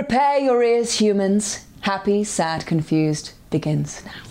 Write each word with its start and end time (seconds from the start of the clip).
Prepare 0.00 0.38
your 0.38 0.62
ears, 0.62 0.98
humans. 0.98 1.66
Happy, 1.82 2.24
sad, 2.24 2.64
confused 2.64 3.32
begins 3.50 4.02
now. 4.02 4.22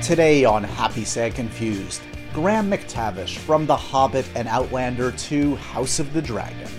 Today 0.00 0.44
on 0.44 0.62
Happy 0.62 1.04
Sad 1.04 1.34
Confused, 1.34 2.00
Graham 2.32 2.70
McTavish 2.70 3.38
from 3.38 3.66
The 3.66 3.76
Hobbit 3.76 4.24
and 4.36 4.46
Outlander 4.46 5.10
to 5.10 5.56
House 5.56 5.98
of 5.98 6.12
the 6.12 6.22
Dragon. 6.22 6.70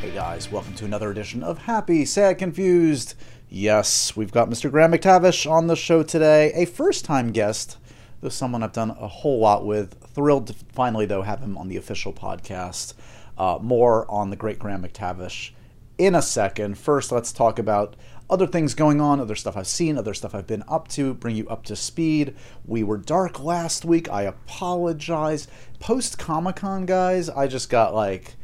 Hey 0.00 0.12
guys, 0.12 0.52
welcome 0.52 0.74
to 0.74 0.84
another 0.84 1.10
edition 1.10 1.42
of 1.42 1.58
Happy 1.58 2.04
Sad 2.04 2.38
Confused. 2.38 3.16
Yes, 3.48 4.14
we've 4.14 4.30
got 4.30 4.48
Mr. 4.48 4.70
Graham 4.70 4.92
McTavish 4.92 5.50
on 5.50 5.66
the 5.66 5.74
show 5.74 6.04
today, 6.04 6.52
a 6.54 6.64
first 6.64 7.04
time 7.04 7.32
guest, 7.32 7.76
though 8.20 8.28
someone 8.28 8.62
I've 8.62 8.72
done 8.72 8.90
a 8.90 9.08
whole 9.08 9.40
lot 9.40 9.66
with. 9.66 9.94
Thrilled 10.14 10.46
to 10.46 10.54
finally, 10.72 11.06
though, 11.06 11.22
have 11.22 11.40
him 11.40 11.58
on 11.58 11.66
the 11.66 11.76
official 11.76 12.12
podcast. 12.12 12.94
Uh, 13.38 13.58
more 13.60 14.10
on 14.10 14.30
the 14.30 14.36
great 14.36 14.58
Graham 14.58 14.82
McTavish 14.82 15.50
in 15.98 16.14
a 16.14 16.22
second. 16.22 16.78
First, 16.78 17.12
let's 17.12 17.32
talk 17.32 17.58
about 17.58 17.96
other 18.28 18.46
things 18.46 18.74
going 18.74 19.00
on, 19.00 19.20
other 19.20 19.34
stuff 19.34 19.56
I've 19.56 19.66
seen, 19.66 19.96
other 19.96 20.14
stuff 20.14 20.34
I've 20.34 20.46
been 20.46 20.64
up 20.68 20.88
to, 20.88 21.14
bring 21.14 21.36
you 21.36 21.48
up 21.48 21.64
to 21.64 21.76
speed. 21.76 22.34
We 22.64 22.82
were 22.82 22.96
dark 22.96 23.42
last 23.42 23.84
week. 23.84 24.10
I 24.10 24.22
apologize. 24.22 25.48
Post 25.78 26.18
Comic 26.18 26.56
Con, 26.56 26.86
guys, 26.86 27.28
I 27.28 27.46
just 27.46 27.70
got 27.70 27.94
like, 27.94 28.34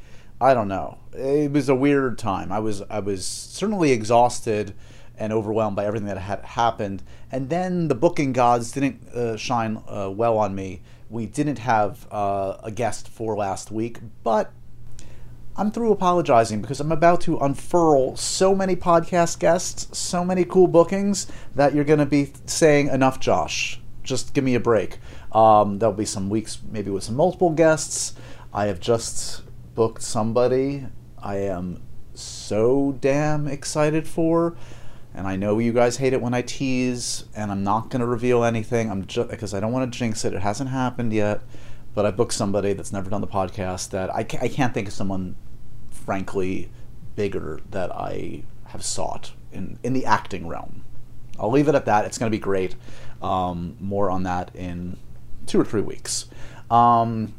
I 0.40 0.54
don't 0.54 0.68
know. 0.68 0.98
It 1.12 1.50
was 1.50 1.68
a 1.68 1.74
weird 1.74 2.18
time. 2.18 2.52
I 2.52 2.58
was 2.58 2.82
I 2.82 3.00
was 3.00 3.26
certainly 3.26 3.92
exhausted 3.92 4.74
and 5.18 5.32
overwhelmed 5.32 5.76
by 5.76 5.84
everything 5.84 6.08
that 6.08 6.18
had 6.18 6.44
happened. 6.44 7.02
And 7.30 7.50
then 7.50 7.88
the 7.88 7.94
booking 7.94 8.32
gods 8.32 8.72
didn't 8.72 9.08
uh, 9.10 9.36
shine 9.36 9.82
uh, 9.86 10.10
well 10.10 10.38
on 10.38 10.54
me. 10.54 10.82
We 11.10 11.26
didn't 11.26 11.58
have 11.58 12.06
uh, 12.10 12.56
a 12.62 12.70
guest 12.70 13.08
for 13.08 13.36
last 13.36 13.70
week, 13.70 13.98
but 14.24 14.52
I'm 15.54 15.70
through 15.70 15.92
apologizing 15.92 16.62
because 16.62 16.80
I'm 16.80 16.92
about 16.92 17.20
to 17.22 17.38
unfurl 17.38 18.16
so 18.16 18.54
many 18.54 18.74
podcast 18.74 19.38
guests, 19.38 19.96
so 19.96 20.24
many 20.24 20.44
cool 20.44 20.66
bookings 20.66 21.26
that 21.54 21.74
you're 21.74 21.84
going 21.84 21.98
to 21.98 22.06
be 22.06 22.32
saying, 22.46 22.88
enough, 22.88 23.20
Josh. 23.20 23.78
Just 24.02 24.32
give 24.32 24.44
me 24.44 24.54
a 24.54 24.60
break. 24.60 24.98
Um, 25.30 25.78
there'll 25.78 25.94
be 25.94 26.06
some 26.06 26.30
weeks, 26.30 26.58
maybe 26.70 26.90
with 26.90 27.04
some 27.04 27.16
multiple 27.16 27.50
guests. 27.50 28.14
I 28.52 28.66
have 28.66 28.80
just 28.80 29.42
booked 29.74 30.02
somebody 30.02 30.86
I 31.18 31.36
am 31.36 31.82
so 32.14 32.96
damn 33.00 33.46
excited 33.46 34.08
for. 34.08 34.56
And 35.14 35.26
I 35.26 35.36
know 35.36 35.58
you 35.58 35.74
guys 35.74 35.98
hate 35.98 36.14
it 36.14 36.22
when 36.22 36.32
I 36.32 36.40
tease, 36.40 37.24
and 37.36 37.52
I'm 37.52 37.62
not 37.62 37.90
going 37.90 38.00
to 38.00 38.06
reveal 38.06 38.42
anything. 38.42 38.90
I'm 38.90 39.06
just 39.06 39.28
because 39.28 39.52
I 39.52 39.60
don't 39.60 39.72
want 39.72 39.92
to 39.92 39.98
jinx 39.98 40.24
it. 40.24 40.32
It 40.32 40.40
hasn't 40.40 40.70
happened 40.70 41.12
yet 41.12 41.42
but 41.94 42.06
I 42.06 42.10
booked 42.10 42.32
somebody 42.32 42.72
that's 42.72 42.92
never 42.92 43.10
done 43.10 43.20
the 43.20 43.26
podcast 43.26 43.90
that 43.90 44.14
I, 44.14 44.24
ca- 44.24 44.38
I 44.40 44.48
can't 44.48 44.72
think 44.72 44.88
of 44.88 44.94
someone, 44.94 45.36
frankly, 45.90 46.70
bigger 47.16 47.60
that 47.70 47.94
I 47.94 48.44
have 48.66 48.84
sought 48.84 49.32
in, 49.52 49.78
in 49.82 49.92
the 49.92 50.06
acting 50.06 50.48
realm. 50.48 50.84
I'll 51.38 51.50
leave 51.50 51.68
it 51.68 51.74
at 51.74 51.86
that. 51.86 52.04
It's 52.04 52.18
going 52.18 52.30
to 52.30 52.36
be 52.36 52.40
great. 52.40 52.76
Um, 53.20 53.76
more 53.80 54.10
on 54.10 54.22
that 54.24 54.54
in 54.54 54.96
two 55.46 55.60
or 55.60 55.64
three 55.64 55.82
weeks. 55.82 56.26
Um, 56.70 57.34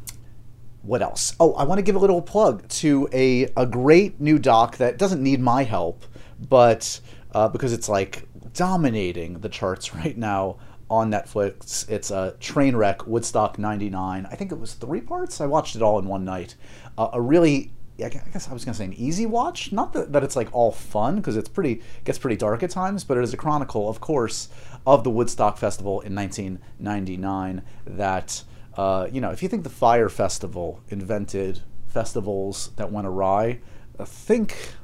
what 0.82 1.02
else? 1.02 1.34
Oh, 1.40 1.54
I 1.54 1.64
want 1.64 1.78
to 1.78 1.82
give 1.82 1.96
a 1.96 1.98
little 1.98 2.22
plug 2.22 2.68
to 2.68 3.08
a, 3.12 3.48
a 3.56 3.66
great 3.66 4.20
new 4.20 4.38
doc 4.38 4.76
that 4.76 4.98
doesn't 4.98 5.22
need 5.22 5.40
my 5.40 5.64
help, 5.64 6.04
but 6.48 7.00
uh, 7.32 7.48
because 7.48 7.72
it's 7.72 7.88
like 7.88 8.28
dominating 8.52 9.40
the 9.40 9.48
charts 9.48 9.94
right 9.94 10.16
now 10.16 10.56
on 10.94 11.10
Netflix. 11.10 11.88
It's 11.90 12.10
a 12.10 12.34
train 12.40 12.76
wreck, 12.76 13.06
Woodstock 13.06 13.58
99. 13.58 14.26
I 14.30 14.34
think 14.36 14.52
it 14.52 14.58
was 14.58 14.74
three 14.74 15.00
parts. 15.00 15.40
I 15.40 15.46
watched 15.46 15.76
it 15.76 15.82
all 15.82 15.98
in 15.98 16.06
one 16.06 16.24
night. 16.24 16.54
Uh, 16.96 17.10
a 17.12 17.20
really, 17.20 17.72
I 17.98 18.08
guess 18.08 18.48
I 18.48 18.52
was 18.52 18.64
to 18.64 18.74
say 18.74 18.84
an 18.84 18.94
easy 18.94 19.26
watch. 19.26 19.72
Not 19.72 19.92
that, 19.92 20.12
that 20.12 20.22
it's 20.22 20.36
like 20.36 20.48
all 20.52 20.72
fun, 20.72 21.16
because 21.16 21.36
it's 21.36 21.48
pretty, 21.48 21.82
gets 22.04 22.18
pretty 22.18 22.36
dark 22.36 22.62
at 22.62 22.70
times, 22.70 23.04
but 23.04 23.16
it 23.16 23.24
is 23.24 23.34
a 23.34 23.36
chronicle, 23.36 23.88
of 23.88 24.00
course, 24.00 24.48
of 24.86 25.04
the 25.04 25.10
Woodstock 25.10 25.58
Festival 25.58 26.00
in 26.00 26.14
1999 26.14 27.62
that, 27.86 28.44
uh, 28.76 29.08
you 29.10 29.20
know, 29.20 29.30
if 29.30 29.42
you 29.42 29.48
think 29.48 29.64
the 29.64 29.70
Fire 29.70 30.08
Festival 30.08 30.80
invented 30.88 31.62
festivals 31.88 32.70
that 32.76 32.90
went 32.90 33.06
awry, 33.06 33.60
uh, 33.98 34.04
think 34.04 34.74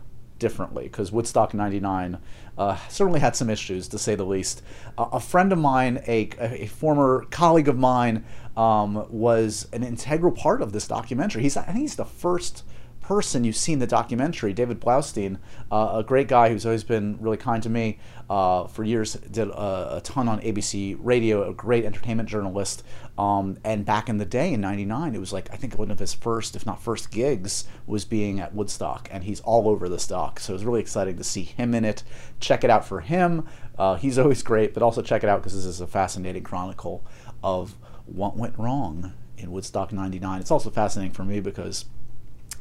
differently 0.40 0.84
because 0.84 1.12
Woodstock 1.12 1.54
99 1.54 2.18
uh, 2.58 2.76
certainly 2.88 3.20
had 3.20 3.36
some 3.36 3.50
issues, 3.50 3.88
to 3.88 3.98
say 3.98 4.14
the 4.14 4.24
least. 4.24 4.62
Uh, 4.98 5.06
a 5.12 5.20
friend 5.20 5.52
of 5.52 5.58
mine, 5.58 6.02
a, 6.06 6.30
a 6.38 6.66
former 6.66 7.26
colleague 7.30 7.68
of 7.68 7.78
mine, 7.78 8.24
um, 8.56 9.06
was 9.10 9.68
an 9.72 9.82
integral 9.82 10.32
part 10.32 10.60
of 10.60 10.72
this 10.72 10.86
documentary. 10.88 11.42
He's, 11.42 11.56
I 11.56 11.62
think 11.62 11.78
he's 11.78 11.96
the 11.96 12.04
first 12.04 12.64
person 13.10 13.42
you've 13.42 13.56
seen 13.56 13.80
the 13.80 13.88
documentary, 13.88 14.52
David 14.52 14.80
Blaustein, 14.80 15.36
uh, 15.72 15.94
a 15.94 16.04
great 16.04 16.28
guy 16.28 16.48
who's 16.48 16.64
always 16.64 16.84
been 16.84 17.18
really 17.20 17.36
kind 17.36 17.60
to 17.60 17.68
me 17.68 17.98
uh, 18.30 18.68
for 18.68 18.84
years, 18.84 19.14
did 19.14 19.48
a, 19.48 19.96
a, 19.96 20.00
ton 20.04 20.28
on 20.28 20.40
ABC 20.42 20.96
radio, 21.00 21.50
a 21.50 21.52
great 21.52 21.84
entertainment 21.84 22.28
journalist. 22.28 22.84
Um, 23.18 23.58
and 23.64 23.84
back 23.84 24.08
in 24.08 24.18
the 24.18 24.24
day 24.24 24.52
in 24.52 24.60
99, 24.60 25.16
it 25.16 25.18
was 25.18 25.32
like, 25.32 25.52
I 25.52 25.56
think 25.56 25.76
one 25.76 25.90
of 25.90 25.98
his 25.98 26.14
first, 26.14 26.54
if 26.54 26.64
not 26.64 26.80
first 26.80 27.10
gigs, 27.10 27.64
was 27.84 28.04
being 28.04 28.38
at 28.38 28.54
Woodstock. 28.54 29.08
And 29.10 29.24
he's 29.24 29.40
all 29.40 29.68
over 29.68 29.88
this 29.88 30.06
doc. 30.06 30.38
So 30.38 30.52
it 30.52 30.54
was 30.54 30.64
really 30.64 30.78
exciting 30.80 31.16
to 31.16 31.24
see 31.24 31.42
him 31.42 31.74
in 31.74 31.84
it. 31.84 32.04
Check 32.38 32.62
it 32.62 32.70
out 32.70 32.84
for 32.84 33.00
him. 33.00 33.44
Uh, 33.76 33.96
he's 33.96 34.18
always 34.20 34.44
great, 34.44 34.72
but 34.72 34.84
also 34.84 35.02
check 35.02 35.24
it 35.24 35.28
out 35.28 35.40
because 35.40 35.56
this 35.56 35.66
is 35.66 35.80
a 35.80 35.88
fascinating 35.88 36.44
chronicle 36.44 37.04
of 37.42 37.74
what 38.06 38.36
went 38.36 38.56
wrong 38.56 39.14
in 39.36 39.50
Woodstock 39.50 39.92
99. 39.92 40.40
It's 40.40 40.52
also 40.52 40.70
fascinating 40.70 41.12
for 41.12 41.24
me 41.24 41.40
because 41.40 41.86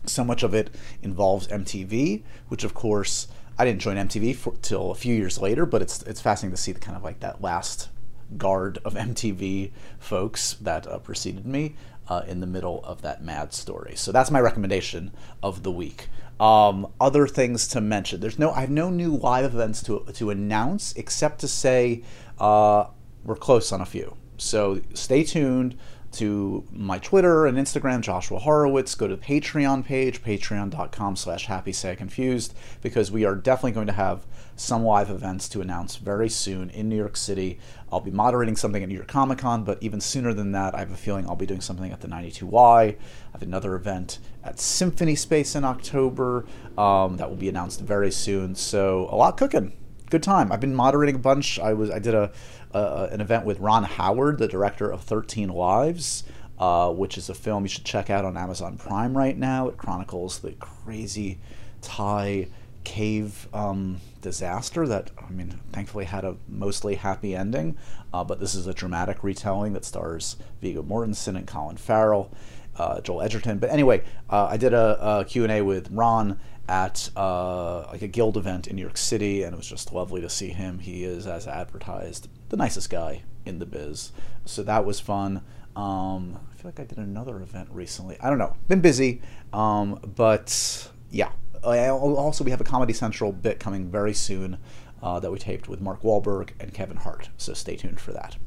so 0.06 0.24
much 0.24 0.44
of 0.44 0.54
it 0.54 0.70
involves 1.02 1.48
MTV, 1.48 2.24
which 2.48 2.64
of 2.64 2.74
course 2.74 3.28
I 3.58 3.66
didn't 3.66 3.82
join 3.82 3.98
MTV 3.98 4.36
for, 4.36 4.54
till 4.62 4.92
a 4.92 4.96
few 4.96 5.14
years 5.14 5.40
later, 5.40 5.66
but 5.66 5.82
it's 5.82 6.02
it's 6.04 6.22
fascinating 6.22 6.56
to 6.56 6.62
see 6.62 6.72
the 6.72 6.80
kind 6.80 6.98
of 6.98 7.04
like 7.04 7.20
that 7.20 7.42
last 7.42 7.90
guard 8.38 8.80
of 8.86 8.94
MTV 8.96 9.72
folks 10.00 10.54
that 10.62 10.88
uh, 10.88 11.00
preceded 11.00 11.46
me 11.46 11.76
uh, 12.08 12.24
in 12.28 12.40
the 12.40 12.48
middle 12.48 12.84
of 12.84 13.02
that 13.02 13.24
mad 13.24 13.54
story. 13.54 13.96
So 13.96 14.12
that's 14.12 14.32
my 14.32 14.40
recommendation 14.40 15.12
of 15.44 15.64
the 15.64 15.72
week. 15.72 16.08
Um, 16.40 16.88
other 17.02 17.28
things 17.28 17.68
to 17.70 17.82
mention: 17.82 18.22
there's 18.22 18.40
no 18.40 18.52
I 18.52 18.62
have 18.62 18.70
no 18.70 18.90
new 18.90 19.16
live 19.16 19.54
events 19.54 19.84
to 19.84 20.06
to 20.14 20.30
announce 20.30 20.94
except 20.94 21.40
to 21.42 21.48
say 21.48 22.04
uh, 22.40 22.86
we're 23.26 23.36
close 23.36 23.72
on 23.72 23.82
a 23.82 23.86
few. 23.86 24.16
So 24.38 24.80
stay 24.94 25.24
tuned 25.24 25.78
to 26.14 26.66
my 26.72 27.00
Twitter 27.00 27.46
and 27.46 27.58
Instagram, 27.58 28.02
Joshua 28.02 28.40
Horowitz. 28.40 28.96
Go 28.96 29.08
to 29.08 29.16
the 29.16 29.22
Patreon 29.22 29.86
page, 29.86 30.24
patreon.com 30.24 31.16
slash 31.16 31.46
happy 31.46 31.72
confused, 31.72 32.54
because 32.82 33.12
we 33.12 33.26
are 33.26 33.36
definitely 33.36 33.72
going 33.72 33.88
to 33.88 33.94
have 33.94 34.26
some 34.56 34.84
live 34.84 35.10
events 35.10 35.48
to 35.50 35.62
announce 35.62 35.96
very 35.96 36.30
soon 36.30 36.70
in 36.72 36.90
New 36.90 36.96
York 36.98 37.16
City. 37.16 37.60
I'll 37.92 38.02
be 38.02 38.12
moderating 38.12 38.56
something 38.56 38.84
at 38.84 38.90
New 38.90 38.96
York 38.96 39.08
Comic 39.08 39.40
Con, 39.40 39.64
but 39.64 39.78
even 39.82 40.02
sooner 40.02 40.34
than 40.34 40.52
that, 40.52 40.76
I 40.76 40.80
have 40.80 40.92
a 40.92 40.98
feeling 40.98 41.28
I'll 41.28 41.36
be 41.36 41.46
doing 41.46 41.62
something 41.62 41.92
at 41.92 42.02
the 42.02 42.08
92Y. 42.08 42.54
I 42.54 42.98
have 43.32 43.42
another 43.42 43.76
event 43.76 44.20
at 44.44 44.60
Symphony 44.60 45.16
Space 45.16 45.56
in 45.56 45.64
October 45.64 46.46
um, 46.78 47.18
that 47.18 47.30
will 47.30 47.38
be 47.38 47.50
announced 47.50 47.82
very 47.82 48.12
soon. 48.12 48.56
So 48.56 49.08
a 49.12 49.16
lot 49.16 49.38
cooking. 49.38 49.74
Good 50.10 50.24
time. 50.24 50.52
I've 50.52 50.60
been 50.60 50.76
moderating 50.76 51.16
a 51.16 51.20
bunch. 51.20 51.60
I 51.60 51.74
was 51.74 51.92
I 51.92 52.00
did 52.00 52.16
a 52.16 52.32
uh, 52.74 53.08
an 53.12 53.22
event 53.22 53.46
with 53.46 53.60
Ron 53.60 53.84
Howard, 53.84 54.40
the 54.40 54.48
director 54.48 54.90
of 54.92 55.02
13 55.02 55.50
Lives, 55.50 56.24
uh, 56.58 56.92
which 56.92 57.18
is 57.18 57.30
a 57.30 57.34
film 57.34 57.64
you 57.64 57.70
should 57.70 57.86
check 57.86 58.10
out 58.10 58.26
on 58.26 58.38
Amazon 58.38 58.78
Prime 58.78 59.18
right 59.18 59.38
now. 59.38 59.68
It 59.68 59.78
chronicles 59.78 60.40
the 60.40 60.52
crazy 60.54 61.40
Thai 61.82 62.48
cave 62.84 63.48
um, 63.54 64.02
disaster 64.22 64.88
that, 64.88 65.12
I 65.18 65.32
mean, 65.32 65.60
thankfully 65.72 66.06
had 66.06 66.26
a 66.26 66.38
mostly 66.48 66.96
happy 66.96 67.36
ending. 67.36 67.78
Uh, 68.14 68.24
but 68.24 68.40
this 68.40 68.56
is 68.56 68.68
a 68.68 68.74
dramatic 68.74 69.24
retelling 69.24 69.74
that 69.74 69.86
stars 69.86 70.38
Viggo 70.62 70.82
Mortensen 70.82 71.36
and 71.36 71.48
Colin 71.48 71.78
Farrell. 71.78 72.32
Uh, 72.76 73.02
Joel 73.02 73.24
Edgerton. 73.24 73.60
But 73.60 73.72
anyway, 73.72 74.04
uh, 74.30 74.48
I 74.50 74.56
did 74.56 74.74
a, 74.74 75.20
a, 75.20 75.26
Q&A 75.26 75.62
with 75.62 75.92
Ron 75.92 76.40
at 76.70 77.10
uh, 77.16 77.88
like 77.88 78.04
a 78.04 78.08
guild 78.08 78.38
event 78.38 78.68
in 78.68 78.76
New 78.76 78.84
York 78.84 78.98
City, 78.98 79.44
and 79.44 79.54
it 79.54 79.58
was 79.58 79.68
just 79.68 79.92
lovely 79.92 80.22
to 80.22 80.30
see 80.30 80.50
him. 80.50 80.80
He 80.80 81.04
is, 81.04 81.26
as 81.26 81.48
advertised, 81.48 82.30
the 82.50 82.58
nicest 82.58 82.90
guy 82.90 83.24
in 83.46 83.58
the 83.58 83.66
biz. 83.66 84.12
So 84.46 84.62
that 84.64 84.86
was 84.86 85.00
fun. 85.00 85.42
Um, 85.76 86.40
I 86.52 86.56
feel 86.56 86.70
like 86.70 86.80
I 86.80 86.84
did 86.84 87.00
another 87.00 87.42
event 87.42 87.70
recently. 87.72 88.18
I 88.22 88.30
don't 88.30 88.38
know. 88.38 88.56
Been 88.68 88.82
busy, 88.82 89.22
um, 89.52 90.00
but 90.16 90.90
yeah. 91.10 91.32
Also, 91.64 92.44
we 92.44 92.52
have 92.52 92.62
a 92.62 92.66
Comedy 92.66 92.94
Central 92.94 93.32
bit 93.32 93.60
coming 93.60 93.90
very 93.90 94.14
soon 94.14 94.60
uh, 95.02 95.20
that 95.20 95.32
we 95.32 95.40
taped 95.40 95.68
with 95.68 95.82
Mark 95.82 96.04
Wahlberg 96.04 96.52
and 96.60 96.74
Kevin 96.74 96.98
Hart. 96.98 97.30
So 97.38 97.54
stay 97.54 97.76
tuned 97.76 98.00
for 98.00 98.14
that. 98.14 98.38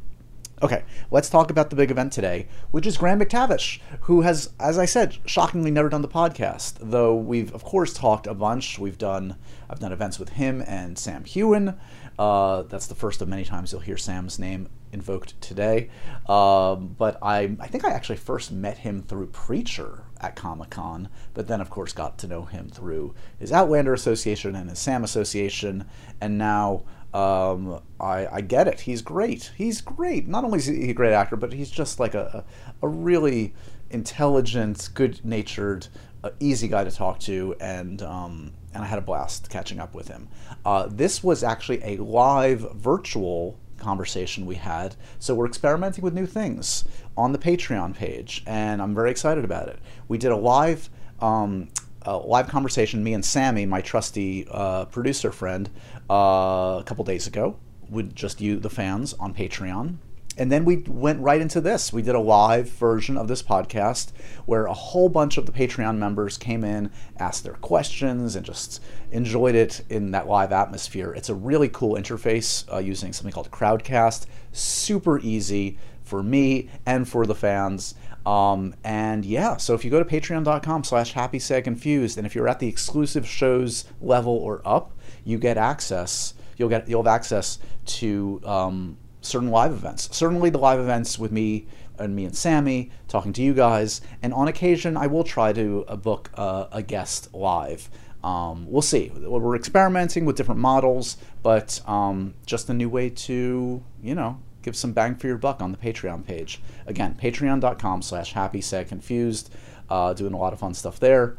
Okay, 0.63 0.85
let's 1.11 1.29
talk 1.29 1.51
about 1.51 1.71
the 1.71 1.77
big 1.77 1.91
event 1.91 2.13
today, 2.13 2.47
which 2.71 2.87
is 2.87 2.97
Graham 2.97 3.19
McTavish, 3.19 3.81
who 4.03 4.21
has, 4.21 4.51
as 4.61 4.79
I 4.79 4.85
said, 4.85 5.19
shockingly 5.27 5.73
never 5.73 5.89
done 5.89 6.03
the 6.03 6.09
podcast. 6.09 6.75
Though 6.81 7.17
we've, 7.17 7.53
of 7.53 7.65
course, 7.65 7.93
talked 7.93 8.29
a 8.29 8.35
bunch. 8.35 8.79
We've 8.79 8.97
done, 8.97 9.35
I've 9.69 9.81
done 9.81 9.91
events 9.91 10.21
with 10.21 10.29
him 10.29 10.63
and 10.65 10.97
Sam 10.97 11.25
Heughan. 11.25 11.77
Uh, 12.17 12.63
that's 12.63 12.87
the 12.87 12.95
first 12.95 13.21
of 13.21 13.27
many 13.27 13.45
times 13.45 13.73
you'll 13.73 13.81
hear 13.81 13.97
Sam's 13.97 14.39
name 14.39 14.69
invoked 14.93 15.41
today. 15.41 15.91
Um, 16.29 16.95
but 16.97 17.19
I, 17.21 17.57
I 17.59 17.67
think 17.67 17.85
I 17.85 17.91
actually 17.91 18.19
first 18.19 18.53
met 18.53 18.79
him 18.79 19.03
through 19.03 19.29
Preacher 19.29 20.05
at 20.21 20.37
Comic 20.37 20.71
Con, 20.71 21.09
but 21.35 21.49
then, 21.49 21.61
of 21.61 21.71
course, 21.71 21.93
got 21.93 22.19
to 22.19 22.29
know 22.29 22.45
him 22.45 22.69
through 22.69 23.15
his 23.37 23.51
Outlander 23.51 23.95
Association 23.95 24.55
and 24.55 24.71
his 24.71 24.79
Sam 24.79 25.03
Association, 25.03 25.87
and 26.21 26.39
now. 26.39 26.83
Um, 27.15 27.83
I, 28.01 28.27
I, 28.27 28.41
get 28.41 28.67
it. 28.69 28.81
He's 28.81 29.03
great. 29.03 29.53
He's 29.57 29.83
great. 29.83 30.27
Not 30.27 30.45
only 30.45 30.59
is 30.59 30.67
he 30.67 30.89
a 30.89 30.95
great 30.95 31.13
actor, 31.13 31.37
but 31.37 31.53
he's 31.53 31.71
just 31.71 32.01
like 32.01 32.15
a, 32.15 32.43
a, 32.81 32.89
really 32.89 33.53
intelligent, 33.91 34.89
good-natured, 34.95 35.89
uh, 36.25 36.31
easy 36.41 36.69
guy 36.69 36.85
to 36.85 36.91
talk 36.91 37.21
to, 37.21 37.55
and 37.61 38.01
um, 38.01 38.55
and 38.73 38.83
I 38.83 38.87
had 38.87 38.99
a 38.99 39.03
blast 39.03 39.51
catching 39.51 39.79
up 39.79 39.95
with 39.95 40.09
him. 40.09 40.29
Uh, 40.65 40.87
this 40.91 41.23
was 41.23 41.45
actually 41.45 41.83
a 41.85 41.99
live 41.99 42.73
virtual 42.77 43.59
conversation 43.77 44.47
we 44.47 44.55
had. 44.55 44.97
So 45.19 45.35
we're 45.35 45.47
experimenting 45.47 46.03
with 46.03 46.15
new 46.15 46.27
things 46.27 46.85
on 47.17 47.33
the 47.33 47.39
Patreon 47.39 47.95
page, 47.95 48.43
and 48.47 48.81
I'm 48.81 48.95
very 48.95 49.11
excited 49.11 49.45
about 49.45 49.69
it. 49.69 49.79
We 50.09 50.17
did 50.17 50.33
a 50.33 50.37
live. 50.37 50.89
Um, 51.21 51.69
a 52.05 52.17
live 52.17 52.49
conversation, 52.49 53.03
me 53.03 53.15
and 53.15 53.25
Sammy, 53.25 53.67
my 53.67 53.81
trusty 53.81 54.47
uh, 54.51 54.87
producer 54.87 55.33
friend, 55.33 55.71
uh, 56.11 56.79
a 56.81 56.85
couple 56.85 57.05
days 57.05 57.27
ago, 57.27 57.57
with 57.89 58.15
just 58.15 58.41
you, 58.41 58.59
the 58.59 58.71
fans, 58.71 59.15
on 59.15 59.35
Patreon 59.35 59.99
and 60.39 60.51
then 60.51 60.65
we 60.65 60.77
went 60.77 61.21
right 61.21 61.41
into 61.41 61.61
this. 61.61 61.93
We 61.93 62.03
did 62.03 62.15
a 62.15 62.21
live 62.21 62.69
version 62.71 63.17
of 63.17 63.29
this 63.29 63.43
podcast 63.43 64.13
where 64.47 64.65
a 64.65 64.73
whole 64.73 65.09
bunch 65.09 65.37
of 65.37 65.47
the 65.47 65.53
Patreon 65.53 65.99
members 65.99 66.39
came 66.39 66.65
in, 66.65 66.91
asked 67.19 67.45
their 67.45 67.55
questions, 67.55 68.35
and 68.35 68.45
just 68.45 68.83
enjoyed 69.11 69.55
it 69.55 69.83
in 69.91 70.11
that 70.13 70.29
live 70.29 70.53
atmosphere. 70.53 71.13
It's 71.13 71.29
a 71.29 71.35
really 71.35 71.69
cool 71.69 71.97
interface 71.97 72.65
uh, 72.73 72.79
using 72.79 73.13
something 73.13 73.33
called 73.33 73.51
Crowdcast. 73.51 74.27
Super 74.53 75.19
easy 75.19 75.79
for 76.03 76.23
me 76.23 76.71
and 76.87 77.07
for 77.07 77.27
the 77.27 77.35
fans. 77.35 77.95
Um, 78.25 78.75
and 78.85 79.25
yeah, 79.25 79.57
so 79.57 79.75
if 79.75 79.85
you 79.85 79.91
go 79.91 80.03
to 80.03 80.09
patreon.com 80.09 80.85
slash 80.85 81.13
happy 81.13 81.39
sad 81.39 81.65
confused, 81.65 82.19
and 82.19 82.27
if 82.27 82.35
you're 82.35 82.49
at 82.49 82.61
the 82.61 82.69
exclusive 82.69 83.27
shows 83.27 83.85
level 84.01 84.37
or 84.37 84.63
up, 84.65 84.97
you 85.25 85.39
get 85.39 85.57
access. 85.57 86.35
You'll 86.57 86.69
get 86.69 86.89
you'll 86.89 87.03
have 87.03 87.13
access 87.13 87.59
to 87.85 88.41
um, 88.45 88.97
certain 89.21 89.51
live 89.51 89.73
events. 89.73 90.15
Certainly 90.15 90.51
the 90.51 90.59
live 90.59 90.79
events 90.79 91.19
with 91.19 91.33
me 91.33 91.67
and 91.99 92.15
me 92.15 92.25
and 92.25 92.37
Sammy 92.37 92.91
talking 93.09 93.33
to 93.35 93.43
you 93.43 93.55
guys, 93.55 94.01
and 94.23 94.33
on 94.35 94.49
occasion 94.49 94.97
I 94.97 95.07
will 95.09 95.25
try 95.25 95.53
to 95.53 95.85
uh, 95.89 95.97
book 95.97 96.31
uh, 96.35 96.67
a 96.71 96.83
guest 96.83 97.35
live. 97.35 97.91
Um, 98.23 98.71
we'll 98.71 98.83
see. 98.83 99.11
We're 99.11 99.57
experimenting 99.57 100.25
with 100.25 100.37
different 100.37 100.61
models, 100.61 101.17
but 101.43 101.81
um, 101.89 102.35
just 102.47 102.71
a 102.71 102.75
new 102.75 102.89
way 102.89 103.11
to, 103.11 103.83
you 104.01 104.15
know, 104.15 104.41
give 104.63 104.77
some 104.77 104.93
bang 104.93 105.15
for 105.17 105.27
your 105.27 105.39
buck 105.39 105.61
on 105.61 105.73
the 105.73 105.79
Patreon 105.79 106.25
page. 106.27 106.61
Again, 106.87 107.17
patreon.com 107.21 108.03
slash 108.03 108.33
happy 108.33 108.61
sad 108.61 108.89
confused. 108.89 109.53
Uh, 109.91 110.15
doing 110.15 110.33
a 110.33 110.39
lot 110.39 110.53
of 110.53 110.59
fun 110.59 110.75
stuff 110.75 110.99
there. 110.99 111.37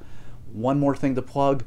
One 0.52 0.80
more 0.80 0.96
thing 0.96 1.16
to 1.16 1.22
plug. 1.22 1.64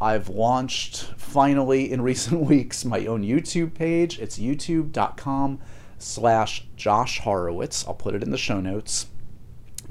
I've 0.00 0.28
launched 0.28 1.04
finally 1.16 1.90
in 1.90 2.02
recent 2.02 2.42
weeks 2.42 2.84
my 2.84 3.06
own 3.06 3.24
YouTube 3.24 3.74
page. 3.74 4.18
It's 4.18 4.38
youtube.com 4.38 5.58
slash 5.98 6.66
Josh 6.76 7.20
Horowitz. 7.20 7.86
I'll 7.86 7.94
put 7.94 8.14
it 8.14 8.22
in 8.22 8.30
the 8.30 8.38
show 8.38 8.60
notes. 8.60 9.06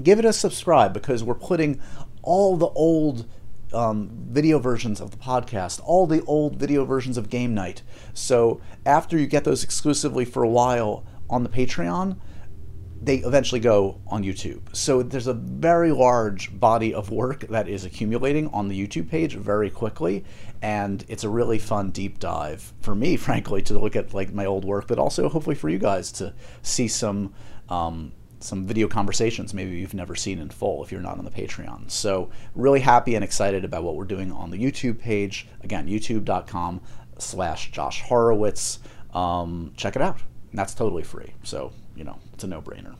Give 0.02 0.18
it 0.18 0.24
a 0.24 0.32
subscribe 0.32 0.94
because 0.94 1.22
we're 1.22 1.34
putting 1.34 1.80
all 2.22 2.56
the 2.56 2.68
old 2.68 3.26
um, 3.72 4.10
video 4.30 4.58
versions 4.58 5.00
of 5.00 5.10
the 5.10 5.16
podcast, 5.16 5.80
all 5.84 6.06
the 6.06 6.22
old 6.24 6.56
video 6.56 6.84
versions 6.84 7.16
of 7.16 7.30
Game 7.30 7.54
Night. 7.54 7.82
So 8.14 8.60
after 8.86 9.18
you 9.18 9.26
get 9.26 9.44
those 9.44 9.64
exclusively 9.64 10.24
for 10.24 10.42
a 10.42 10.48
while 10.48 11.04
on 11.28 11.42
the 11.42 11.48
Patreon, 11.48 12.18
they 13.00 13.16
eventually 13.18 13.60
go 13.60 14.00
on 14.08 14.24
YouTube. 14.24 14.74
So 14.74 15.02
there's 15.02 15.28
a 15.28 15.34
very 15.34 15.92
large 15.92 16.58
body 16.58 16.92
of 16.92 17.10
work 17.10 17.46
that 17.48 17.68
is 17.68 17.84
accumulating 17.84 18.48
on 18.48 18.68
the 18.68 18.86
YouTube 18.86 19.08
page 19.08 19.34
very 19.34 19.70
quickly, 19.70 20.24
and 20.62 21.04
it's 21.08 21.22
a 21.22 21.28
really 21.28 21.58
fun 21.58 21.90
deep 21.90 22.18
dive 22.18 22.72
for 22.80 22.94
me, 22.94 23.16
frankly, 23.28 23.62
to 23.62 23.78
look 23.78 23.94
at 23.94 24.14
like 24.14 24.32
my 24.32 24.46
old 24.46 24.64
work, 24.64 24.88
but 24.88 24.98
also 24.98 25.28
hopefully 25.28 25.56
for 25.56 25.68
you 25.68 25.78
guys 25.78 26.10
to 26.12 26.34
see 26.62 26.88
some 26.88 27.32
um, 27.68 28.12
some 28.40 28.66
video 28.66 28.86
conversations 28.86 29.52
maybe 29.52 29.76
you've 29.76 29.94
never 29.94 30.14
seen 30.14 30.38
in 30.38 30.48
full 30.48 30.84
if 30.84 30.92
you're 30.92 31.00
not 31.00 31.18
on 31.18 31.24
the 31.24 31.30
Patreon. 31.30 31.90
So 31.90 32.30
really 32.54 32.80
happy 32.80 33.14
and 33.14 33.24
excited 33.24 33.64
about 33.64 33.82
what 33.82 33.96
we're 33.96 34.04
doing 34.04 34.32
on 34.32 34.50
the 34.50 34.58
YouTube 34.58 34.98
page. 34.98 35.48
Again, 35.62 35.88
youtube.com 35.88 36.80
slash 37.18 37.70
Josh 37.72 38.02
Horowitz. 38.02 38.78
Um, 39.12 39.72
check 39.76 39.96
it 39.96 40.02
out. 40.02 40.20
That's 40.52 40.74
totally 40.74 41.02
free. 41.02 41.34
So 41.42 41.72
you 41.96 42.04
know, 42.04 42.18
it's 42.32 42.44
a 42.44 42.46
no-brainer. 42.46 42.94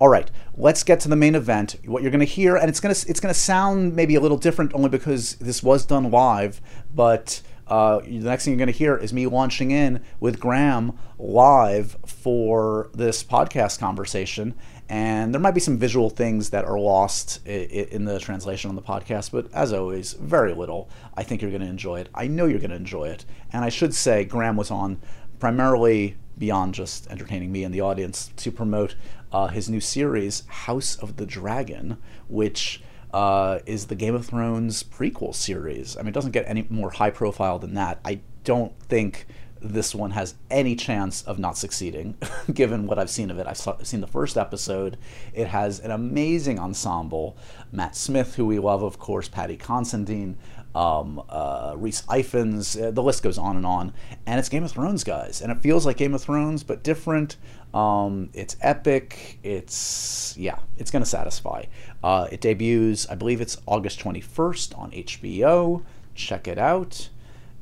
All 0.00 0.08
right, 0.08 0.30
let's 0.56 0.82
get 0.82 0.98
to 1.00 1.08
the 1.08 1.16
main 1.16 1.34
event. 1.34 1.76
What 1.84 2.02
you're 2.02 2.10
going 2.10 2.20
to 2.20 2.24
hear, 2.24 2.56
and 2.56 2.70
it's 2.70 2.80
going 2.80 2.94
to 2.94 3.08
it's 3.10 3.20
going 3.20 3.32
to 3.32 3.38
sound 3.38 3.94
maybe 3.94 4.14
a 4.14 4.20
little 4.20 4.38
different, 4.38 4.72
only 4.74 4.88
because 4.88 5.34
this 5.34 5.62
was 5.62 5.84
done 5.84 6.10
live. 6.10 6.62
But 6.94 7.42
uh, 7.70 8.00
the 8.00 8.18
next 8.18 8.44
thing 8.44 8.52
you're 8.52 8.58
going 8.58 8.72
to 8.72 8.78
hear 8.78 8.96
is 8.96 9.12
me 9.12 9.26
launching 9.26 9.70
in 9.70 10.02
with 10.18 10.40
Graham 10.40 10.98
live 11.18 11.96
for 12.04 12.90
this 12.92 13.22
podcast 13.22 13.78
conversation, 13.78 14.56
and 14.88 15.32
there 15.32 15.40
might 15.40 15.54
be 15.54 15.60
some 15.60 15.78
visual 15.78 16.10
things 16.10 16.50
that 16.50 16.64
are 16.64 16.80
lost 16.80 17.46
in 17.46 18.06
the 18.06 18.18
translation 18.18 18.68
on 18.70 18.74
the 18.74 18.82
podcast, 18.82 19.30
but 19.30 19.46
as 19.54 19.72
always, 19.72 20.14
very 20.14 20.52
little. 20.52 20.90
I 21.16 21.22
think 21.22 21.42
you're 21.42 21.52
going 21.52 21.62
to 21.62 21.68
enjoy 21.68 22.00
it. 22.00 22.08
I 22.12 22.26
know 22.26 22.46
you're 22.46 22.58
going 22.58 22.70
to 22.70 22.76
enjoy 22.76 23.04
it, 23.04 23.24
and 23.52 23.64
I 23.64 23.68
should 23.68 23.94
say 23.94 24.24
Graham 24.24 24.56
was 24.56 24.72
on 24.72 25.00
primarily 25.38 26.16
beyond 26.36 26.74
just 26.74 27.06
entertaining 27.08 27.52
me 27.52 27.62
and 27.62 27.72
the 27.72 27.82
audience 27.82 28.32
to 28.38 28.50
promote 28.50 28.96
uh, 29.30 29.46
his 29.46 29.70
new 29.70 29.80
series, 29.80 30.44
House 30.46 30.96
of 30.96 31.18
the 31.18 31.26
Dragon, 31.26 31.98
which 32.28 32.82
uh, 33.12 33.60
is 33.66 33.86
the 33.86 33.94
Game 33.94 34.14
of 34.14 34.26
Thrones 34.26 34.82
prequel 34.82 35.34
series. 35.34 35.96
I 35.96 36.00
mean, 36.00 36.08
it 36.08 36.14
doesn't 36.14 36.32
get 36.32 36.44
any 36.46 36.66
more 36.70 36.90
high 36.90 37.10
profile 37.10 37.58
than 37.58 37.74
that. 37.74 38.00
I 38.04 38.20
don't 38.44 38.78
think 38.82 39.26
this 39.62 39.94
one 39.94 40.12
has 40.12 40.34
any 40.50 40.74
chance 40.74 41.22
of 41.22 41.38
not 41.38 41.56
succeeding, 41.56 42.16
given 42.54 42.86
what 42.86 42.98
I've 42.98 43.10
seen 43.10 43.30
of 43.30 43.38
it. 43.38 43.46
I've 43.46 43.86
seen 43.86 44.00
the 44.00 44.06
first 44.06 44.36
episode. 44.36 44.96
It 45.34 45.48
has 45.48 45.80
an 45.80 45.90
amazing 45.90 46.58
ensemble. 46.58 47.36
Matt 47.70 47.94
Smith, 47.94 48.36
who 48.36 48.46
we 48.46 48.58
love, 48.58 48.82
of 48.82 48.98
course, 48.98 49.28
Paddy 49.28 49.56
Considine, 49.56 50.36
um, 50.74 51.22
uh, 51.28 51.74
Rhys 51.76 52.02
Ifans, 52.02 52.80
uh, 52.80 52.90
the 52.90 53.02
list 53.02 53.22
goes 53.22 53.38
on 53.38 53.56
and 53.56 53.66
on. 53.66 53.92
And 54.26 54.38
it's 54.38 54.48
Game 54.48 54.64
of 54.64 54.70
Thrones, 54.70 55.04
guys. 55.04 55.42
And 55.42 55.52
it 55.52 55.58
feels 55.58 55.84
like 55.84 55.96
Game 55.96 56.14
of 56.14 56.22
Thrones, 56.22 56.62
but 56.62 56.82
different. 56.82 57.36
Um, 57.72 58.30
it's 58.32 58.56
epic. 58.60 59.38
It's, 59.42 60.34
yeah, 60.36 60.58
it's 60.78 60.90
to 60.90 61.04
satisfy. 61.04 61.64
Uh, 62.02 62.28
it 62.30 62.40
debuts, 62.40 63.08
I 63.08 63.14
believe 63.14 63.40
it's 63.40 63.58
August 63.66 64.00
21st 64.00 64.78
on 64.78 64.90
HBO. 64.90 65.82
Check 66.14 66.48
it 66.48 66.58
out. 66.58 67.08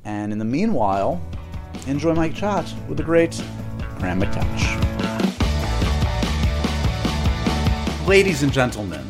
And 0.04 0.32
in 0.32 0.38
the 0.38 0.44
meanwhile, 0.44 1.20
enjoy 1.86 2.14
my 2.14 2.30
chat 2.30 2.72
with 2.88 2.96
the 2.96 3.04
great 3.04 3.42
Graham 3.98 4.20
McTavish. 4.20 4.86
Ladies 8.06 8.42
and 8.42 8.52
gentlemen, 8.52 9.06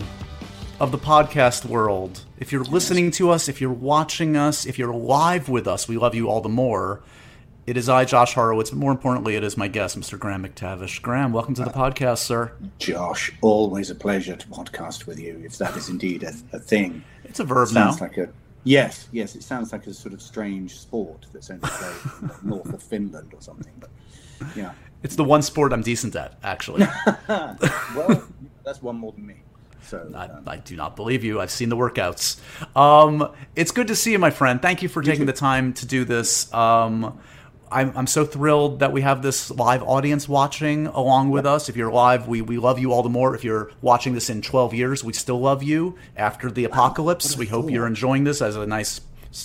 of 0.80 0.92
the 0.92 0.99
podcast 0.99 1.64
world. 1.64 2.25
If 2.38 2.52
you're 2.52 2.64
listening 2.64 3.11
to 3.12 3.30
us, 3.30 3.49
if 3.49 3.61
you're 3.61 3.73
watching 3.73 4.37
us, 4.37 4.64
if 4.64 4.78
you're 4.78 4.94
live 4.94 5.49
with 5.49 5.66
us, 5.66 5.88
we 5.88 5.96
love 5.96 6.14
you 6.14 6.28
all 6.28 6.40
the 6.40 6.49
more. 6.49 7.02
It 7.68 7.76
is 7.76 7.87
I, 7.87 8.06
Josh 8.06 8.32
Horowitz, 8.32 8.70
but 8.70 8.78
more 8.78 8.90
importantly, 8.90 9.37
it 9.37 9.44
is 9.44 9.58
my 9.58 9.68
guest, 9.68 10.00
Mr. 10.00 10.18
Graham 10.18 10.42
McTavish. 10.42 11.02
Graham, 11.02 11.34
welcome 11.34 11.52
to 11.52 11.62
the 11.62 11.68
podcast, 11.68 12.20
sir. 12.20 12.52
Josh, 12.78 13.30
always 13.42 13.90
a 13.90 13.94
pleasure 13.94 14.37
to 14.37 14.46
podcast 14.48 15.04
with 15.04 15.20
you, 15.20 15.42
if 15.44 15.58
that 15.58 15.76
is 15.76 15.90
indeed 15.90 16.22
a, 16.22 16.32
a 16.54 16.58
thing. 16.58 17.04
It's 17.25 17.40
a 17.40 17.44
verb 17.44 17.68
it 17.68 17.72
sounds 17.72 18.00
now. 18.00 18.06
Like 18.06 18.16
a, 18.16 18.30
yes, 18.64 19.10
yes, 19.12 19.37
it 19.37 19.42
sounds 19.42 19.70
like 19.70 19.87
a 19.87 19.92
sort 19.92 20.14
of 20.14 20.22
strange 20.22 20.78
sport 20.78 21.26
that's 21.30 21.50
only 21.50 21.68
played 21.68 22.30
north 22.42 22.72
of 22.72 22.82
Finland 22.82 23.34
or 23.34 23.42
something. 23.42 23.75
But 23.78 23.90
yeah, 24.56 24.72
it's 25.02 25.16
the 25.16 25.25
one 25.25 25.42
sport 25.42 25.75
I'm 25.75 25.82
decent 25.82 26.16
at, 26.16 26.38
actually. 26.42 26.87
well, 27.28 28.26
that's 28.64 28.80
one 28.80 28.96
more 28.96 29.12
than 29.12 29.26
me. 29.26 29.42
So 29.82 30.10
I, 30.14 30.25
um, 30.25 30.44
I, 30.46 30.56
do 30.56 30.75
not 30.75 30.96
believe 30.96 31.22
you. 31.22 31.38
I've 31.38 31.50
seen 31.50 31.68
the 31.68 31.76
workouts. 31.76 32.40
Um, 32.75 33.30
it's 33.54 33.72
good 33.72 33.88
to 33.88 33.94
see 33.94 34.12
you, 34.12 34.18
my 34.18 34.30
friend. 34.30 34.60
Thank 34.60 34.82
you 34.82 34.88
for 34.88 35.02
taking 35.02 35.26
the 35.26 35.34
time 35.34 35.75
to 35.75 35.87
do 35.87 36.06
this. 36.06 36.52
Um, 36.54 37.18
I'm, 37.70 37.96
I'm 37.96 38.06
so 38.06 38.25
thrilled 38.25 38.80
that 38.80 38.92
we 38.92 39.02
have 39.02 39.22
this 39.22 39.50
live 39.50 39.82
audience 39.82 40.28
watching 40.28 40.87
along 40.88 41.30
with 41.30 41.46
us. 41.46 41.68
If 41.68 41.76
you're 41.76 41.92
live, 41.92 42.28
we, 42.28 42.42
we 42.42 42.58
love 42.58 42.78
you 42.78 42.92
all 42.92 43.02
the 43.02 43.08
more. 43.08 43.34
If 43.34 43.44
you're 43.44 43.70
watching 43.80 44.14
this 44.14 44.30
in 44.30 44.42
12 44.42 44.75
years, 44.75 45.04
we 45.04 45.12
still 45.12 45.40
love 45.40 45.62
you. 45.62 45.96
After 46.16 46.50
the 46.50 46.64
apocalypse, 46.64 47.37
we 47.37 47.46
hope 47.46 47.70
you're 47.70 47.87
enjoying 47.87 48.25
this 48.25 48.42
as 48.42 48.56
a 48.56 48.66
nice, 48.66 49.00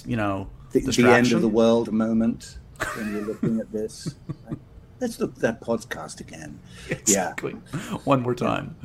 you 0.06 0.18
know, 0.18 0.50
the, 0.72 0.80
the 0.80 1.10
end 1.10 1.32
of 1.32 1.42
the 1.42 1.48
world 1.48 1.92
moment 1.92 2.58
when 2.96 3.13
you're 3.13 3.22
looking 3.22 3.60
at 3.60 3.72
this. 3.72 4.15
let's 5.03 5.20
look 5.20 5.32
at 5.36 5.42
that 5.42 5.62
podcast 5.62 6.22
again. 6.22 6.60
Exactly. 6.89 7.56
Yeah. 7.74 7.80
One 8.06 8.22
more 8.22 8.34
time. 8.34 8.75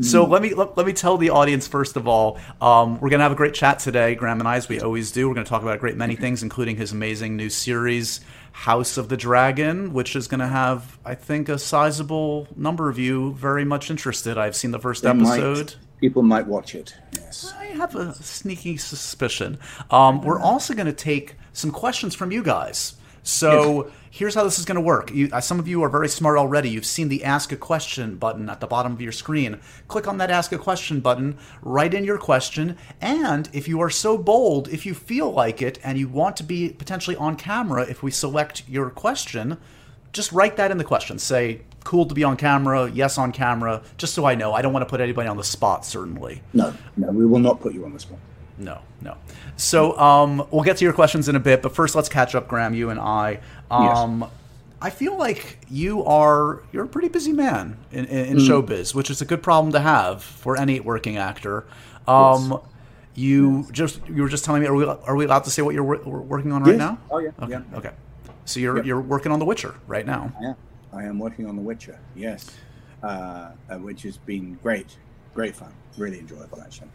So 0.00 0.24
let 0.24 0.40
me 0.40 0.54
let, 0.54 0.76
let, 0.76 0.86
me 0.86 0.92
tell 0.92 1.18
the 1.18 1.30
audience 1.30 1.68
first 1.68 1.96
of 1.96 2.08
all, 2.08 2.38
um, 2.60 2.98
we're 2.98 3.10
gonna 3.10 3.22
have 3.22 3.32
a 3.32 3.36
great 3.36 3.54
chat 3.54 3.78
today, 3.78 4.14
Graham 4.14 4.40
and 4.40 4.48
I, 4.48 4.56
as 4.56 4.68
we 4.68 4.80
always 4.80 5.12
do. 5.12 5.28
We're 5.28 5.34
gonna 5.34 5.46
talk 5.46 5.62
about 5.62 5.76
a 5.76 5.78
great 5.78 5.96
many 5.96 6.16
things, 6.16 6.42
including 6.42 6.76
his 6.76 6.92
amazing 6.92 7.36
new 7.36 7.50
series, 7.50 8.20
House 8.56 8.96
of 8.96 9.10
the 9.10 9.18
Dragon, 9.18 9.92
which 9.92 10.16
is 10.16 10.28
gonna 10.28 10.48
have, 10.48 10.98
I 11.04 11.14
think, 11.14 11.50
a 11.50 11.58
sizable 11.58 12.48
number 12.56 12.88
of 12.88 12.98
you 12.98 13.34
very 13.34 13.66
much 13.66 13.90
interested. 13.90 14.38
I've 14.38 14.56
seen 14.56 14.70
the 14.70 14.78
first 14.78 15.02
they 15.02 15.10
episode. 15.10 15.56
Might, 15.56 15.76
people 16.00 16.22
might 16.22 16.46
watch 16.46 16.74
it. 16.74 16.94
Yes. 17.12 17.52
I 17.58 17.66
have 17.66 17.94
a 17.94 18.14
sneaky 18.14 18.78
suspicion. 18.78 19.58
Um, 19.90 20.22
we're 20.22 20.40
also 20.40 20.72
gonna 20.72 20.94
take 20.94 21.36
some 21.52 21.70
questions 21.70 22.14
from 22.14 22.32
you 22.32 22.42
guys. 22.42 22.94
So. 23.22 23.84
Yes 23.84 23.94
here's 24.16 24.34
how 24.34 24.42
this 24.44 24.58
is 24.58 24.64
going 24.64 24.76
to 24.76 24.80
work. 24.80 25.12
You, 25.12 25.28
uh, 25.30 25.42
some 25.42 25.58
of 25.58 25.68
you 25.68 25.82
are 25.82 25.90
very 25.90 26.08
smart 26.08 26.38
already. 26.38 26.70
You've 26.70 26.86
seen 26.86 27.10
the 27.10 27.22
Ask 27.22 27.52
a 27.52 27.56
Question 27.56 28.16
button 28.16 28.48
at 28.48 28.60
the 28.60 28.66
bottom 28.66 28.92
of 28.92 29.02
your 29.02 29.12
screen. 29.12 29.60
Click 29.88 30.08
on 30.08 30.16
that 30.16 30.30
Ask 30.30 30.52
a 30.52 30.58
Question 30.58 31.00
button, 31.00 31.36
write 31.60 31.92
in 31.92 32.02
your 32.02 32.16
question, 32.16 32.78
and 32.98 33.50
if 33.52 33.68
you 33.68 33.78
are 33.82 33.90
so 33.90 34.16
bold, 34.16 34.68
if 34.68 34.86
you 34.86 34.94
feel 34.94 35.30
like 35.30 35.60
it, 35.60 35.78
and 35.84 35.98
you 35.98 36.08
want 36.08 36.34
to 36.38 36.42
be 36.42 36.70
potentially 36.70 37.14
on 37.16 37.36
camera 37.36 37.82
if 37.82 38.02
we 38.02 38.10
select 38.10 38.66
your 38.66 38.88
question, 38.88 39.58
just 40.14 40.32
write 40.32 40.56
that 40.56 40.70
in 40.70 40.78
the 40.78 40.84
question. 40.84 41.18
Say, 41.18 41.60
cool 41.84 42.06
to 42.06 42.14
be 42.14 42.24
on 42.24 42.38
camera, 42.38 42.90
yes 42.90 43.18
on 43.18 43.32
camera, 43.32 43.82
just 43.98 44.14
so 44.14 44.24
I 44.24 44.34
know. 44.34 44.54
I 44.54 44.62
don't 44.62 44.72
want 44.72 44.86
to 44.86 44.90
put 44.90 45.02
anybody 45.02 45.28
on 45.28 45.36
the 45.36 45.44
spot, 45.44 45.84
certainly. 45.84 46.40
No, 46.54 46.72
no, 46.96 47.10
we 47.10 47.26
will 47.26 47.38
not 47.38 47.60
put 47.60 47.74
you 47.74 47.84
on 47.84 47.92
the 47.92 48.00
spot. 48.00 48.18
No, 48.58 48.80
no. 49.00 49.16
So 49.56 49.96
um, 49.98 50.46
we'll 50.50 50.64
get 50.64 50.78
to 50.78 50.84
your 50.84 50.94
questions 50.94 51.28
in 51.28 51.36
a 51.36 51.40
bit, 51.40 51.62
but 51.62 51.74
first 51.74 51.94
let's 51.94 52.08
catch 52.08 52.34
up, 52.34 52.48
Graham. 52.48 52.74
You 52.74 52.90
and 52.90 52.98
I. 52.98 53.40
Um, 53.70 54.22
yes. 54.22 54.30
I 54.80 54.90
feel 54.90 55.16
like 55.16 55.58
you 55.68 56.04
are 56.04 56.62
you're 56.72 56.84
a 56.84 56.88
pretty 56.88 57.08
busy 57.08 57.32
man 57.32 57.78
in, 57.92 58.04
in, 58.06 58.26
in 58.26 58.36
mm. 58.36 58.48
showbiz, 58.48 58.94
which 58.94 59.10
is 59.10 59.20
a 59.20 59.24
good 59.24 59.42
problem 59.42 59.72
to 59.72 59.80
have 59.80 60.22
for 60.22 60.56
any 60.56 60.80
working 60.80 61.16
actor. 61.16 61.66
Um, 62.06 62.50
yes. 62.50 62.60
You 63.14 63.60
yes. 63.60 63.70
just 63.70 64.08
you 64.08 64.22
were 64.22 64.28
just 64.28 64.44
telling 64.44 64.62
me 64.62 64.68
are 64.68 64.74
we 64.74 64.84
are 64.84 65.16
we 65.16 65.24
allowed 65.24 65.44
to 65.44 65.50
say 65.50 65.62
what 65.62 65.74
you're 65.74 65.82
working 65.82 66.52
on 66.52 66.64
right 66.64 66.76
now? 66.76 66.98
Oh 67.10 67.18
yeah. 67.18 67.30
Okay. 67.40 67.52
Yeah. 67.52 67.78
Okay. 67.78 67.90
So 68.46 68.60
you're 68.60 68.82
you're 68.84 69.00
working 69.00 69.32
on 69.32 69.38
The 69.38 69.44
Witcher 69.44 69.74
right 69.86 70.06
now. 70.06 70.32
Yeah, 70.40 70.54
I 70.92 71.02
am 71.04 71.18
working 71.18 71.46
on 71.46 71.56
The 71.56 71.62
Witcher. 71.62 71.98
Yes, 72.14 72.56
uh, 73.02 73.50
uh, 73.68 73.78
which 73.78 74.02
has 74.02 74.18
been 74.18 74.54
great, 74.62 74.96
great 75.34 75.56
fun, 75.56 75.74
really 75.98 76.20
enjoyable 76.20 76.62
actually. 76.62 76.88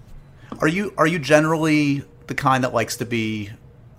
Are 0.60 0.67
you 0.67 0.93
are 0.98 1.08
you 1.08 1.20
generally 1.20 2.03
the 2.27 2.36
kind 2.36 2.63
that 2.63 2.74
likes 2.74 2.98
to 2.98 3.05
be 3.05 3.50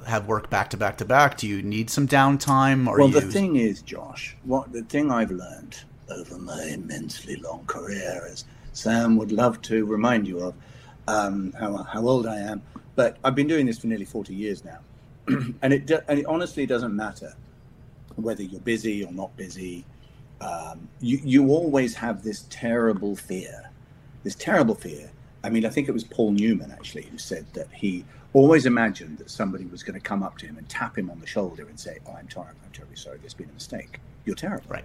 have 0.06 0.26
work 0.26 0.50
back 0.50 0.70
to 0.70 0.76
back 0.76 0.98
to 0.98 1.04
back? 1.04 1.36
Do 1.36 1.46
you 1.46 1.62
need 1.62 1.90
some 1.90 2.06
downtime? 2.06 2.86
Or 2.86 2.98
well, 2.98 3.08
you... 3.08 3.20
the 3.20 3.32
thing 3.32 3.56
is, 3.56 3.82
Josh, 3.82 4.36
what 4.44 4.72
the 4.72 4.82
thing 4.82 5.10
I've 5.10 5.30
learned 5.30 5.82
over 6.10 6.38
my 6.38 6.62
immensely 6.64 7.36
long 7.36 7.64
career, 7.66 8.28
as 8.30 8.44
Sam 8.72 9.16
would 9.16 9.32
love 9.32 9.62
to 9.62 9.84
remind 9.86 10.26
you 10.26 10.40
of, 10.40 10.54
um, 11.08 11.52
how 11.58 11.76
how 11.84 12.06
old 12.06 12.26
I 12.26 12.38
am, 12.38 12.62
but 12.94 13.16
I've 13.24 13.34
been 13.34 13.48
doing 13.48 13.66
this 13.66 13.78
for 13.78 13.86
nearly 13.86 14.04
forty 14.04 14.34
years 14.34 14.64
now, 14.64 14.78
and 15.62 15.72
it 15.72 15.90
and 16.08 16.18
it 16.18 16.26
honestly 16.26 16.66
doesn't 16.66 16.94
matter 16.94 17.34
whether 18.16 18.42
you're 18.42 18.60
busy 18.60 19.04
or 19.04 19.12
not 19.12 19.36
busy. 19.36 19.84
Um, 20.40 20.88
you 21.00 21.20
you 21.22 21.48
always 21.50 21.94
have 21.94 22.22
this 22.22 22.46
terrible 22.50 23.16
fear, 23.16 23.70
this 24.24 24.34
terrible 24.34 24.74
fear. 24.74 25.11
I 25.44 25.50
mean, 25.50 25.66
I 25.66 25.70
think 25.70 25.88
it 25.88 25.92
was 25.92 26.04
Paul 26.04 26.32
Newman 26.32 26.70
actually 26.70 27.02
who 27.02 27.18
said 27.18 27.46
that 27.54 27.68
he 27.72 28.04
always 28.32 28.66
imagined 28.66 29.18
that 29.18 29.30
somebody 29.30 29.64
was 29.66 29.82
going 29.82 29.94
to 29.94 30.00
come 30.00 30.22
up 30.22 30.38
to 30.38 30.46
him 30.46 30.56
and 30.56 30.68
tap 30.68 30.96
him 30.96 31.10
on 31.10 31.20
the 31.20 31.26
shoulder 31.26 31.66
and 31.68 31.78
say, 31.78 31.98
"Oh, 32.06 32.12
I'm 32.12 32.28
tired. 32.28 32.56
I'm 32.64 32.70
terribly 32.72 32.96
sorry. 32.96 33.18
There's 33.18 33.34
been 33.34 33.50
a 33.50 33.54
mistake. 33.54 34.00
You're 34.24 34.36
terrible. 34.36 34.64
Right. 34.68 34.84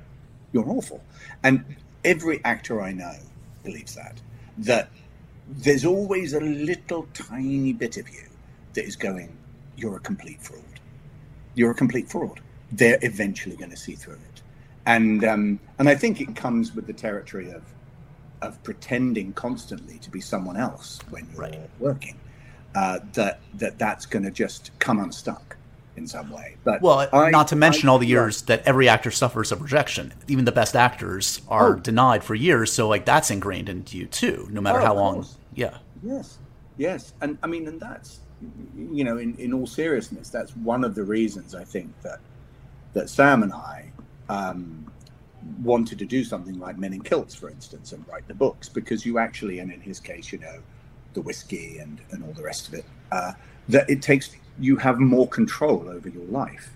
You're 0.51 0.69
awful." 0.69 1.03
And 1.43 1.63
every 2.03 2.43
actor 2.43 2.81
I 2.81 2.91
know 2.91 3.15
believes 3.63 3.95
that. 3.95 4.21
That 4.57 4.89
there's 5.49 5.85
always 5.85 6.33
a 6.33 6.39
little 6.39 7.07
tiny 7.13 7.73
bit 7.73 7.97
of 7.97 8.09
you 8.09 8.23
that 8.73 8.85
is 8.85 8.95
going, 8.95 9.37
"You're 9.75 9.97
a 9.97 9.99
complete 10.01 10.41
fraud. 10.41 10.79
You're 11.55 11.71
a 11.71 11.75
complete 11.75 12.09
fraud." 12.09 12.41
They're 12.71 12.99
eventually 13.01 13.55
going 13.55 13.71
to 13.71 13.77
see 13.77 13.95
through 13.95 14.15
it, 14.15 14.41
and 14.85 15.23
um, 15.23 15.59
and 15.79 15.87
I 15.87 15.95
think 15.95 16.19
it 16.19 16.35
comes 16.35 16.75
with 16.75 16.85
the 16.85 16.93
territory 16.93 17.49
of 17.51 17.63
of 18.41 18.62
pretending 18.63 19.34
constantly 19.34 19.98
to 20.00 20.10
be 20.10 20.22
someone 20.22 20.58
else 20.58 21.00
when 21.10 21.27
you're 21.32 21.41
right. 21.41 21.70
working 21.79 22.20
uh, 22.75 23.00
that 23.13 23.39
that 23.56 23.79
that's 23.79 24.06
going 24.06 24.24
to 24.24 24.32
just 24.32 24.72
come 24.79 25.00
unstuck 25.00 25.56
in 25.96 26.08
some 26.08 26.29
way. 26.29 26.56
But 26.63 26.82
well, 26.82 27.08
I, 27.12 27.32
not 27.32 27.48
to 27.50 27.56
mention 27.56 27.89
I, 27.89 27.91
all 27.91 28.00
the 28.00 28.08
years 28.08 28.41
yeah. 28.41 28.58
that 28.58 28.67
every 28.67 28.88
actor 28.88 29.10
suffers 29.10 29.51
of 29.51 29.62
rejection. 29.62 30.13
Even 30.27 30.46
the 30.46 30.51
best 30.51 30.75
actors 30.75 31.41
are 31.48 31.75
oh. 31.75 31.79
denied 31.79 32.24
for 32.24 32.36
years. 32.36 32.72
So 32.72 32.88
like 32.88 33.06
that's 33.06 33.32
ingrained 33.32 33.70
into 33.70 33.98
you 33.98 34.06
too, 34.06 34.48
no 34.51 34.62
matter 34.62 34.79
oh, 34.82 34.86
how 34.86 34.96
long. 34.96 35.15
Course. 35.15 35.38
Yeah. 35.56 35.77
Yes. 36.03 36.38
Yes, 36.77 37.13
and 37.22 37.38
I 37.41 37.48
mean, 37.48 37.67
and 37.67 37.79
that's 37.79 38.20
you 38.75 39.03
know, 39.03 39.17
in, 39.17 39.36
in 39.38 39.51
all 39.51 39.65
seriousness, 39.65 40.29
that's 40.29 40.56
one 40.58 40.84
of 40.84 40.94
the 40.94 41.03
reasons 41.03 41.56
I 41.56 41.63
think 41.63 41.91
that 42.03 42.20
that 42.94 43.10
Sam 43.10 43.44
and 43.44 43.51
I 43.51 43.91
um, 44.29 44.87
wanted 45.62 46.00
to 46.00 46.06
do 46.06 46.24
something 46.24 46.60
like 46.60 46.77
Men 46.77 46.94
in 46.94 47.01
Kilts, 47.01 47.36
for 47.36 47.50
instance, 47.50 47.92
and 47.94 48.06
write 48.08 48.27
the 48.27 48.34
books 48.34 48.70
because 48.70 49.06
you 49.06 49.20
actually, 49.20 49.60
and 49.60 49.72
in 49.72 49.82
his 49.82 50.00
case, 50.00 50.32
you 50.32 50.39
know, 50.39 50.60
the 51.13 51.22
whiskey 51.22 51.80
and, 51.80 52.00
and 52.12 52.24
all 52.24 52.34
the 52.34 52.44
rest 52.44 52.68
of 52.68 52.74
it, 52.74 52.86
uh, 53.12 53.34
that 53.70 53.89
it 53.89 54.01
takes 54.01 54.36
you 54.60 54.75
have 54.77 55.00
more 55.00 55.27
control 55.27 55.88
over 55.89 56.10
your 56.10 56.25
life. 56.25 56.72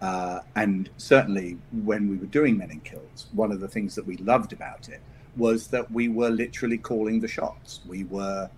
Uh, 0.00 0.40
and 0.54 0.90
certainly 0.96 1.58
when 1.82 2.08
we 2.08 2.16
were 2.16 2.26
doing 2.26 2.56
Men 2.56 2.70
in 2.70 2.80
Kilts, 2.80 3.26
one 3.32 3.50
of 3.50 3.60
the 3.60 3.68
things 3.68 3.94
that 3.96 4.06
we 4.06 4.16
loved 4.18 4.52
about 4.52 4.88
it 4.88 5.00
was 5.36 5.68
that 5.68 5.90
we 5.90 6.08
were 6.08 6.30
literally 6.30 6.78
calling 6.78 7.20
the 7.20 7.28
shots. 7.28 7.80
We 7.86 8.04
were, 8.04 8.48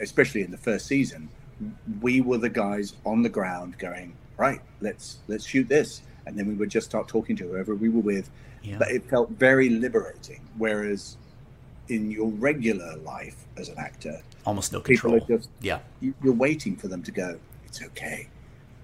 especially 0.00 0.42
in 0.42 0.50
the 0.50 0.58
first 0.58 0.86
season, 0.86 1.28
we 2.00 2.20
were 2.20 2.38
the 2.38 2.48
guys 2.48 2.94
on 3.04 3.22
the 3.22 3.28
ground 3.28 3.78
going, 3.78 4.16
right, 4.36 4.60
let's 4.80 5.18
let's 5.28 5.46
shoot 5.46 5.68
this, 5.68 6.02
and 6.26 6.38
then 6.38 6.46
we 6.46 6.54
would 6.54 6.70
just 6.70 6.86
start 6.86 7.08
talking 7.08 7.36
to 7.36 7.44
whoever 7.48 7.74
we 7.74 7.88
were 7.88 8.00
with. 8.00 8.30
Yeah. 8.64 8.78
But 8.78 8.90
it 8.90 9.08
felt 9.08 9.30
very 9.30 9.68
liberating. 9.68 10.40
Whereas 10.56 11.16
in 11.88 12.10
your 12.10 12.30
regular 12.30 12.96
life 12.98 13.36
as 13.56 13.68
an 13.68 13.78
actor, 13.78 14.20
almost 14.46 14.72
no 14.72 14.80
control. 14.80 15.20
Just, 15.20 15.48
yeah, 15.60 15.80
you're 16.00 16.32
waiting 16.32 16.76
for 16.76 16.88
them 16.88 17.02
to 17.02 17.10
go. 17.10 17.38
It's 17.66 17.82
okay. 17.82 18.28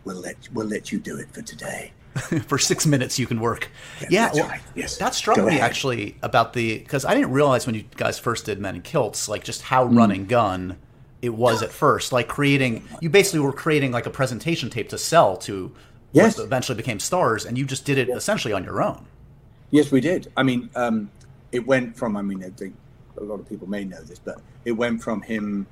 We'll 0.05 0.21
let 0.21 0.37
we'll 0.53 0.67
let 0.67 0.93
you 0.93 0.99
do 0.99 1.17
it 1.17 1.33
for 1.33 1.43
today. 1.43 1.93
for 2.47 2.59
six 2.59 2.87
minutes, 2.87 3.19
you 3.19 3.27
can 3.27 3.41
work. 3.41 3.71
Yeah, 4.03 4.09
yeah 4.11 4.31
well, 4.35 4.49
right. 4.49 4.61
yes. 4.75 4.99
That 4.99 5.15
struck 5.15 5.37
go 5.37 5.47
me 5.47 5.53
ahead. 5.53 5.63
actually 5.63 6.17
about 6.23 6.53
the 6.53 6.79
because 6.79 7.05
I 7.05 7.15
didn't 7.15 7.31
realize 7.31 7.67
when 7.67 7.75
you 7.75 7.85
guys 7.97 8.19
first 8.19 8.47
did 8.47 8.59
Men 8.59 8.77
in 8.77 8.83
Kilts, 8.83 9.29
like 9.29 9.45
just 9.45 9.63
how 9.63 9.87
mm. 9.87 9.97
run 9.97 10.11
and 10.11 10.29
gun 10.29 10.77
it 11.23 11.31
was 11.31 11.63
at 11.63 11.71
first. 11.73 12.13
Like 12.13 12.29
creating, 12.29 12.83
you 13.01 13.11
basically 13.11 13.41
were 13.41 13.53
creating 13.53 13.93
like 13.93 14.07
a 14.07 14.11
presentation 14.11 14.71
tape 14.71 14.89
to 14.91 14.99
sell 14.99 15.37
to 15.39 15.73
yes. 16.13 16.37
what 16.37 16.45
eventually 16.45 16.77
became 16.77 16.99
Starz, 16.99 17.47
and 17.47 17.57
you 17.57 17.65
just 17.65 17.85
did 17.85 17.99
it 17.99 18.09
yes. 18.09 18.19
essentially 18.19 18.53
on 18.53 18.65
your 18.65 18.83
own. 18.83 19.07
Yes, 19.71 19.93
we 19.93 20.01
did. 20.01 20.33
I 20.37 20.43
mean, 20.43 20.71
um, 20.75 21.11
it 21.53 21.67
went 21.67 21.97
from 21.97 22.17
I 22.17 22.23
mean, 22.23 22.45
I 22.45 22.51
think 22.51 22.75
a 23.17 23.23
lot 23.23 23.41
of 23.41 23.49
people 23.49 23.69
may 23.69 23.85
know 23.85 24.03
this, 24.03 24.19
but 24.19 24.41
it 24.65 24.73
went 24.73 25.03
from 25.03 25.23
him, 25.23 25.67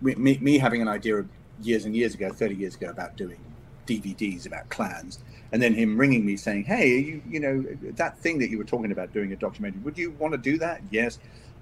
me, 0.00 0.38
me 0.40 0.58
having 0.58 0.82
an 0.82 0.88
idea 0.88 1.16
of 1.16 1.28
years 1.62 1.84
and 1.84 1.94
years 1.96 2.14
ago, 2.14 2.30
30 2.30 2.54
years 2.54 2.74
ago, 2.74 2.90
about 2.90 3.16
doing 3.16 3.38
DVDs 3.86 4.46
about 4.46 4.68
clans, 4.68 5.18
and 5.50 5.60
then 5.60 5.74
him 5.74 5.98
ringing 5.98 6.24
me 6.24 6.36
saying, 6.36 6.64
"Hey, 6.64 6.98
you 6.98 7.22
you 7.28 7.40
know 7.40 7.64
that 7.96 8.18
thing 8.18 8.38
that 8.38 8.50
you 8.50 8.58
were 8.58 8.64
talking 8.64 8.92
about 8.92 9.12
doing 9.12 9.32
a 9.32 9.36
documentary? 9.36 9.80
Would 9.82 9.98
you 9.98 10.12
want 10.12 10.32
to 10.32 10.38
do 10.38 10.58
that? 10.58 10.82
Yes. 10.90 11.18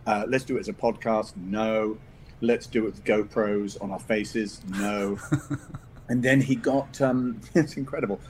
Uh, 0.07 0.25
let's 0.29 0.45
do 0.45 0.57
it 0.57 0.61
as 0.61 0.69
a 0.69 0.73
podcast. 0.73 1.37
No. 1.37 1.99
Let's 2.43 2.67
do 2.67 2.85
it 2.85 2.87
with 2.87 3.05
GoPros 3.05 3.83
on 3.83 3.91
our 3.91 3.99
faces. 3.99 4.63
No. 4.69 5.19
and 6.09 6.23
then 6.23 6.41
he 6.41 6.55
got 6.55 7.01
um, 7.01 7.41
it's 7.55 7.77
incredible. 7.77 8.21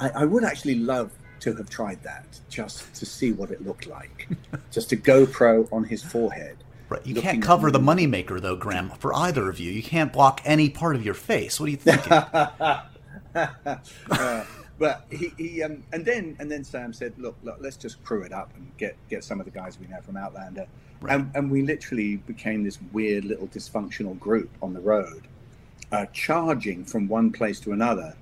I, 0.00 0.10
I 0.10 0.24
would 0.24 0.44
actually 0.44 0.76
love 0.76 1.10
to 1.40 1.54
have 1.54 1.70
tried 1.70 2.02
that 2.02 2.26
just 2.48 2.94
to 2.94 3.06
see 3.06 3.32
what 3.32 3.50
it 3.50 3.64
looked 3.64 3.86
like. 3.86 4.28
just 4.70 4.92
a 4.92 4.96
GoPro 4.96 5.70
on 5.72 5.84
his 5.84 6.02
forehead. 6.02 6.56
Right. 6.88 7.06
You 7.06 7.20
can't 7.20 7.42
cover 7.42 7.70
the 7.70 7.78
moneymaker 7.78 8.40
though, 8.40 8.56
Graham, 8.56 8.90
for 8.98 9.14
either 9.14 9.48
of 9.48 9.60
you. 9.60 9.70
You 9.70 9.82
can't 9.82 10.12
block 10.12 10.40
any 10.44 10.70
part 10.70 10.96
of 10.96 11.04
your 11.04 11.14
face. 11.14 11.60
What 11.60 11.66
are 11.66 11.70
you 11.70 11.76
thinking? 11.76 12.12
uh, 13.34 14.44
but 14.78 15.04
he, 15.10 15.32
he 15.36 15.62
um, 15.62 15.82
and 15.92 16.04
then 16.04 16.36
and 16.38 16.50
then 16.50 16.64
Sam 16.64 16.92
said, 16.94 17.12
look, 17.18 17.36
look, 17.42 17.58
let's 17.60 17.76
just 17.76 18.02
crew 18.04 18.22
it 18.22 18.32
up 18.32 18.54
and 18.56 18.70
get 18.78 18.96
get 19.10 19.22
some 19.22 19.38
of 19.38 19.44
the 19.44 19.52
guys 19.52 19.78
we 19.78 19.86
know 19.86 20.00
from 20.00 20.16
Outlander. 20.16 20.66
Right. 21.00 21.14
And, 21.14 21.30
and 21.34 21.50
we 21.50 21.62
literally 21.62 22.16
became 22.16 22.64
this 22.64 22.78
weird 22.92 23.24
little 23.24 23.48
dysfunctional 23.48 24.18
group 24.18 24.50
on 24.62 24.72
the 24.72 24.80
road, 24.80 25.28
uh, 25.92 26.06
charging 26.12 26.84
from 26.84 27.06
one 27.06 27.30
place 27.32 27.60
to 27.60 27.72
another. 27.72 28.16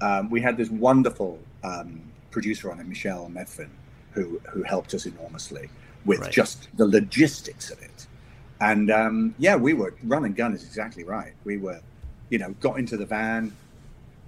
Um, 0.00 0.30
we 0.30 0.40
had 0.40 0.56
this 0.56 0.70
wonderful 0.70 1.38
um, 1.64 2.00
producer 2.30 2.70
on 2.70 2.80
it, 2.80 2.86
Michelle 2.86 3.30
Medfin, 3.32 3.70
who 4.12 4.40
who 4.50 4.62
helped 4.62 4.94
us 4.94 5.06
enormously 5.06 5.70
with 6.04 6.20
right. 6.20 6.32
just 6.32 6.68
the 6.76 6.86
logistics 6.86 7.70
of 7.70 7.80
it. 7.82 8.06
And 8.60 8.90
um, 8.90 9.34
yeah, 9.38 9.56
we 9.56 9.72
were 9.72 9.94
run 10.04 10.24
and 10.24 10.36
gun 10.36 10.54
is 10.54 10.64
exactly 10.64 11.04
right. 11.04 11.32
We 11.44 11.56
were, 11.56 11.80
you 12.28 12.38
know, 12.38 12.50
got 12.60 12.78
into 12.78 12.96
the 12.96 13.06
van. 13.06 13.56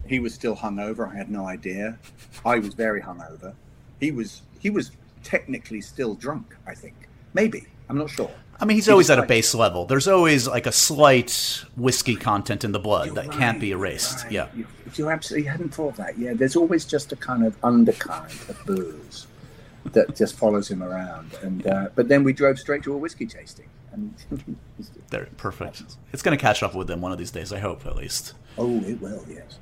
He 0.07 0.19
was 0.19 0.35
still 0.35 0.57
hungover. 0.57 1.11
I 1.11 1.17
had 1.17 1.31
no 1.31 1.47
idea. 1.47 1.99
I 2.45 2.59
was 2.59 2.75
very 2.75 3.01
hungover. 3.01 3.55
he 4.01 4.11
was 4.11 4.43
he 4.59 4.71
was 4.71 4.93
technically 5.23 5.81
still 5.81 6.15
drunk. 6.15 6.57
I 6.67 6.75
think 6.75 6.95
maybe 7.35 7.67
I'm 7.89 7.99
not 7.99 8.11
sure. 8.11 8.31
I 8.63 8.65
mean, 8.65 8.77
he's 8.77 8.89
always 8.89 9.11
at 9.11 9.19
a 9.19 9.25
base 9.25 9.57
level. 9.57 9.87
There's 9.87 10.07
always 10.07 10.47
like 10.47 10.67
a 10.67 10.73
slight 10.73 11.65
whiskey 11.77 12.15
content 12.15 12.63
in 12.63 12.71
the 12.71 12.79
blood 12.79 13.07
You're 13.07 13.17
that 13.17 13.27
right, 13.27 13.39
can't 13.39 13.61
be 13.61 13.73
erased. 13.73 14.23
Right. 14.23 14.33
Yeah. 14.33 14.47
You, 14.55 14.67
you 14.95 15.11
absolutely 15.11 15.49
hadn't 15.49 15.75
thought 15.75 15.89
of 15.89 15.97
that. 15.97 16.17
Yeah, 16.17 16.35
there's 16.35 16.55
always 16.55 16.85
just 16.85 17.11
a 17.11 17.17
kind 17.17 17.45
of 17.45 17.57
undercurrent 17.65 18.49
of 18.49 18.65
booze 18.65 19.27
that 19.87 20.15
just 20.15 20.39
follows 20.39 20.71
him 20.71 20.81
around. 20.81 21.35
And 21.43 21.67
uh, 21.67 21.89
but 21.97 22.07
then 22.07 22.23
we 22.23 22.33
drove 22.33 22.57
straight 22.57 22.85
to 22.85 22.93
a 22.93 22.97
whiskey 22.97 23.27
tasting. 23.27 23.67
And 23.91 24.15
They're 25.11 25.27
perfect. 25.37 25.83
It's 26.13 26.23
going 26.23 26.39
to 26.39 26.41
catch 26.41 26.63
up 26.63 26.77
with 26.77 26.87
them 26.87 27.01
one 27.01 27.11
of 27.11 27.19
these 27.19 27.33
days. 27.33 27.53
I 27.53 27.59
hope, 27.59 27.85
at 27.85 27.97
least. 27.97 28.35
Oh, 28.59 28.79
it 28.81 29.01
will. 29.01 29.25
Yes. 29.29 29.59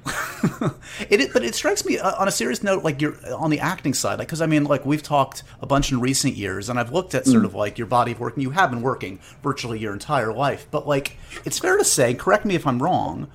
it, 1.10 1.32
but 1.32 1.44
it 1.44 1.54
strikes 1.54 1.84
me 1.84 1.98
uh, 1.98 2.20
on 2.20 2.26
a 2.26 2.30
serious 2.30 2.62
note, 2.62 2.82
like 2.82 3.00
you're 3.00 3.16
on 3.34 3.50
the 3.50 3.60
acting 3.60 3.94
side, 3.94 4.18
like 4.18 4.28
because 4.28 4.42
I 4.42 4.46
mean, 4.46 4.64
like 4.64 4.84
we've 4.84 5.02
talked 5.02 5.42
a 5.60 5.66
bunch 5.66 5.92
in 5.92 6.00
recent 6.00 6.34
years, 6.34 6.68
and 6.68 6.78
I've 6.78 6.92
looked 6.92 7.14
at 7.14 7.26
sort 7.26 7.42
mm. 7.42 7.46
of 7.46 7.54
like 7.54 7.78
your 7.78 7.86
body 7.86 8.12
of 8.12 8.20
work, 8.20 8.34
and 8.34 8.42
you 8.42 8.50
have 8.50 8.70
been 8.70 8.82
working 8.82 9.20
virtually 9.42 9.78
your 9.78 9.92
entire 9.92 10.32
life. 10.32 10.66
But 10.70 10.88
like, 10.88 11.16
it's 11.44 11.58
fair 11.58 11.76
to 11.76 11.84
say, 11.84 12.14
correct 12.14 12.44
me 12.44 12.54
if 12.56 12.66
I'm 12.66 12.82
wrong, 12.82 13.28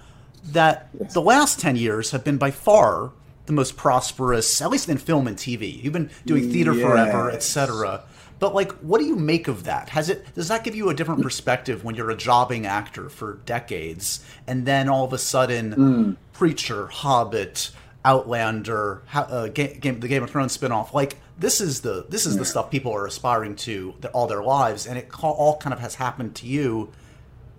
that 0.44 0.90
yes. 1.00 1.14
the 1.14 1.22
last 1.22 1.60
ten 1.60 1.78
years 1.78 2.12
have 2.12 2.24
been 2.24 2.38
by 2.38 2.52
far 2.52 3.12
the 3.46 3.54
most 3.54 3.78
prosperous, 3.78 4.62
at 4.62 4.70
least 4.70 4.90
in 4.90 4.98
film 4.98 5.28
and 5.28 5.38
TV. 5.38 5.82
You've 5.82 5.94
been 5.94 6.10
doing 6.26 6.52
theater 6.52 6.74
yes. 6.74 6.86
forever, 6.86 7.32
etc. 7.32 8.04
But 8.40 8.54
like, 8.54 8.72
what 8.80 9.00
do 9.00 9.06
you 9.06 9.16
make 9.16 9.48
of 9.48 9.64
that? 9.64 9.90
Has 9.90 10.10
it 10.10 10.34
does 10.36 10.50
that 10.50 10.64
give 10.64 10.76
you 10.76 10.90
a 10.90 10.94
different 10.94 11.22
perspective 11.22 11.84
when 11.84 11.96
you're 11.96 12.12
a 12.12 12.18
jobbing 12.18 12.66
actor 12.66 13.10
for 13.10 13.40
decades, 13.46 14.26
and 14.46 14.66
then 14.66 14.90
all 14.90 15.06
of 15.06 15.14
a 15.14 15.18
sudden, 15.18 15.74
mm. 15.74 16.18
Preacher, 16.34 16.88
Hobbit, 16.88 17.72
Outlander, 18.04 19.04
uh, 19.14 19.48
game, 19.48 20.00
the 20.00 20.08
Game 20.08 20.22
of 20.22 20.30
Thrones 20.30 20.58
spinoff, 20.58 20.94
like 20.94 21.18
this 21.38 21.62
is 21.62 21.82
the 21.82 22.06
this 22.10 22.26
is 22.26 22.34
yeah. 22.34 22.40
the 22.40 22.46
stuff 22.46 22.70
people 22.70 22.94
are 22.94 23.06
aspiring 23.06 23.56
to 23.58 23.96
all 24.14 24.28
their 24.28 24.44
lives, 24.44 24.86
and 24.86 24.98
it 24.98 25.10
all 25.24 25.58
kind 25.58 25.74
of 25.74 25.80
has 25.80 25.96
happened 25.96 26.36
to 26.36 26.48
you 26.48 26.92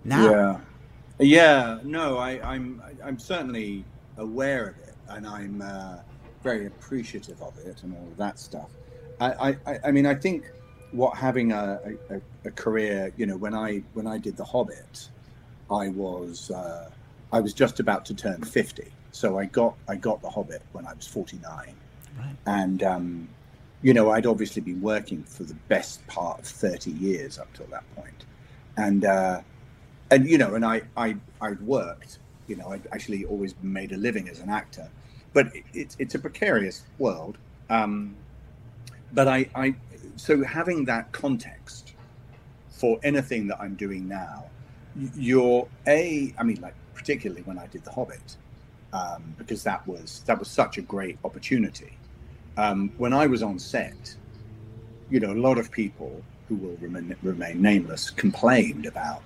now. 0.03 0.29
Yeah, 0.29 0.59
yeah. 1.19 1.79
No, 1.83 2.17
I, 2.17 2.39
I'm 2.53 2.81
I'm 3.03 3.17
certainly 3.17 3.83
aware 4.17 4.69
of 4.69 4.77
it, 4.77 4.95
and 5.09 5.27
I'm 5.27 5.61
uh, 5.61 5.97
very 6.43 6.67
appreciative 6.67 7.41
of 7.41 7.57
it, 7.59 7.81
and 7.83 7.95
all 7.95 8.07
of 8.07 8.17
that 8.17 8.37
stuff. 8.37 8.69
I, 9.19 9.57
I, 9.65 9.79
I 9.85 9.91
mean, 9.91 10.05
I 10.05 10.13
think 10.13 10.51
what 10.91 11.17
having 11.17 11.51
a, 11.51 11.79
a, 12.09 12.21
a, 12.45 12.51
career, 12.51 13.11
you 13.17 13.25
know, 13.25 13.37
when 13.37 13.53
I 13.53 13.83
when 13.93 14.07
I 14.07 14.17
did 14.17 14.37
The 14.37 14.45
Hobbit, 14.45 15.09
I 15.69 15.89
was 15.89 16.51
uh, 16.51 16.89
I 17.31 17.39
was 17.39 17.53
just 17.53 17.79
about 17.79 18.05
to 18.05 18.13
turn 18.13 18.41
fifty, 18.43 18.91
so 19.11 19.37
I 19.37 19.45
got 19.45 19.75
I 19.87 19.95
got 19.95 20.21
The 20.21 20.29
Hobbit 20.29 20.61
when 20.71 20.85
I 20.85 20.93
was 20.93 21.07
forty 21.07 21.39
nine, 21.39 21.75
right. 22.17 22.35
and 22.45 22.83
um, 22.83 23.29
you 23.81 23.93
know 23.93 24.11
I'd 24.11 24.25
obviously 24.25 24.61
been 24.61 24.81
working 24.81 25.23
for 25.23 25.43
the 25.43 25.55
best 25.67 26.05
part 26.07 26.39
of 26.39 26.45
thirty 26.45 26.91
years 26.91 27.37
up 27.37 27.51
till 27.53 27.67
that 27.67 27.83
point, 27.95 28.25
and 28.77 29.03
uh, 29.05 29.41
and 30.11 30.27
you 30.27 30.37
know, 30.37 30.55
and 30.55 30.65
I 30.65 30.81
I 30.95 31.17
I'd 31.41 31.61
worked, 31.61 32.19
you 32.47 32.55
know, 32.55 32.69
I'd 32.69 32.87
actually 32.91 33.25
always 33.25 33.55
made 33.61 33.91
a 33.91 33.97
living 33.97 34.29
as 34.29 34.39
an 34.39 34.49
actor, 34.49 34.89
but 35.33 35.53
it, 35.55 35.63
it's 35.73 35.95
it's 35.99 36.15
a 36.15 36.19
precarious 36.19 36.83
world. 36.97 37.37
Um, 37.69 38.15
but 39.13 39.27
I, 39.27 39.49
I 39.55 39.75
so 40.17 40.43
having 40.43 40.85
that 40.85 41.11
context 41.11 41.93
for 42.69 42.99
anything 43.03 43.47
that 43.47 43.59
I'm 43.59 43.75
doing 43.75 44.07
now, 44.07 44.45
you're 45.15 45.67
a, 45.87 46.33
I 46.37 46.43
mean, 46.43 46.59
like 46.59 46.73
particularly 46.93 47.43
when 47.43 47.57
I 47.57 47.67
did 47.67 47.83
The 47.83 47.91
Hobbit, 47.91 48.35
um, 48.93 49.35
because 49.37 49.63
that 49.63 49.85
was 49.87 50.23
that 50.25 50.39
was 50.39 50.47
such 50.47 50.77
a 50.77 50.81
great 50.81 51.17
opportunity. 51.23 51.97
Um, 52.57 52.91
when 52.97 53.13
I 53.13 53.27
was 53.27 53.43
on 53.43 53.59
set, 53.59 54.15
you 55.09 55.19
know, 55.19 55.31
a 55.31 55.41
lot 55.47 55.59
of 55.59 55.71
people 55.71 56.23
who 56.49 56.55
will 56.55 56.77
remain, 56.77 57.15
remain 57.21 57.61
nameless 57.61 58.09
complained 58.09 58.87
about 58.87 59.21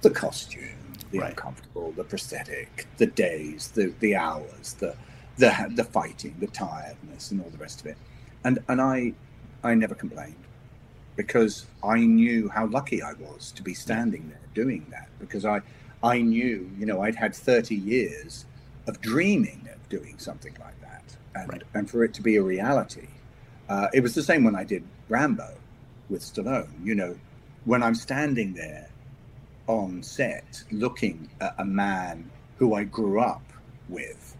the 0.00 0.10
costume, 0.10 0.94
the 1.10 1.18
right. 1.18 1.30
uncomfortable, 1.30 1.92
the 1.92 2.04
prosthetic, 2.04 2.86
the 2.96 3.06
days, 3.06 3.68
the 3.72 3.92
the 4.00 4.16
hours, 4.16 4.74
the 4.78 4.96
the 5.36 5.72
the 5.74 5.84
fighting, 5.84 6.34
the 6.40 6.46
tiredness, 6.46 7.30
and 7.30 7.42
all 7.42 7.50
the 7.50 7.58
rest 7.58 7.80
of 7.80 7.86
it. 7.86 7.98
And 8.44 8.60
and 8.68 8.80
I 8.80 9.12
I 9.64 9.74
never 9.74 9.94
complained 9.94 10.34
because 11.16 11.66
I 11.84 11.98
knew 11.98 12.48
how 12.48 12.66
lucky 12.66 13.02
I 13.02 13.12
was 13.12 13.52
to 13.52 13.62
be 13.62 13.74
standing 13.74 14.28
there 14.28 14.40
doing 14.54 14.86
that 14.90 15.08
because 15.18 15.44
I 15.44 15.60
I 16.02 16.20
knew, 16.20 16.68
you 16.78 16.84
know, 16.84 17.02
I'd 17.02 17.14
had 17.14 17.34
30 17.34 17.76
years 17.76 18.44
of 18.88 19.00
dreaming 19.00 19.68
of 19.72 19.88
doing 19.88 20.18
something 20.18 20.54
like 20.58 20.80
that 20.80 21.16
and 21.34 21.48
right. 21.48 21.62
and 21.74 21.88
for 21.88 22.04
it 22.04 22.14
to 22.14 22.22
be 22.22 22.36
a 22.36 22.42
reality. 22.42 23.08
Uh, 23.68 23.88
it 23.94 24.00
was 24.00 24.14
the 24.14 24.22
same 24.22 24.44
when 24.44 24.56
I 24.56 24.64
did 24.64 24.82
Rambo 25.08 25.54
with 26.10 26.22
Stallone, 26.22 26.72
you 26.82 26.94
know, 26.94 27.16
when 27.64 27.82
I'm 27.82 27.94
standing 27.94 28.52
there 28.52 28.88
on 29.68 30.02
set 30.02 30.62
looking 30.72 31.30
at 31.40 31.54
a 31.58 31.64
man 31.64 32.28
who 32.56 32.74
I 32.74 32.84
grew 32.84 33.20
up 33.20 33.42
with 33.88 34.36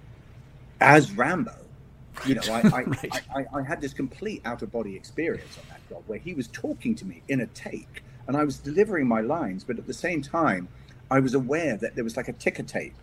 as 0.80 1.12
Rambo 1.12 1.61
you 2.26 2.34
know, 2.34 2.42
I, 2.48 2.60
I, 2.60 2.82
right. 2.82 3.22
I, 3.34 3.40
I, 3.40 3.58
I, 3.58 3.62
had 3.62 3.80
this 3.80 3.92
complete 3.92 4.42
out 4.44 4.62
of 4.62 4.70
body 4.70 4.96
experience 4.96 5.58
on 5.58 5.64
that 5.70 5.88
job 5.88 6.02
where 6.06 6.18
he 6.18 6.34
was 6.34 6.48
talking 6.48 6.94
to 6.96 7.04
me 7.04 7.22
in 7.28 7.40
a 7.40 7.46
take 7.48 8.02
and 8.26 8.36
I 8.36 8.44
was 8.44 8.58
delivering 8.58 9.06
my 9.06 9.20
lines, 9.20 9.64
but 9.64 9.78
at 9.78 9.86
the 9.86 9.94
same 9.94 10.22
time, 10.22 10.68
I 11.10 11.20
was 11.20 11.34
aware 11.34 11.76
that 11.76 11.94
there 11.94 12.04
was 12.04 12.16
like 12.16 12.28
a 12.28 12.32
ticker 12.32 12.62
tape 12.62 12.94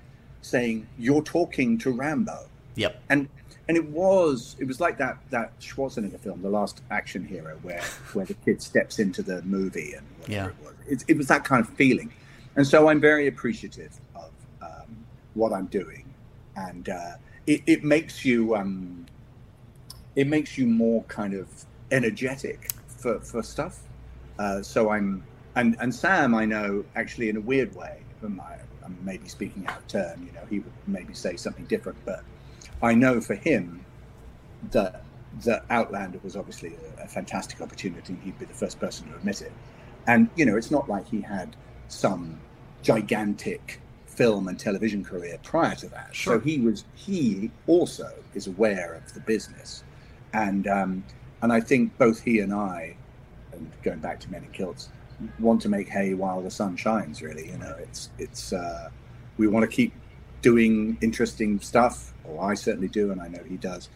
saying, 0.42 0.88
You're 0.98 1.22
talking 1.22 1.78
to 1.80 1.92
Rambo. 1.92 2.48
Yep. 2.76 3.02
And 3.10 3.30
and 3.68 3.78
it 3.78 3.86
was 3.90 4.56
it 4.60 4.66
was 4.66 4.80
like 4.80 4.98
that 4.98 5.18
that 5.30 5.60
Schwarzenegger 5.60 6.20
film, 6.20 6.42
The 6.42 6.50
Last 6.50 6.82
Action 6.90 7.26
Hero, 7.26 7.58
where 7.62 7.84
where 8.14 8.26
the 8.26 8.34
kid 8.34 8.62
steps 8.62 9.00
into 9.00 9.22
the 9.22 9.42
movie 9.44 9.94
and 9.94 10.06
whatever 10.20 10.34
yeah. 10.34 10.48
it 10.48 10.66
was. 10.66 10.74
It, 10.88 11.06
it 11.10 11.18
was 11.18 11.28
that 11.28 11.44
kind 11.44 11.64
of 11.64 11.70
feeling. 11.74 12.12
And 12.56 12.66
so 12.66 12.90
I'm 12.90 13.00
very 13.00 13.28
appreciative 13.28 13.92
of 14.16 14.32
um, 14.62 15.06
what 15.34 15.54
I'm 15.54 15.68
doing. 15.68 16.06
And 16.56 16.90
uh, 16.90 17.12
it, 17.50 17.64
it 17.66 17.84
makes 17.84 18.24
you 18.24 18.56
um, 18.56 19.08
it 20.16 20.28
makes 20.28 20.56
you 20.58 20.68
more 20.68 21.04
kind 21.06 21.34
of 21.34 21.48
energetic 21.90 22.70
for, 22.88 23.20
for 23.22 23.42
stuff. 23.42 23.80
Uh, 24.38 24.62
so 24.62 24.92
I'm 24.92 25.24
and 25.56 25.76
and 25.80 25.94
Sam 25.94 26.36
I 26.36 26.46
know 26.46 26.86
actually 26.96 27.30
in 27.30 27.38
a 27.38 27.42
weird 27.42 27.76
way. 27.76 28.02
Um, 28.24 28.40
I'm 28.86 28.98
maybe 29.04 29.28
speaking 29.28 29.66
out 29.68 29.80
of 29.80 29.88
turn. 29.88 30.24
You 30.28 30.32
know, 30.34 30.46
he 30.48 30.60
would 30.60 30.72
maybe 30.86 31.14
say 31.16 31.36
something 31.38 31.66
different, 31.66 31.98
but 32.06 32.24
I 32.84 32.94
know 32.94 33.20
for 33.20 33.36
him 33.36 33.84
that 34.70 35.04
that 35.44 35.66
Outlander 35.72 36.20
was 36.24 36.36
obviously 36.36 36.76
a, 37.00 37.06
a 37.06 37.08
fantastic 37.08 37.62
opportunity. 37.62 38.16
He'd 38.24 38.38
be 38.38 38.46
the 38.46 38.54
first 38.54 38.80
person 38.80 39.10
to 39.10 39.16
admit 39.16 39.42
it. 39.42 39.52
And 40.06 40.30
you 40.36 40.46
know, 40.46 40.56
it's 40.56 40.70
not 40.70 40.88
like 40.88 41.08
he 41.08 41.22
had 41.22 41.56
some 41.88 42.40
gigantic 42.84 43.82
film 44.20 44.50
and 44.50 44.60
television 44.60 45.02
career 45.02 45.40
prior 45.44 45.74
to 45.74 45.88
that. 45.88 46.14
Sure. 46.14 46.34
So 46.34 46.40
he 46.42 46.60
was 46.60 46.84
he 46.96 47.50
also 47.68 48.12
is 48.34 48.48
aware 48.48 48.94
of 48.94 49.14
the 49.14 49.22
business, 49.22 49.86
and 50.34 50.68
um, 50.68 51.06
and 51.42 51.54
I 51.54 51.62
think 51.62 51.98
both 51.98 52.20
he 52.20 52.42
and 52.42 52.54
I, 52.54 52.98
and 53.54 53.72
going 53.82 54.00
back 54.00 54.20
to 54.20 54.30
Men 54.30 54.44
in 54.44 54.52
Kilts, 54.52 54.90
want 55.40 55.62
to 55.62 55.70
make 55.70 55.88
hay 55.88 56.16
while 56.16 56.42
the 56.42 56.52
sun 56.52 56.76
shines. 56.76 57.22
Really, 57.22 57.48
you 57.48 57.58
know, 57.60 57.74
it's 57.80 58.10
it's 58.18 58.52
uh, 58.52 58.90
we 59.38 59.48
want 59.48 59.64
to 59.64 59.74
keep 59.74 59.94
doing 60.42 60.98
interesting 61.00 61.62
stuff, 61.62 62.14
or 62.26 62.44
I 62.44 62.56
certainly 62.56 62.90
do, 62.90 63.12
and 63.14 63.22
I 63.22 63.30
know 63.30 63.44
he 63.48 63.56
does, 63.56 63.88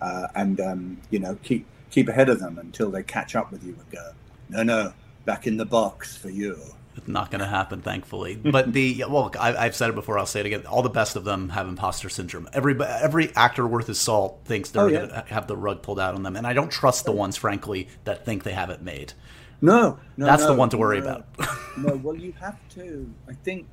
uh, 0.00 0.26
and 0.34 0.60
um, 0.60 1.00
you 1.10 1.20
know 1.20 1.38
keep 1.44 1.64
keep 1.92 2.08
ahead 2.08 2.28
of 2.28 2.40
them 2.40 2.58
until 2.58 2.90
they 2.90 3.04
catch 3.04 3.36
up 3.36 3.52
with 3.52 3.62
you 3.62 3.76
and 3.78 3.90
go, 3.92 4.10
no, 4.48 4.64
no, 4.64 4.92
back 5.24 5.46
in 5.46 5.56
the 5.56 5.64
box 5.64 6.16
for 6.16 6.30
you 6.30 6.58
not 7.06 7.30
going 7.30 7.40
to 7.40 7.46
happen, 7.46 7.82
thankfully. 7.82 8.36
But 8.36 8.72
the 8.72 9.04
well, 9.08 9.32
I, 9.38 9.64
have 9.64 9.76
said 9.76 9.90
it 9.90 9.94
before. 9.94 10.18
I'll 10.18 10.26
say 10.26 10.40
it 10.40 10.46
again. 10.46 10.66
All 10.66 10.82
the 10.82 10.88
best 10.88 11.16
of 11.16 11.24
them 11.24 11.50
have 11.50 11.68
imposter 11.68 12.08
syndrome. 12.08 12.48
Every 12.52 12.76
every 12.82 13.34
actor 13.36 13.66
worth 13.66 13.86
his 13.86 14.00
salt 14.00 14.40
thinks 14.44 14.70
they're 14.70 14.84
oh, 14.84 14.86
yeah. 14.86 14.98
going 15.06 15.10
to 15.10 15.24
have 15.28 15.46
the 15.46 15.56
rug 15.56 15.82
pulled 15.82 16.00
out 16.00 16.14
on 16.14 16.22
them, 16.22 16.36
and 16.36 16.46
I 16.46 16.52
don't 16.52 16.70
trust 16.70 17.04
the 17.04 17.12
ones, 17.12 17.36
frankly, 17.36 17.88
that 18.04 18.24
think 18.24 18.42
they 18.44 18.52
have 18.52 18.70
it 18.70 18.82
made. 18.82 19.12
No, 19.60 19.98
no 20.16 20.26
that's 20.26 20.42
no, 20.42 20.48
the 20.48 20.54
one 20.54 20.70
to 20.70 20.78
worry 20.78 21.00
no. 21.00 21.06
about. 21.06 21.26
no, 21.78 21.96
well, 21.96 22.16
you 22.16 22.32
have 22.40 22.58
to. 22.70 23.12
I 23.28 23.32
think 23.32 23.66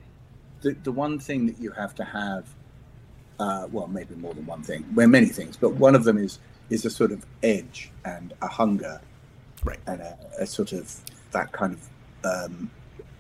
the 0.61 0.73
the 0.83 0.91
one 0.91 1.19
thing 1.19 1.45
that 1.47 1.59
you 1.59 1.71
have 1.71 1.95
to 1.95 2.03
have, 2.03 2.47
uh, 3.39 3.67
well, 3.71 3.87
maybe 3.87 4.15
more 4.15 4.33
than 4.33 4.45
one 4.45 4.63
thing, 4.63 4.85
well, 4.93 5.07
many 5.07 5.27
things, 5.27 5.57
but 5.57 5.75
one 5.75 5.95
of 5.95 6.03
them 6.03 6.17
is 6.17 6.39
is 6.69 6.85
a 6.85 6.89
sort 6.89 7.11
of 7.11 7.25
edge 7.43 7.91
and 8.03 8.33
a 8.41 8.47
hunger, 8.47 8.99
right, 9.63 9.79
and 9.87 10.01
a, 10.01 10.17
a 10.39 10.45
sort 10.45 10.73
of 10.73 10.93
that 11.31 11.51
kind 11.51 11.73
of 11.73 11.89
um, 12.25 12.71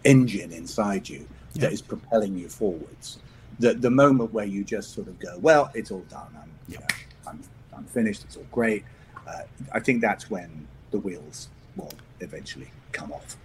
engine 0.05 0.51
inside 0.51 1.07
you 1.09 1.27
yeah. 1.53 1.61
that 1.61 1.73
is 1.73 1.81
propelling 1.81 2.37
you 2.37 2.49
forwards. 2.49 3.19
The 3.59 3.73
the 3.73 3.89
moment 3.89 4.33
where 4.33 4.45
you 4.45 4.63
just 4.63 4.93
sort 4.93 5.07
of 5.07 5.19
go, 5.19 5.37
well, 5.39 5.71
it's 5.73 5.91
all 5.91 6.05
done. 6.09 6.27
I'm, 6.41 6.51
yeah. 6.67 6.73
you 6.73 6.79
know, 6.79 6.85
I'm, 7.27 7.41
I'm 7.75 7.85
finished. 7.85 8.23
It's 8.23 8.37
all 8.37 8.47
great. 8.51 8.83
Uh, 9.27 9.43
I 9.71 9.79
think 9.79 10.01
that's 10.01 10.29
when 10.29 10.67
the 10.91 10.99
wheels 10.99 11.49
will 11.75 11.93
eventually 12.19 12.69
come 12.91 13.11
off. 13.11 13.37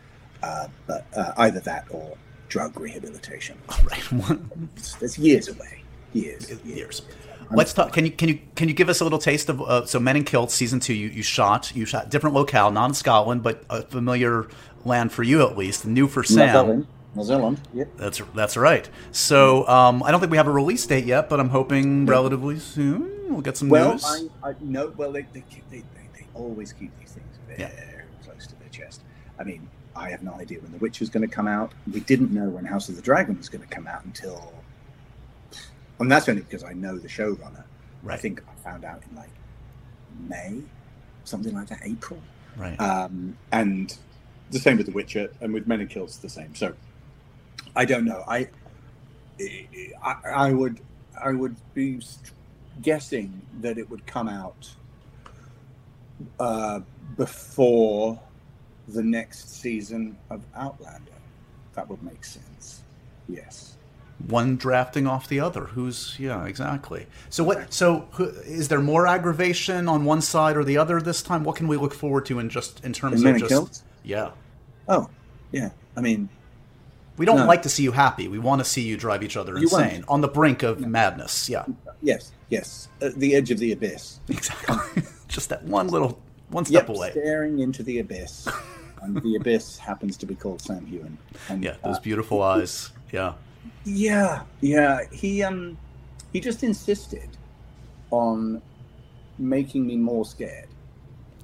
Uh, 0.43 0.69
but 0.87 1.07
uh, 1.17 1.33
either 1.39 1.61
that 1.61 1.87
or 1.91 2.17
drug 2.49 2.79
rehabilitation. 2.79 3.57
Right. 3.85 4.03
it's, 4.77 5.01
it's 5.03 5.19
years 5.19 5.49
away. 5.49 5.83
Years. 6.13 6.49
Years. 6.49 6.65
years. 6.65 7.03
Let's 7.51 7.73
talk. 7.73 7.93
Can 7.93 8.05
you 8.05 8.11
can 8.13 8.29
you 8.29 8.39
can 8.55 8.69
you 8.69 8.75
give 8.75 8.89
us 8.89 9.01
a 9.01 9.05
little 9.05 9.19
taste 9.19 9.49
of 9.49 9.61
uh, 9.63 9.87
so 9.87 9.99
Men 10.01 10.17
in 10.17 10.25
Kilts 10.25 10.55
season 10.55 10.81
two? 10.81 10.95
You, 10.95 11.09
you 11.09 11.23
shot 11.23 11.73
you 11.75 11.85
shot 11.85 12.11
different 12.11 12.35
locale, 12.35 12.71
not 12.71 12.91
in 12.91 12.95
Scotland, 12.95 13.43
but 13.43 13.65
a 13.71 13.83
familiar 13.83 14.47
land 14.85 15.13
for 15.13 15.23
you 15.23 15.43
at 15.47 15.57
least, 15.57 15.87
new 15.87 16.07
for 16.09 16.23
Sam. 16.23 16.87
New 17.17 17.25
Zealand. 17.25 17.61
Yep. 17.75 17.89
That's 17.97 18.23
that's 18.35 18.57
right. 18.57 18.89
So 19.11 19.67
um, 19.69 20.03
I 20.03 20.11
don't 20.11 20.21
think 20.21 20.31
we 20.31 20.37
have 20.37 20.47
a 20.47 20.53
release 20.53 20.87
date 20.87 21.05
yet, 21.07 21.29
but 21.29 21.41
I'm 21.41 21.49
hoping 21.49 22.07
relatively 22.07 22.59
soon 22.61 23.11
we'll 23.29 23.41
get 23.41 23.57
some 23.57 23.69
Well, 23.69 23.93
news. 23.93 24.05
I, 24.43 24.51
I 24.51 24.55
no. 24.61 24.93
Well, 24.97 25.11
they 25.13 25.23
they, 25.33 25.43
keep- 25.51 25.69
they, 25.71 25.79
they 25.79 26.09
they 26.15 26.27
always 26.35 26.73
keep 26.73 26.97
these 27.01 27.11
things 27.13 27.27
very 27.49 27.61
Yeah. 27.61 27.71
close 28.25 28.47
to 28.47 28.55
their 28.61 28.69
chest. 28.69 29.03
I 29.39 29.45
mean, 29.45 29.69
I 29.97 30.11
have 30.11 30.23
no 30.23 30.35
idea 30.35 30.61
when 30.61 30.71
The 30.71 30.79
Witch 30.79 31.01
was 31.01 31.09
going 31.11 31.29
to 31.29 31.35
come 31.35 31.49
out. 31.49 31.73
We 31.93 32.01
didn't 32.01 32.31
know 32.31 32.49
when 32.49 32.65
House 32.65 32.89
of 32.89 32.97
the 32.97 33.03
Dragon 33.03 33.37
was 33.37 33.49
going 33.49 33.63
to 33.63 33.69
come 33.75 33.87
out 33.89 34.05
until, 34.05 34.53
and 36.01 36.11
that's 36.11 36.29
only 36.29 36.43
because 36.43 36.65
I 36.65 36.73
know 36.73 36.99
the 36.99 37.09
showrunner. 37.09 37.65
I 38.09 38.17
think 38.17 38.43
I 38.49 38.55
found 38.63 38.85
out 38.85 39.03
in 39.09 39.17
like 39.17 39.31
May, 40.29 40.63
something 41.25 41.55
like 41.55 41.69
that, 41.69 41.81
April. 41.85 42.21
right. 42.57 42.81
Um, 42.81 43.37
and 43.53 43.97
the 44.51 44.59
same 44.59 44.77
with 44.79 44.87
The 44.87 44.93
Witcher, 44.93 45.31
and 45.41 45.53
with 45.55 45.67
Men 45.69 45.81
in 45.81 45.89
Kilts, 45.89 46.17
the 46.17 46.29
same. 46.29 46.55
So 46.55 46.75
I 47.77 47.85
don't 47.85 48.05
know. 48.05 48.25
I, 48.27 48.49
I 50.03 50.15
I 50.35 50.53
would 50.53 50.81
I 51.23 51.33
would 51.33 51.57
be 51.75 52.01
guessing 52.83 53.43
that 53.61 53.79
it 53.79 53.89
would 53.91 54.07
come 54.07 54.29
out 54.29 54.71
uh, 56.39 56.81
before 57.17 58.19
the 58.89 59.03
next 59.03 59.61
season 59.61 60.17
of 60.31 60.43
Outlander. 60.55 61.13
That 61.75 61.89
would 61.89 62.03
make 62.03 62.25
sense. 62.25 62.83
Yes. 63.29 63.77
One 64.27 64.57
drafting 64.57 65.07
off 65.07 65.29
the 65.29 65.41
other. 65.41 65.65
Who's 65.67 66.17
yeah, 66.19 66.45
exactly. 66.47 67.07
So 67.31 67.43
what? 67.45 67.73
So 67.73 68.07
who, 68.13 68.25
is 68.27 68.69
there 68.69 68.81
more 68.81 69.07
aggravation 69.07 69.89
on 69.89 70.05
one 70.05 70.21
side 70.21 70.57
or 70.57 70.65
the 70.65 70.77
other 70.79 71.01
this 71.01 71.23
time? 71.23 71.43
What 71.45 71.57
can 71.57 71.69
we 71.69 71.77
look 71.77 71.95
forward 71.95 72.27
to 72.27 72.39
in 72.39 72.49
just 72.51 72.85
in 72.85 72.93
terms 72.93 73.23
In 73.23 73.29
of 73.29 73.39
just 73.39 73.49
Kilts? 73.51 73.85
yeah? 74.05 74.31
Oh, 74.89 75.09
yeah. 75.53 75.71
I 75.97 76.01
mean, 76.01 76.29
We 77.17 77.27
don't 77.27 77.37
No. 77.39 77.47
like 77.47 77.63
to 77.63 77.69
see 77.69 77.83
you 77.83 77.93
happy. 77.93 78.29
We 78.29 78.39
want 78.39 78.61
to 78.61 78.65
see 78.65 78.83
you 78.83 78.97
drive 78.97 79.23
each 79.23 79.37
other 79.37 79.59
You 79.59 79.69
won't. 79.71 79.85
insane 79.85 80.05
on 80.09 80.21
the 80.23 80.29
brink 80.29 80.63
of 80.63 80.81
madness. 80.87 81.49
Yeah, 81.49 81.65
yes, 82.03 82.33
yes. 82.49 82.89
At 83.03 83.15
the 83.17 83.35
edge 83.35 83.51
of 83.51 83.59
the 83.59 83.73
abyss. 83.73 84.21
exactly. 84.29 85.03
just 85.29 85.49
that 85.51 85.63
one 85.65 85.89
little 85.89 86.19
one 86.49 86.65
step 86.65 86.89
Yep, 86.89 86.97
away. 86.97 87.11
staring 87.13 87.59
into 87.61 87.83
the 87.83 87.99
abyss. 88.01 88.49
and 89.03 89.17
the 89.23 89.37
abyss 89.37 89.79
happens 89.79 90.17
to 90.19 90.27
be 90.27 90.35
called 90.35 90.61
Sam 90.61 90.87
Heughan. 90.87 91.17
And, 91.49 91.63
Yeah, 91.65 91.77
those 91.85 91.97
uh, 91.97 92.01
beautiful 92.01 92.43
eyes. 92.43 92.91
Yeah. 93.13 93.33
Yeah, 93.85 94.43
yeah. 94.61 95.01
He 95.13 95.43
um, 95.43 95.77
he 96.33 96.41
just 96.41 96.63
insisted 96.63 97.29
on 98.11 98.61
making 99.39 99.87
me 99.87 99.97
more 99.97 100.25
scared. 100.25 100.69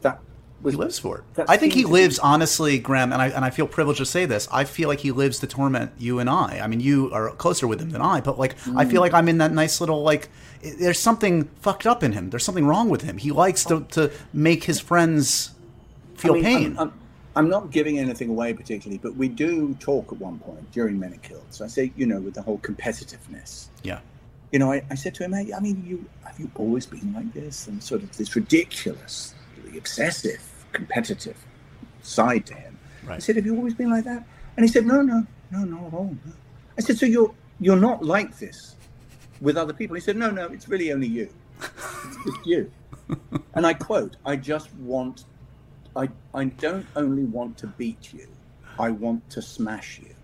That 0.03 0.21
was 0.63 0.75
He 0.75 0.79
lives 0.79 0.99
for 0.99 1.19
it. 1.37 1.45
I 1.49 1.57
think 1.57 1.73
he 1.73 1.85
lives, 1.85 2.17
be- 2.19 2.23
honestly, 2.25 2.79
Graham, 2.79 3.13
and 3.13 3.21
I 3.23 3.29
and 3.29 3.45
I 3.45 3.51
feel 3.51 3.67
privileged 3.67 3.99
to 3.99 4.07
say 4.07 4.27
this. 4.27 4.49
I 4.53 4.65
feel 4.65 4.89
like 4.89 5.01
he 5.01 5.13
lives 5.13 5.39
to 5.41 5.47
torment 5.47 5.93
you 5.99 6.19
and 6.19 6.29
I. 6.29 6.61
I 6.63 6.67
mean, 6.67 6.81
you 6.81 7.11
are 7.13 7.31
closer 7.31 7.67
with 7.67 7.81
him 7.81 7.91
than 7.91 8.03
I, 8.03 8.21
but 8.21 8.39
like, 8.39 8.53
I 8.75 8.85
Mm. 8.85 8.91
feel 8.91 9.01
like 9.01 9.15
I'm 9.15 9.29
in 9.29 9.39
that 9.39 9.53
nice 9.53 9.81
little 9.81 10.03
like. 10.03 10.29
There's 10.63 10.99
something 10.99 11.45
fucked 11.61 11.87
up 11.87 12.03
in 12.03 12.13
him. 12.13 12.31
There's 12.31 12.45
something 12.45 12.67
wrong 12.67 12.89
with 12.89 13.03
him. 13.03 13.19
He 13.19 13.31
likes 13.31 13.65
to 13.67 13.81
to 13.91 14.11
make 14.33 14.65
his 14.65 14.81
friends 14.81 15.51
feel 16.17 16.33
I 16.33 16.35
mean, 16.37 16.45
pain. 16.45 16.77
I'm, 16.79 16.89
I'm, 16.89 16.93
I'm 17.37 17.49
not 17.49 17.71
giving 17.71 17.99
anything 17.99 18.31
away 18.31 18.55
particularly, 18.55 18.99
but 18.99 19.15
we 19.15 19.29
do 19.29 19.75
talk 19.75 20.11
at 20.11 20.19
one 20.19 20.39
point 20.39 20.71
during 20.73 20.99
Men 20.99 21.13
in 21.13 21.19
Kilts. 21.21 21.61
I 21.61 21.67
say, 21.69 21.93
you 21.95 22.07
know, 22.07 22.19
with 22.19 22.35
the 22.35 22.43
whole 22.43 22.59
competitiveness. 22.59 23.69
yeah. 23.83 24.01
You 24.53 24.61
know, 24.61 24.73
I, 24.73 24.83
I 24.91 24.95
said 24.95 25.15
to 25.17 25.25
him, 25.25 25.33
hey, 25.33 25.53
I 25.53 25.59
mean, 25.61 25.85
you 25.85 26.05
have 26.25 26.39
you 26.39 26.51
always 26.55 26.87
been 26.87 27.13
like 27.13 27.33
this? 27.35 27.67
And 27.67 27.83
sort 27.83 28.03
of 28.05 28.17
this 28.17 28.35
ridiculous, 28.37 29.35
obsessive, 29.77 30.41
competitive 30.73 31.37
side 32.03 32.47
to 32.47 32.55
him. 32.55 32.79
Right. 33.05 33.17
I 33.17 33.19
said, 33.19 33.37
have 33.37 33.45
you 33.45 33.57
always 33.57 33.75
been 33.75 33.91
like 33.91 34.05
that? 34.05 34.25
And 34.57 34.65
he 34.65 34.73
said, 34.73 34.87
no, 34.87 35.03
no, 35.03 35.27
no, 35.51 35.65
not 35.65 35.87
at 35.89 35.93
all. 35.95 36.17
No. 36.25 36.33
I 36.79 36.81
said, 36.81 36.97
so 36.97 37.07
you're 37.07 37.35
you're 37.61 37.77
not 37.77 38.05
like 38.05 38.39
this 38.39 38.77
with 39.41 39.57
other 39.57 39.73
people? 39.73 39.95
He 39.95 40.01
said, 40.01 40.17
no, 40.17 40.31
no, 40.31 40.47
it's 40.47 40.69
really 40.69 40.93
only 40.93 41.09
you. 41.09 41.29
It's 41.61 42.17
just 42.25 42.47
you. 42.47 42.71
And 43.55 43.67
I 43.67 43.73
quote, 43.75 44.17
I 44.25 44.37
just 44.37 44.73
want, 44.75 45.25
I, 45.97 46.09
I 46.35 46.45
don't 46.45 46.87
only 46.95 47.25
want 47.25 47.57
to 47.59 47.67
beat 47.67 48.13
you, 48.13 48.29
I 48.79 48.91
want 48.91 49.29
to 49.31 49.41
smash 49.43 49.99
you. 50.03 50.15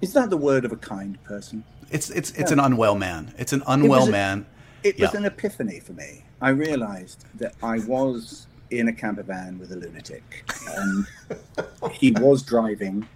Is 0.00 0.12
that 0.12 0.30
the 0.30 0.36
word 0.36 0.64
of 0.64 0.72
a 0.72 0.76
kind 0.76 1.22
person? 1.24 1.64
It's 1.90 2.10
it's 2.10 2.30
it's 2.32 2.50
Yeah. 2.50 2.58
an 2.58 2.60
unwell 2.60 2.94
man. 2.94 3.32
It's 3.38 3.52
an 3.52 3.62
unwell 3.66 4.00
was 4.00 4.08
a- 4.08 4.12
man. 4.12 4.46
It 4.84 5.00
was 5.00 5.14
an 5.14 5.24
epiphany 5.24 5.80
for 5.80 5.92
me. 5.94 6.24
I 6.40 6.50
realized 6.50 7.24
that 7.38 7.54
I 7.62 7.80
was 7.80 8.46
in 8.70 8.86
a 8.88 8.92
camper 8.92 9.24
van 9.24 9.58
with 9.58 9.72
a 9.72 9.76
lunatic, 9.76 10.44
and 10.76 11.06
he 11.92 12.12
was 12.12 12.42
driving, 12.42 13.08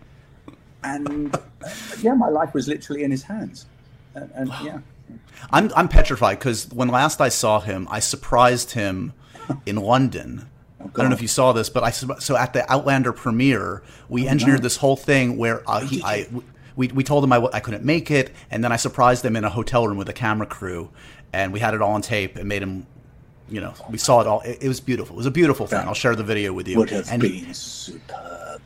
and 0.82 1.36
uh, 1.36 1.38
yeah, 2.00 2.14
my 2.14 2.28
life 2.28 2.52
was 2.54 2.66
literally 2.66 3.04
in 3.04 3.10
his 3.12 3.22
hands, 3.22 3.66
and, 4.14 4.30
and 4.34 4.48
yeah, 4.64 4.78
I'm 5.50 5.70
I'm 5.76 5.88
petrified 5.88 6.38
because 6.40 6.68
when 6.72 6.88
last 6.88 7.20
I 7.20 7.28
saw 7.28 7.60
him, 7.60 7.86
I 7.90 8.00
surprised 8.00 8.72
him 8.72 9.12
in 9.66 9.76
London. 9.76 10.48
I 10.84 11.00
don't 11.00 11.08
know 11.10 11.14
if 11.14 11.22
you 11.22 11.28
saw 11.28 11.52
this, 11.52 11.68
but 11.68 11.82
I 11.82 11.90
so 11.90 12.36
at 12.36 12.52
the 12.52 12.70
Outlander 12.70 13.12
premiere, 13.12 13.82
we 14.08 14.28
engineered 14.28 14.62
this 14.62 14.76
whole 14.76 14.96
thing 14.96 15.36
where 15.36 15.62
uh, 15.68 15.80
he, 15.80 16.02
I 16.02 16.28
we, 16.76 16.88
we 16.88 17.04
told 17.04 17.24
him 17.24 17.32
I 17.32 17.60
couldn't 17.60 17.84
make 17.84 18.10
it, 18.10 18.32
and 18.50 18.62
then 18.62 18.72
I 18.72 18.76
surprised 18.76 19.24
him 19.24 19.36
in 19.36 19.44
a 19.44 19.50
hotel 19.50 19.86
room 19.86 19.96
with 19.96 20.08
a 20.08 20.12
camera 20.12 20.46
crew, 20.46 20.90
and 21.32 21.52
we 21.52 21.60
had 21.60 21.74
it 21.74 21.82
all 21.82 21.92
on 21.92 22.02
tape 22.02 22.36
and 22.36 22.48
made 22.48 22.62
him. 22.62 22.86
You 23.48 23.60
know, 23.60 23.74
we 23.90 23.98
saw 23.98 24.20
it 24.20 24.26
all. 24.26 24.40
It, 24.40 24.62
it 24.62 24.68
was 24.68 24.80
beautiful. 24.80 25.16
It 25.16 25.18
was 25.18 25.26
a 25.26 25.30
beautiful 25.30 25.66
thing. 25.66 25.80
Yeah. 25.80 25.88
I'll 25.88 25.94
share 25.94 26.16
the 26.16 26.24
video 26.24 26.52
with 26.52 26.68
you. 26.68 26.78
would 26.78 26.90
have 26.90 27.10
and 27.10 27.22
he, 27.22 27.42
been 27.42 27.54
superb. 27.54 28.62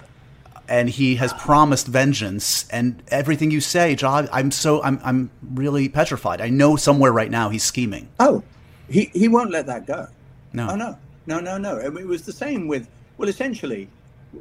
and 0.68 0.88
he 0.88 1.16
has 1.16 1.32
promised 1.32 1.88
vengeance 1.88 2.68
and 2.68 3.02
everything 3.08 3.50
you 3.50 3.60
say, 3.60 3.96
John. 3.96 4.28
I'm 4.30 4.52
so 4.52 4.82
I'm 4.82 5.00
I'm 5.02 5.30
really 5.54 5.88
petrified. 5.88 6.40
I 6.40 6.50
know 6.50 6.76
somewhere 6.76 7.10
right 7.10 7.30
now 7.30 7.48
he's 7.48 7.64
scheming. 7.64 8.08
Oh, 8.20 8.44
he 8.88 9.10
he 9.12 9.26
won't 9.26 9.50
let 9.50 9.66
that 9.66 9.86
go. 9.86 10.06
No. 10.52 10.68
Oh 10.70 10.76
no, 10.76 10.98
no, 11.26 11.40
no, 11.40 11.58
no. 11.58 11.80
I 11.80 11.88
mean, 11.88 12.04
it 12.04 12.06
was 12.06 12.22
the 12.22 12.32
same 12.32 12.68
with 12.68 12.88
well, 13.18 13.28
essentially, 13.28 13.88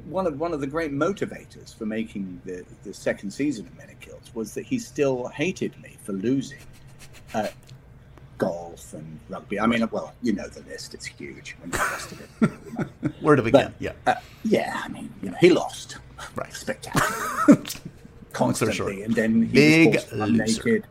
one 0.09 0.27
of 0.27 0.39
one 0.39 0.53
of 0.53 0.59
the 0.61 0.67
great 0.67 0.91
motivators 0.91 1.75
for 1.75 1.85
making 1.85 2.41
the 2.45 2.65
the 2.83 2.93
second 2.93 3.31
season 3.31 3.65
of 3.67 3.77
Men 3.77 3.89
in 3.89 3.95
Kilts 3.97 4.33
was 4.35 4.53
that 4.53 4.65
he 4.65 4.79
still 4.79 5.27
hated 5.27 5.79
me 5.81 5.97
for 6.03 6.11
losing 6.13 6.59
at 7.33 7.53
golf 8.37 8.93
and 8.93 9.19
rugby. 9.29 9.59
I 9.59 9.65
mean, 9.65 9.87
well, 9.91 10.13
you 10.21 10.33
know 10.33 10.47
the 10.47 10.61
list; 10.69 10.93
it's 10.93 11.05
huge. 11.05 11.55
And 11.63 11.71
the 11.71 11.77
rest 11.77 12.11
of 12.11 12.21
it. 13.01 13.13
Where 13.21 13.35
to 13.35 13.41
begin? 13.43 13.61
But- 13.67 13.73
yeah. 13.79 13.91
Uh, 14.05 14.15
yeah, 14.43 14.81
I 14.83 14.87
mean, 14.89 15.13
you 15.21 15.29
know, 15.29 15.37
he 15.39 15.49
lost. 15.49 15.97
Right. 16.35 16.53
Spectacular. 16.53 17.63
Constantly. 18.33 19.03
And 19.03 19.15
then 19.15 19.43
he 19.43 19.47
Big 19.47 19.87
was 19.87 19.95
forced 20.03 20.09
to 20.09 20.17
run 20.17 20.29
loser. 20.37 20.63
naked 20.63 20.87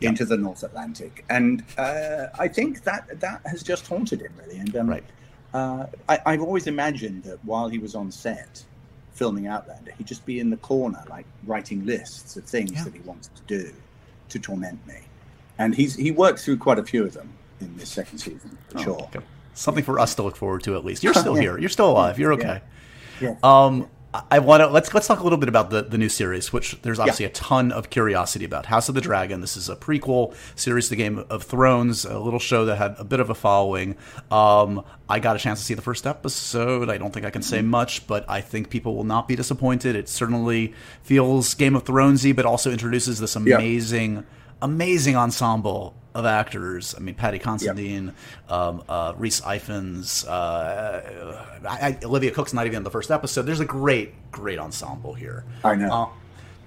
Yeah. 0.00 0.08
into 0.10 0.24
the 0.24 0.36
North 0.36 0.62
Atlantic. 0.62 1.24
And 1.28 1.64
uh, 1.76 2.26
I 2.38 2.46
think 2.48 2.82
that 2.84 3.20
that 3.20 3.40
has 3.46 3.62
just 3.62 3.86
haunted 3.86 4.20
him, 4.20 4.32
really. 4.38 4.58
And 4.58 4.74
um, 4.76 4.88
Right. 4.88 5.04
Uh, 5.54 5.86
I, 6.08 6.18
I've 6.26 6.42
always 6.42 6.66
imagined 6.66 7.22
that 7.24 7.42
while 7.44 7.68
he 7.68 7.78
was 7.78 7.94
on 7.94 8.10
set 8.10 8.62
filming 9.14 9.46
Outlander, 9.46 9.92
he'd 9.96 10.06
just 10.06 10.26
be 10.26 10.40
in 10.40 10.50
the 10.50 10.56
corner, 10.58 11.02
like 11.08 11.24
writing 11.46 11.86
lists 11.86 12.36
of 12.36 12.44
things 12.44 12.72
Yeah. 12.72 12.84
that 12.84 12.92
he 12.94 13.00
wanted 13.00 13.30
to 13.36 13.42
do 13.46 13.72
to 14.30 14.38
torment 14.38 14.84
me. 14.86 14.96
And 15.58 15.74
he's 15.74 15.94
he 15.94 16.10
worked 16.10 16.40
through 16.40 16.56
quite 16.58 16.78
a 16.80 16.84
few 16.84 17.04
of 17.04 17.12
them 17.14 17.28
in 17.60 17.76
this 17.76 17.88
second 17.88 18.18
season, 18.18 18.58
for 18.68 18.78
Oh, 18.78 18.82
sure. 18.82 19.00
okay. 19.14 19.20
Something 19.54 19.84
for 19.84 20.00
us 20.00 20.16
to 20.16 20.24
look 20.24 20.34
forward 20.36 20.64
to 20.64 20.74
at 20.74 20.84
least. 20.84 21.04
You're 21.04 21.14
still 21.24 21.36
Yeah. 21.36 21.42
here. 21.42 21.58
You're 21.58 21.68
still 21.70 21.90
alive. 21.90 22.18
You're 22.18 22.32
okay. 22.34 22.60
Yeah. 23.20 23.36
Um, 23.44 23.88
I- 24.30 24.38
want 24.38 24.60
to 24.60 24.68
let's 24.68 24.92
let's 24.94 25.06
talk 25.08 25.20
a 25.20 25.22
little 25.24 25.38
bit 25.38 25.48
about 25.48 25.70
the, 25.70 25.82
the 25.82 25.98
new 25.98 26.08
series, 26.08 26.52
which 26.52 26.80
there's 26.82 26.98
obviously 27.00 27.24
a 27.24 27.30
ton 27.30 27.72
of 27.72 27.90
curiosity 27.90 28.44
about. 28.44 28.66
House 28.66 28.88
of 28.88 28.94
the 28.94 29.00
Dragon. 29.00 29.40
This 29.40 29.56
is 29.56 29.68
a 29.68 29.74
prequel 29.76 30.34
series 30.54 30.88
to 30.90 30.96
Game 30.96 31.24
of 31.28 31.42
Thrones, 31.42 32.04
a 32.04 32.18
little 32.18 32.38
show 32.38 32.64
that 32.66 32.76
had 32.76 32.94
a 32.98 33.04
bit 33.04 33.18
of 33.20 33.30
a 33.30 33.34
following. 33.34 33.96
Um, 34.30 34.84
I 35.08 35.18
got 35.18 35.34
a 35.36 35.38
chance 35.38 35.58
to 35.60 35.64
see 35.64 35.74
the 35.74 35.82
first 35.82 36.06
episode. 36.06 36.88
I 36.90 36.98
don't 36.98 37.12
think 37.12 37.26
I 37.26 37.30
can 37.30 37.42
say 37.42 37.60
much, 37.62 38.06
but 38.06 38.24
I 38.28 38.40
think 38.40 38.70
people 38.70 38.94
will 38.94 39.04
not 39.04 39.26
be 39.26 39.34
disappointed. 39.36 39.96
It 39.96 40.08
certainly 40.08 40.74
feels 41.02 41.54
Game 41.54 41.74
of 41.74 41.84
Thronesy, 41.84 42.34
but 42.34 42.46
also 42.46 42.70
introduces 42.70 43.18
this 43.18 43.34
Yeah. 43.36 43.56
amazing, 43.56 44.24
amazing 44.62 45.16
ensemble 45.16 45.94
of 46.14 46.24
actors. 46.26 46.94
I 46.96 47.00
mean, 47.00 47.14
Paddy 47.14 47.38
Considine, 47.38 48.12
um, 48.48 48.84
uh, 48.88 49.14
Rhys 49.16 49.40
Ifans, 49.40 50.26
uh, 50.28 51.44
I, 51.68 51.88
I, 51.88 51.98
Olivia 52.04 52.30
Cooke's 52.30 52.52
not 52.52 52.66
even 52.66 52.78
in 52.78 52.82
the 52.84 52.90
first 52.90 53.10
episode. 53.10 53.42
There's 53.42 53.60
a 53.60 53.64
great, 53.64 54.14
great 54.30 54.58
ensemble 54.58 55.14
here. 55.14 55.44
I 55.64 55.74
know. 55.74 55.92
Uh, 55.92 56.08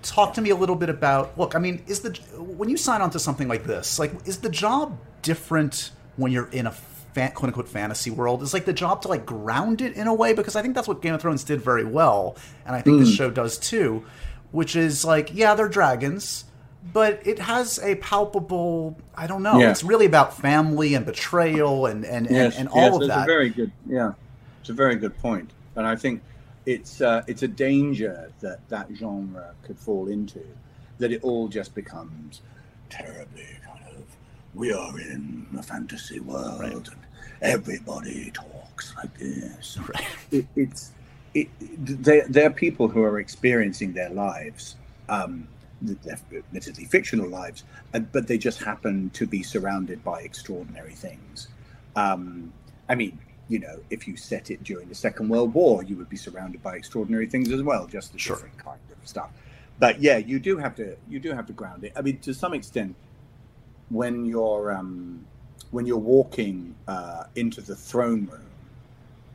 talk 0.03 0.33
to 0.33 0.41
me 0.41 0.49
a 0.49 0.55
little 0.55 0.75
bit 0.75 0.89
about. 0.89 1.37
Look, 1.37 1.55
I 1.55 1.59
mean, 1.59 1.83
is 1.87 2.01
the 2.01 2.11
when 2.37 2.69
you 2.69 2.77
sign 2.77 3.01
on 3.01 3.09
to 3.11 3.19
something 3.19 3.47
like 3.47 3.63
this, 3.63 3.99
like, 3.99 4.11
is 4.25 4.39
the 4.39 4.49
job 4.49 4.97
different 5.21 5.91
when 6.17 6.31
you're 6.31 6.49
in 6.49 6.67
a 6.67 6.71
fan, 6.71 7.31
quote 7.31 7.49
unquote 7.49 7.69
fantasy 7.69 8.11
world? 8.11 8.43
Is 8.43 8.53
like 8.53 8.65
the 8.65 8.73
job 8.73 9.01
to 9.03 9.07
like 9.07 9.25
ground 9.25 9.81
it 9.81 9.95
in 9.95 10.07
a 10.07 10.13
way 10.13 10.33
because 10.33 10.55
I 10.55 10.61
think 10.61 10.75
that's 10.75 10.87
what 10.87 11.01
Game 11.01 11.13
of 11.13 11.21
Thrones 11.21 11.43
did 11.43 11.61
very 11.61 11.85
well, 11.85 12.35
and 12.65 12.75
I 12.75 12.81
think 12.81 12.99
this 12.99 13.13
show 13.13 13.29
does 13.29 13.57
too. 13.57 14.05
Which 14.51 14.77
is 14.77 15.03
like, 15.03 15.31
yeah, 15.33 15.55
they're 15.55 15.67
dragons, 15.67 16.45
but 16.93 17.25
it 17.25 17.39
has 17.39 17.79
a 17.79 17.95
palpable. 17.95 18.97
I 19.15 19.27
don't 19.27 19.43
know. 19.43 19.59
Yeah. 19.59 19.71
It's 19.71 19.83
really 19.83 20.05
about 20.05 20.37
family 20.37 20.93
and 20.93 21.05
betrayal 21.05 21.85
and 21.85 22.05
and, 22.05 22.27
yes, 22.29 22.57
and, 22.57 22.67
and 22.67 22.69
all 22.69 22.81
yes, 22.81 22.93
of 22.93 22.99
that's 23.01 23.15
that. 23.15 23.23
a 23.23 23.25
very 23.25 23.49
good. 23.49 23.71
Yeah, 23.87 24.13
it's 24.61 24.69
a 24.69 24.73
very 24.73 24.95
good 24.95 25.17
point, 25.19 25.51
and 25.75 25.85
I 25.85 25.95
think 25.95 26.21
it's 26.65 27.01
uh, 27.01 27.23
it's 27.27 27.43
a 27.43 27.47
danger 27.47 28.31
that 28.41 28.67
that 28.69 28.87
genre 28.95 29.53
could 29.63 29.77
fall 29.79 30.07
into, 30.07 30.41
that 30.99 31.11
it 31.11 31.23
all 31.23 31.47
just 31.47 31.73
becomes 31.75 32.41
terribly 32.89 33.47
kind 33.65 33.83
of. 33.95 34.03
We 34.53 34.71
are 34.73 34.99
in 34.99 35.47
a 35.57 35.63
fantasy 35.63 36.19
world, 36.19 36.59
Right. 36.61 36.73
and 36.73 36.89
everybody 37.41 38.31
talks 38.31 38.95
like 38.95 39.17
this. 39.17 39.77
Right. 39.87 40.05
It, 40.31 40.45
it's 40.55 40.91
it, 41.33 41.49
they're, 41.59 42.25
they're 42.27 42.49
people 42.49 42.87
who 42.87 43.03
are 43.03 43.19
experiencing 43.19 43.93
their 43.93 44.09
lives. 44.09 44.75
Um, 45.09 45.47
admittedly 45.83 46.85
fictional 46.85 47.27
lives, 47.27 47.63
but 48.11 48.27
they 48.27 48.37
just 48.37 48.63
happen 48.63 49.09
to 49.11 49.27
be 49.27 49.43
surrounded 49.43 50.03
by 50.03 50.21
extraordinary 50.21 50.93
things. 50.93 51.47
Um, 51.95 52.53
I 52.89 52.95
mean, 52.95 53.19
you 53.49 53.59
know, 53.59 53.79
if 53.89 54.07
you 54.07 54.17
set 54.17 54.51
it 54.51 54.63
during 54.63 54.89
the 54.89 54.95
Second 54.95 55.29
World 55.29 55.53
War, 55.53 55.83
you 55.83 55.95
would 55.97 56.09
be 56.09 56.17
surrounded 56.17 56.61
by 56.61 56.75
extraordinary 56.75 57.27
things 57.27 57.51
as 57.51 57.63
well, 57.63 57.87
just 57.87 58.13
a 58.15 58.17
Sure. 58.17 58.35
different 58.35 58.57
kind 58.57 58.79
of 58.91 59.07
stuff. 59.07 59.31
But 59.79 60.01
yeah, 60.01 60.17
you 60.17 60.39
do 60.39 60.57
have 60.57 60.75
to 60.75 60.97
you 61.07 61.19
do 61.19 61.31
have 61.33 61.45
to 61.47 61.53
ground 61.53 61.83
it. 61.83 61.93
I 61.95 62.01
mean, 62.01 62.19
to 62.19 62.33
some 62.33 62.53
extent, 62.53 62.95
when 63.89 64.25
you're 64.25 64.73
um, 64.73 65.25
when 65.71 65.85
you're 65.85 65.97
walking 65.97 66.75
uh, 66.87 67.25
into 67.35 67.61
the 67.61 67.75
throne 67.75 68.25
room 68.31 68.41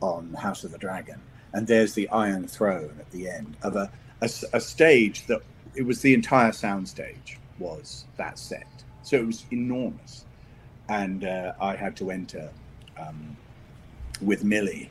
on 0.01 0.33
House 0.33 0.63
of 0.63 0.71
the 0.71 0.77
Dragon, 0.77 1.21
and 1.53 1.67
there's 1.67 1.93
the 1.93 2.09
Iron 2.09 2.47
Throne 2.47 2.97
at 2.99 3.09
the 3.11 3.29
end 3.29 3.57
of 3.63 3.75
a 3.75 3.91
a 4.53 4.59
stage 4.61 5.25
that 5.27 5.41
it 5.75 5.83
was 5.83 6.01
the 6.01 6.13
entire 6.13 6.51
soundstage 6.51 7.37
was 7.59 8.05
that 8.17 8.37
set, 8.39 8.67
so 9.03 9.17
it 9.17 9.25
was 9.25 9.45
enormous, 9.51 10.25
and 10.89 11.23
uh, 11.23 11.53
I 11.61 11.75
had 11.75 11.95
to 11.97 12.11
enter 12.11 12.49
um, 12.97 13.35
with 14.21 14.43
Millie, 14.43 14.89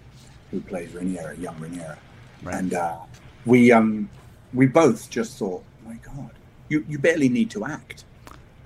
who 0.51 0.61
plays 0.61 0.91
Rhaenyra, 0.91 1.41
young 1.41 1.57
Rhaenyra, 1.57 1.97
Right. 2.43 2.57
and 2.57 2.75
uh, 2.75 2.99
we 3.47 3.71
um, 3.71 4.11
we 4.53 4.67
both 4.67 5.09
just 5.11 5.39
thought, 5.39 5.63
my 5.87 5.95
God, 5.95 6.31
you 6.69 6.85
you 6.89 6.99
barely 6.99 7.29
need 7.29 7.51
to 7.51 7.65
act. 7.65 8.05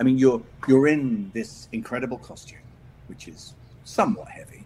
I 0.00 0.02
mean, 0.02 0.18
you're 0.18 0.42
you're 0.68 0.88
in 0.88 1.30
this 1.34 1.68
incredible 1.72 2.18
costume, 2.18 2.58
which 3.08 3.28
is 3.28 3.54
somewhat 3.84 4.28
heavy, 4.28 4.64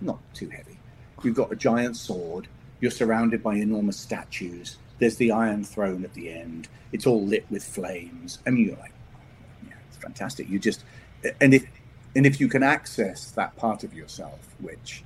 not 0.00 0.18
too 0.34 0.48
heavy. 0.50 0.78
You've 1.22 1.34
got 1.36 1.52
a 1.52 1.56
giant 1.56 1.96
sword. 1.96 2.48
You're 2.80 2.90
surrounded 2.90 3.42
by 3.42 3.56
enormous 3.56 3.98
statues. 3.98 4.78
There's 5.00 5.16
the 5.16 5.32
Iron 5.32 5.64
Throne 5.64 6.04
at 6.04 6.14
the 6.14 6.30
end. 6.30 6.68
It's 6.92 7.06
all 7.06 7.24
lit 7.24 7.44
with 7.50 7.64
flames. 7.64 8.38
I 8.46 8.50
mean, 8.50 8.66
you're 8.66 8.76
like, 8.76 8.92
yeah, 9.66 9.74
it's 9.88 9.96
fantastic. 9.96 10.48
You 10.48 10.58
just 10.58 10.84
and 11.40 11.52
if 11.54 11.66
and 12.14 12.26
if 12.26 12.40
you 12.40 12.48
can 12.48 12.62
access 12.62 13.30
that 13.32 13.56
part 13.56 13.82
of 13.82 13.94
yourself, 13.94 14.38
which 14.60 15.02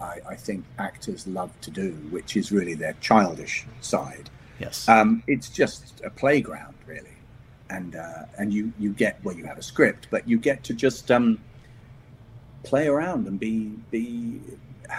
I, 0.00 0.20
I 0.28 0.34
think 0.36 0.64
actors 0.78 1.26
love 1.26 1.52
to 1.62 1.70
do, 1.70 1.92
which 2.10 2.36
is 2.36 2.52
really 2.52 2.74
their 2.74 2.94
childish 3.00 3.66
side, 3.80 4.30
yes. 4.58 4.88
um, 4.88 5.22
it's 5.26 5.48
just 5.48 6.00
a 6.04 6.10
playground, 6.10 6.74
really, 6.86 7.16
and 7.70 7.96
uh, 7.96 8.24
and 8.38 8.52
you 8.52 8.72
you 8.78 8.90
get 8.90 9.22
well, 9.22 9.36
you 9.36 9.44
have 9.44 9.58
a 9.58 9.62
script, 9.62 10.08
but 10.10 10.28
you 10.28 10.38
get 10.38 10.64
to 10.64 10.74
just 10.74 11.10
um, 11.10 11.38
play 12.62 12.86
around 12.86 13.26
and 13.26 13.38
be 13.38 13.72
be 13.90 14.40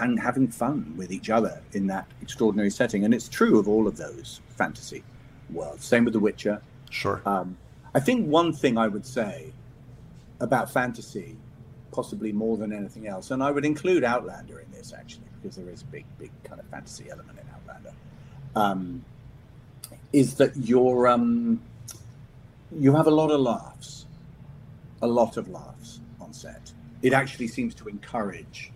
and 0.01 0.19
having 0.19 0.47
fun 0.47 0.93
with 0.97 1.11
each 1.11 1.29
other 1.29 1.61
in 1.73 1.87
that 1.87 2.07
extraordinary 2.21 2.69
setting, 2.69 3.05
and 3.05 3.13
it's 3.13 3.29
true 3.29 3.59
of 3.59 3.67
all 3.67 3.87
of 3.87 3.97
those 3.97 4.41
fantasy 4.49 5.03
worlds. 5.51 5.85
Same 5.85 6.05
with 6.05 6.13
The 6.13 6.19
Witcher. 6.19 6.61
sure. 6.89 7.21
Um, 7.25 7.57
I 7.93 7.99
think 7.99 8.27
one 8.27 8.53
thing 8.53 8.77
I 8.77 8.87
would 8.87 9.05
say 9.05 9.51
about 10.39 10.69
fantasy, 10.71 11.35
possibly 11.91 12.31
more 12.31 12.57
than 12.57 12.71
anything 12.71 13.07
else, 13.07 13.31
and 13.31 13.41
I 13.41 13.49
would 13.51 13.65
include 13.65 14.03
Outlander 14.03 14.59
in 14.59 14.71
this 14.71 14.93
actually, 14.93 15.25
because 15.41 15.55
there 15.55 15.69
is 15.69 15.81
a 15.81 15.85
big, 15.85 16.05
big 16.19 16.31
kind 16.43 16.59
of 16.59 16.67
fantasy 16.67 17.09
element 17.09 17.39
in 17.39 17.45
Outlander, 17.53 17.93
um, 18.55 19.03
is 20.13 20.35
that 20.35 20.55
you're 20.57 21.07
um, 21.07 21.61
you 22.71 22.93
have 22.95 23.07
a 23.07 23.11
lot 23.11 23.31
of 23.31 23.39
laughs, 23.39 24.05
a 25.01 25.07
lot 25.07 25.37
of 25.37 25.47
laughs 25.49 25.99
on 26.19 26.33
set. 26.33 26.71
It 27.01 27.13
actually 27.13 27.47
seems 27.47 27.73
to 27.75 27.87
encourage 27.87 28.71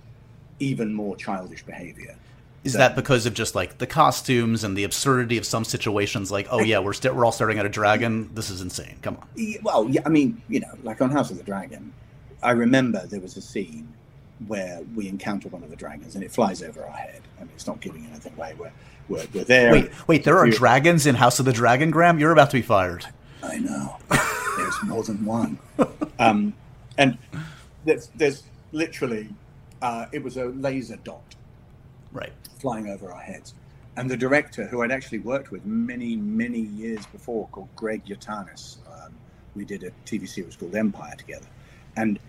even 0.62 0.94
more 0.94 1.16
childish 1.16 1.64
behavior. 1.64 2.16
Is 2.64 2.74
that 2.74 2.96
because 2.96 3.26
of 3.26 3.34
just 3.34 3.56
like 3.56 3.80
the 3.80 3.88
costumes 3.88 4.64
and 4.64 4.78
the 4.78 4.84
absurdity 4.84 5.38
of 5.40 5.46
some 5.48 5.66
situations? 5.66 6.32
Like, 6.32 6.48
oh 6.52 6.60
yeah, 6.62 6.78
we're 6.78 6.94
st- 6.94 7.16
we're 7.16 7.26
all 7.26 7.32
starting 7.32 7.58
at 7.58 7.66
a 7.66 7.70
dragon. 7.70 8.30
This 8.36 8.52
is 8.52 8.62
insane. 8.62 8.98
Come 9.02 9.18
on. 9.18 9.28
Yeah, 9.36 9.58
Well, 9.64 9.90
yeah, 9.90 10.02
I 10.06 10.10
mean, 10.10 10.40
you 10.48 10.60
know, 10.60 10.72
like 10.84 11.02
on 11.02 11.10
House 11.10 11.32
of 11.32 11.38
the 11.38 11.44
Dragon, 11.44 11.92
I 12.44 12.52
remember 12.52 13.08
there 13.08 13.20
was 13.20 13.36
a 13.36 13.42
scene 13.42 13.92
where 14.48 14.82
we 14.96 15.08
encounter 15.08 15.50
one 15.50 15.64
of 15.64 15.72
the 15.72 15.76
dragons 15.76 16.14
and 16.14 16.24
it 16.24 16.32
flies 16.32 16.62
over 16.62 16.84
our 16.86 16.92
head. 16.96 17.22
I 17.40 17.46
mean, 17.46 17.52
it's 17.56 17.66
not 17.66 17.82
giving 17.82 18.06
anything 18.06 18.34
away. 18.38 18.54
We're, 18.58 18.72
we're, 19.10 19.26
we're 19.34 19.44
there. 19.44 19.72
Wait, 19.72 19.90
wait. 20.08 20.24
There 20.24 20.38
are 20.38 20.48
dragons 20.48 21.08
in 21.08 21.16
House 21.16 21.40
of 21.40 21.46
the 21.46 21.54
Dragon, 21.54 21.90
Graham. 21.90 22.20
You're 22.20 22.32
about 22.32 22.52
to 22.52 22.58
be 22.58 22.62
fired. 22.62 23.08
I 23.42 23.58
know. 23.58 23.98
There's 24.58 24.84
more 24.84 25.04
than 25.04 25.26
one. 25.26 25.58
Um, 26.20 26.54
and 26.98 27.18
there's, 27.86 28.12
there's 28.16 28.44
literally, 28.72 29.30
uh, 29.82 30.06
it 30.12 30.24
was 30.24 30.38
a 30.38 30.46
laser 30.46 30.98
dot 31.04 31.36
Right. 32.12 32.34
flying 32.60 32.90
over 32.90 33.12
our 33.12 33.22
heads. 33.22 33.54
And 33.98 34.10
the 34.10 34.18
director, 34.18 34.66
who 34.68 34.82
I'd 34.84 34.92
actually 34.92 35.20
worked 35.20 35.52
with 35.52 35.66
many, 35.66 36.16
many 36.16 36.60
years 36.60 37.06
before, 37.08 37.48
called 37.52 37.70
Greg 37.76 38.06
Yaitanes, 38.06 38.78
um, 38.88 39.14
we 39.56 39.66
did 39.66 39.84
a 39.84 39.92
TV 40.06 40.28
series 40.28 40.56
called 40.56 40.76
Empire 40.76 41.16
together. 41.16 41.48
And 41.98 42.20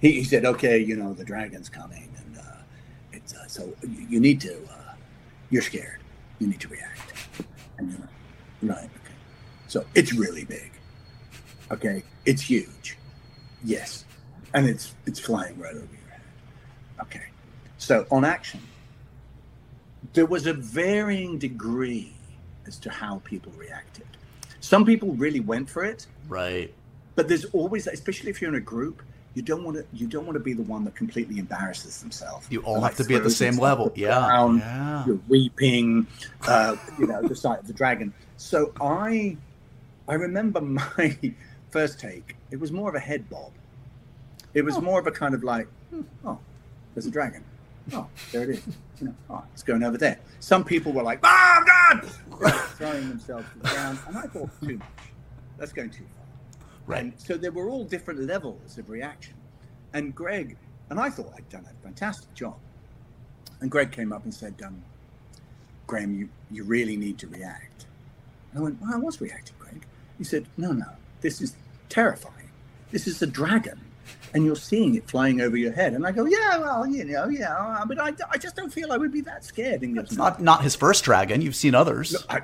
he, 0.00 0.12
he 0.12 0.24
said, 0.24 0.44
okay, 0.46 0.78
you 0.78 0.96
know, 0.96 1.12
the 1.12 1.24
dragon's 1.24 1.68
coming. 1.68 2.10
And 2.16 2.38
uh, 2.38 2.42
it's, 3.12 3.34
uh, 3.34 3.46
so 3.48 3.74
you, 3.82 4.06
you 4.08 4.20
need 4.20 4.40
to, 4.42 4.54
uh, 4.70 4.94
you're 5.50 5.62
scared. 5.62 6.00
You 6.38 6.46
need 6.48 6.60
to 6.60 6.68
react. 6.68 7.12
And 7.78 7.90
you're 7.90 8.00
like, 8.00 8.76
right, 8.76 8.90
okay. 9.04 9.14
So 9.68 9.84
it's 9.94 10.14
really 10.14 10.44
big. 10.44 10.72
Okay. 11.70 12.02
It's 12.24 12.42
huge. 12.42 12.96
Yes. 13.62 14.04
And 14.54 14.66
it's, 14.66 14.94
it's 15.06 15.20
flying 15.20 15.58
right 15.58 15.74
over 15.74 15.86
head. 15.86 15.99
Okay. 17.02 17.24
So 17.78 18.06
on 18.10 18.24
action, 18.24 18.60
there 20.12 20.26
was 20.26 20.46
a 20.46 20.52
varying 20.52 21.38
degree 21.38 22.12
as 22.66 22.78
to 22.78 22.90
how 22.90 23.20
people 23.24 23.52
reacted. 23.56 24.06
Some 24.60 24.84
people 24.84 25.12
really 25.14 25.40
went 25.40 25.68
for 25.70 25.84
it, 25.84 26.06
Right. 26.28 26.72
but 27.14 27.28
there's 27.28 27.46
always, 27.46 27.86
especially 27.86 28.30
if 28.30 28.40
you're 28.40 28.50
in 28.50 28.56
a 28.56 28.60
group, 28.60 29.02
you 29.34 29.42
don't 29.42 29.62
want 29.62 29.76
to. 29.76 29.84
You 29.92 30.08
don't 30.08 30.26
want 30.26 30.34
to 30.34 30.40
be 30.42 30.54
the 30.54 30.62
one 30.64 30.84
that 30.84 30.96
completely 30.96 31.38
embarrasses 31.38 32.00
themselves. 32.00 32.48
You 32.50 32.62
all 32.62 32.74
And, 32.76 32.84
have 32.84 32.96
to 32.96 33.04
be 33.04 33.14
at 33.14 33.22
the 33.22 33.30
same 33.30 33.56
level. 33.58 33.92
Yeah. 33.94 34.52
Yeah. 34.56 35.06
You're 35.06 35.20
weeping, 35.28 36.08
uh, 36.48 36.74
you 36.98 37.06
know, 37.06 37.22
the 37.22 37.36
sight 37.36 37.60
of 37.60 37.68
the 37.68 37.72
dragon. 37.72 38.12
So 38.38 38.72
I, 38.80 39.36
I 40.08 40.14
remember 40.14 40.60
my 40.78 41.16
first 41.70 42.00
take. 42.00 42.34
It 42.50 42.58
was 42.58 42.72
more 42.72 42.88
of 42.88 42.96
a 42.96 43.00
head 43.00 43.30
bob. 43.30 43.52
It 44.52 44.64
was 44.64 44.80
more 44.80 44.98
of 44.98 45.06
a 45.06 45.12
kind 45.12 45.32
of 45.32 45.44
like, 45.44 45.68
hmm, 45.90 46.00
oh, 46.24 46.38
there's 46.94 47.06
a 47.06 47.10
dragon. 47.10 47.44
Oh, 47.92 48.06
there 48.32 48.44
it 48.44 48.50
is. 48.50 48.66
You 49.00 49.08
know, 49.08 49.14
oh, 49.30 49.44
it's 49.52 49.62
going 49.62 49.82
over 49.82 49.96
there. 49.96 50.18
Some 50.40 50.64
people 50.64 50.92
were 50.92 51.02
like, 51.02 51.20
oh 51.22 51.64
God, 51.66 52.04
throwing 52.76 53.08
themselves 53.08 53.46
to 53.52 53.58
the 53.58 53.68
ground, 53.68 53.98
and 54.06 54.18
I 54.18 54.22
thought 54.22 54.50
too 54.62 54.76
much. 54.76 54.88
That's 55.58 55.72
going 55.72 55.90
too 55.90 56.04
far. 56.04 56.64
Right. 56.86 57.02
And 57.02 57.12
so 57.16 57.36
there 57.36 57.52
were 57.52 57.68
all 57.68 57.84
different 57.84 58.20
levels 58.20 58.78
of 58.78 58.90
reaction. 58.90 59.34
And 59.92 60.14
Greg, 60.14 60.56
and 60.88 61.00
I 61.00 61.10
thought 61.10 61.32
I'd 61.36 61.48
done 61.48 61.66
a 61.70 61.82
fantastic 61.82 62.32
job. 62.34 62.56
And 63.60 63.70
Greg 63.70 63.92
came 63.92 64.12
up 64.12 64.24
and 64.24 64.32
said, 64.32 64.54
um, 64.64 64.82
Graham, 65.86 66.14
you, 66.14 66.28
you 66.50 66.64
really 66.64 66.96
need 66.96 67.18
to 67.18 67.26
react. 67.26 67.86
And 68.52 68.60
I 68.60 68.62
went, 68.62 68.80
well, 68.80 68.94
I 68.94 68.96
was 68.96 69.20
reacting, 69.20 69.56
Greg. 69.58 69.84
He 70.18 70.24
said, 70.24 70.46
no, 70.56 70.72
no, 70.72 70.86
this 71.20 71.40
is 71.40 71.54
terrifying. 71.88 72.50
This 72.90 73.06
is 73.06 73.20
a 73.22 73.26
dragon. 73.26 73.80
And 74.34 74.44
you're 74.44 74.56
seeing 74.56 74.94
it 74.94 75.08
flying 75.08 75.40
over 75.40 75.56
your 75.56 75.72
head. 75.72 75.92
And 75.94 76.06
I 76.06 76.12
go, 76.12 76.24
yeah, 76.24 76.58
well, 76.58 76.86
you 76.86 77.04
know, 77.04 77.28
yeah, 77.28 77.82
but 77.86 78.00
I, 78.00 78.12
I 78.30 78.38
just 78.38 78.54
don't 78.56 78.72
feel 78.72 78.92
I 78.92 78.96
would 78.96 79.12
be 79.12 79.20
that 79.22 79.44
scared. 79.44 79.80
Goes, 79.80 80.04
It's 80.04 80.16
not 80.16 80.40
not 80.40 80.62
his 80.62 80.76
first 80.76 81.04
dragon. 81.04 81.40
You've 81.42 81.56
seen 81.56 81.74
others. 81.74 82.12
no, 82.12 82.18
I, 82.28 82.40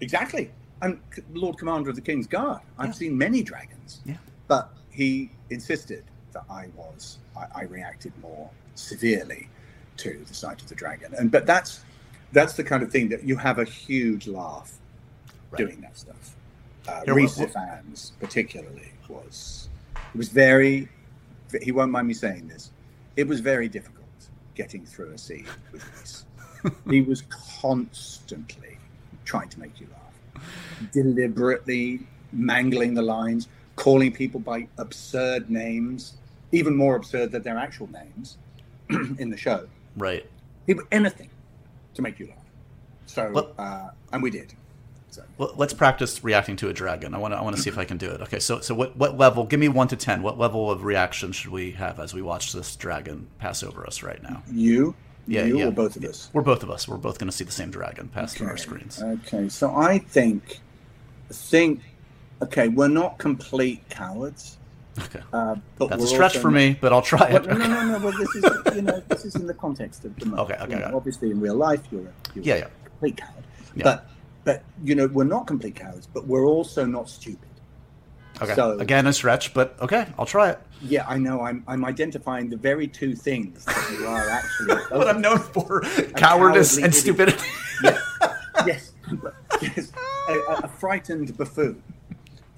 exactly. 0.00 0.50
I'm 0.82 1.00
Lord 1.32 1.58
Commander 1.58 1.90
of 1.90 1.96
the 1.96 2.02
King's 2.02 2.26
Guard. 2.26 2.60
I've 2.78 2.88
Yeah. 2.88 2.92
seen 2.92 3.18
many 3.18 3.42
dragons. 3.42 4.00
Yeah. 4.04 4.16
But 4.48 4.70
he 4.90 5.30
insisted 5.50 6.04
that 6.32 6.44
I 6.50 6.68
was, 6.76 7.18
I, 7.36 7.46
I 7.60 7.62
reacted 7.64 8.12
more 8.20 8.50
severely 8.74 9.48
to 9.98 10.24
the 10.26 10.34
sight 10.34 10.60
of 10.62 10.68
the 10.68 10.74
dragon. 10.74 11.14
And 11.18 11.30
but 11.30 11.46
that's 11.46 11.80
that's 12.32 12.54
the 12.54 12.64
kind 12.64 12.82
of 12.82 12.90
thing 12.90 13.08
that 13.10 13.24
you 13.24 13.36
have 13.36 13.58
a 13.58 13.64
huge 13.64 14.26
laugh 14.26 14.72
Right. 15.50 15.58
doing 15.58 15.80
that 15.82 15.96
stuff. 15.96 16.34
Uh, 16.88 17.02
Rhys 17.12 17.36
what- 17.38 17.52
particularly 18.20 18.92
was 19.08 19.68
it 20.12 20.18
was 20.18 20.28
very 20.28 20.88
he 21.62 21.72
won't 21.72 21.90
mind 21.90 22.06
me 22.08 22.14
saying 22.14 22.48
this. 22.48 22.70
It 23.16 23.26
was 23.28 23.40
very 23.40 23.68
difficult 23.68 24.04
getting 24.54 24.84
through 24.84 25.12
a 25.12 25.18
scene 25.18 25.46
with 25.72 25.82
this. 26.00 26.24
he 26.90 27.00
was 27.00 27.22
constantly 27.60 28.78
trying 29.24 29.48
to 29.48 29.60
make 29.60 29.80
you 29.80 29.86
laugh, 29.92 30.42
deliberately 30.92 32.00
mangling 32.32 32.94
the 32.94 33.02
lines, 33.02 33.48
calling 33.76 34.12
people 34.12 34.40
by 34.40 34.66
absurd 34.78 35.50
names, 35.50 36.14
even 36.52 36.76
more 36.76 36.96
absurd 36.96 37.32
than 37.32 37.42
their 37.42 37.58
actual 37.58 37.88
names 37.90 38.38
in 39.18 39.30
the 39.30 39.36
show. 39.36 39.66
Right. 39.96 40.24
People, 40.66 40.84
anything 40.92 41.30
to 41.94 42.02
make 42.02 42.18
you 42.18 42.26
laugh. 42.28 42.38
So, 43.06 43.30
Well- 43.30 43.54
uh, 43.58 43.90
and 44.12 44.22
we 44.22 44.30
did. 44.30 44.54
Well, 45.38 45.52
let's 45.56 45.72
practice 45.74 46.22
reacting 46.24 46.56
to 46.56 46.68
a 46.68 46.72
dragon. 46.72 47.14
I 47.14 47.18
want 47.18 47.32
to. 47.34 47.38
I 47.38 47.42
want 47.42 47.56
to 47.56 47.62
see 47.62 47.70
if 47.70 47.78
I 47.78 47.84
can 47.84 47.96
do 47.98 48.10
it. 48.10 48.20
Okay. 48.22 48.38
So, 48.38 48.60
so 48.60 48.74
what? 48.74 48.96
What 48.96 49.16
level? 49.18 49.44
Give 49.44 49.60
me 49.60 49.68
one 49.68 49.88
to 49.88 49.96
ten. 49.96 50.22
What 50.22 50.38
level 50.38 50.70
of 50.70 50.84
reaction 50.84 51.32
should 51.32 51.50
we 51.50 51.72
have 51.72 52.00
as 52.00 52.14
we 52.14 52.22
watch 52.22 52.52
this 52.52 52.76
dragon 52.76 53.26
pass 53.38 53.62
over 53.62 53.86
us 53.86 54.02
right 54.02 54.22
now? 54.22 54.42
you, 54.50 54.94
Yeah, 55.26 55.44
you, 55.44 55.58
yeah. 55.58 55.66
or 55.66 55.70
both 55.72 55.96
of 55.96 56.04
us. 56.04 56.30
We're 56.32 56.42
both 56.42 56.62
of 56.62 56.70
us. 56.70 56.86
We're 56.88 56.96
both 56.96 57.18
going 57.18 57.30
to 57.30 57.36
see 57.36 57.44
the 57.44 57.52
same 57.52 57.70
dragon 57.70 58.08
pass 58.08 58.34
through 58.34 58.48
our 58.48 58.56
screens. 58.56 59.02
Okay, 59.02 59.48
so 59.48 59.74
I 59.74 59.98
think, 59.98 60.58
think, 61.30 61.80
okay, 62.42 62.68
we're 62.68 62.88
not 62.88 63.18
complete 63.18 63.88
cowards, 63.88 64.58
Okay. 65.00 65.20
uh, 65.32 65.56
but 65.78 65.88
That's 65.90 66.04
a 66.04 66.06
stretch 66.06 66.36
for 66.38 66.50
me, 66.50 66.76
but 66.80 66.92
I'll 66.92 67.02
try 67.02 67.32
Well, 67.32 67.42
it. 67.42 67.46
no, 67.48 67.56
no, 67.56 67.66
no, 67.66 67.98
no. 67.98 68.04
Well, 68.06 68.18
this 68.18 68.34
is 68.36 68.44
you 68.76 68.82
know 68.82 69.02
this 69.08 69.24
is 69.24 69.34
in 69.36 69.46
the 69.46 69.54
context 69.54 70.04
of 70.04 70.14
the 70.16 70.26
moment. 70.26 70.50
Okay, 70.50 70.62
okay, 70.62 70.74
You 70.74 70.80
know. 70.90 70.96
Obviously, 70.96 71.30
in 71.30 71.40
real 71.40 71.56
life, 71.56 71.80
you're 71.90 72.02
a, 72.02 72.12
you're 72.34 72.44
Yeah, 72.44 72.56
yeah. 72.56 72.66
complete 72.84 73.16
coward. 73.16 73.44
Yeah. 73.74 73.82
But 73.84 74.08
but 74.44 74.62
you 74.82 74.94
know 74.94 75.06
we're 75.08 75.24
not 75.24 75.46
complete 75.46 75.74
cowards, 75.74 76.06
but 76.06 76.26
we're 76.26 76.46
also 76.46 76.84
not 76.84 77.08
stupid. 77.08 77.48
Okay. 78.42 78.54
So- 78.54 78.78
Again, 78.80 79.06
a 79.06 79.12
stretch, 79.12 79.54
but 79.54 79.76
okay. 79.80 80.06
I'll 80.18 80.26
try 80.26 80.50
it. 80.50 80.58
Yeah, 80.82 81.04
I 81.08 81.18
know. 81.18 81.40
I'm 81.42 81.64
I'm 81.68 81.84
identifying 81.84 82.50
the 82.50 82.56
very 82.56 82.86
two 82.88 83.14
things 83.14 83.64
that 83.64 83.96
you 83.98 84.06
are 84.06 84.28
actually. 84.38 84.74
What 84.98 85.08
I'm 85.08 85.20
known 85.20 85.38
for: 85.38 85.80
cowardice 86.16 86.76
and 86.76 86.86
idiot. 86.86 86.94
stupidity. 87.02 87.48
yes, 87.82 88.00
yes, 88.66 88.92
yes. 89.62 89.92
A, 90.28 90.32
a- 90.32 90.60
a 90.64 90.68
frightened 90.68 91.36
buffoon. 91.36 91.82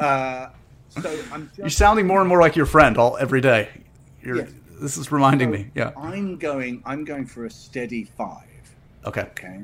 Uh, 0.00 0.48
so 0.88 1.18
I'm 1.32 1.46
just 1.48 1.58
You're 1.58 1.68
sounding 1.70 2.06
more 2.06 2.20
and 2.20 2.28
more 2.28 2.40
like 2.40 2.56
your 2.56 2.66
friend 2.66 2.96
all 2.98 3.16
every 3.18 3.40
day. 3.40 3.68
You're. 4.22 4.36
Yes. 4.38 4.50
This 4.80 4.96
is 4.98 5.10
reminding 5.10 5.48
so 5.48 5.58
me. 5.58 5.70
Yeah. 5.74 5.92
I'm 5.96 6.36
going. 6.36 6.82
I'm 6.84 7.04
going 7.04 7.26
for 7.26 7.44
a 7.46 7.50
steady 7.50 8.04
five. 8.04 8.44
Okay. 9.06 9.22
Okay. 9.22 9.60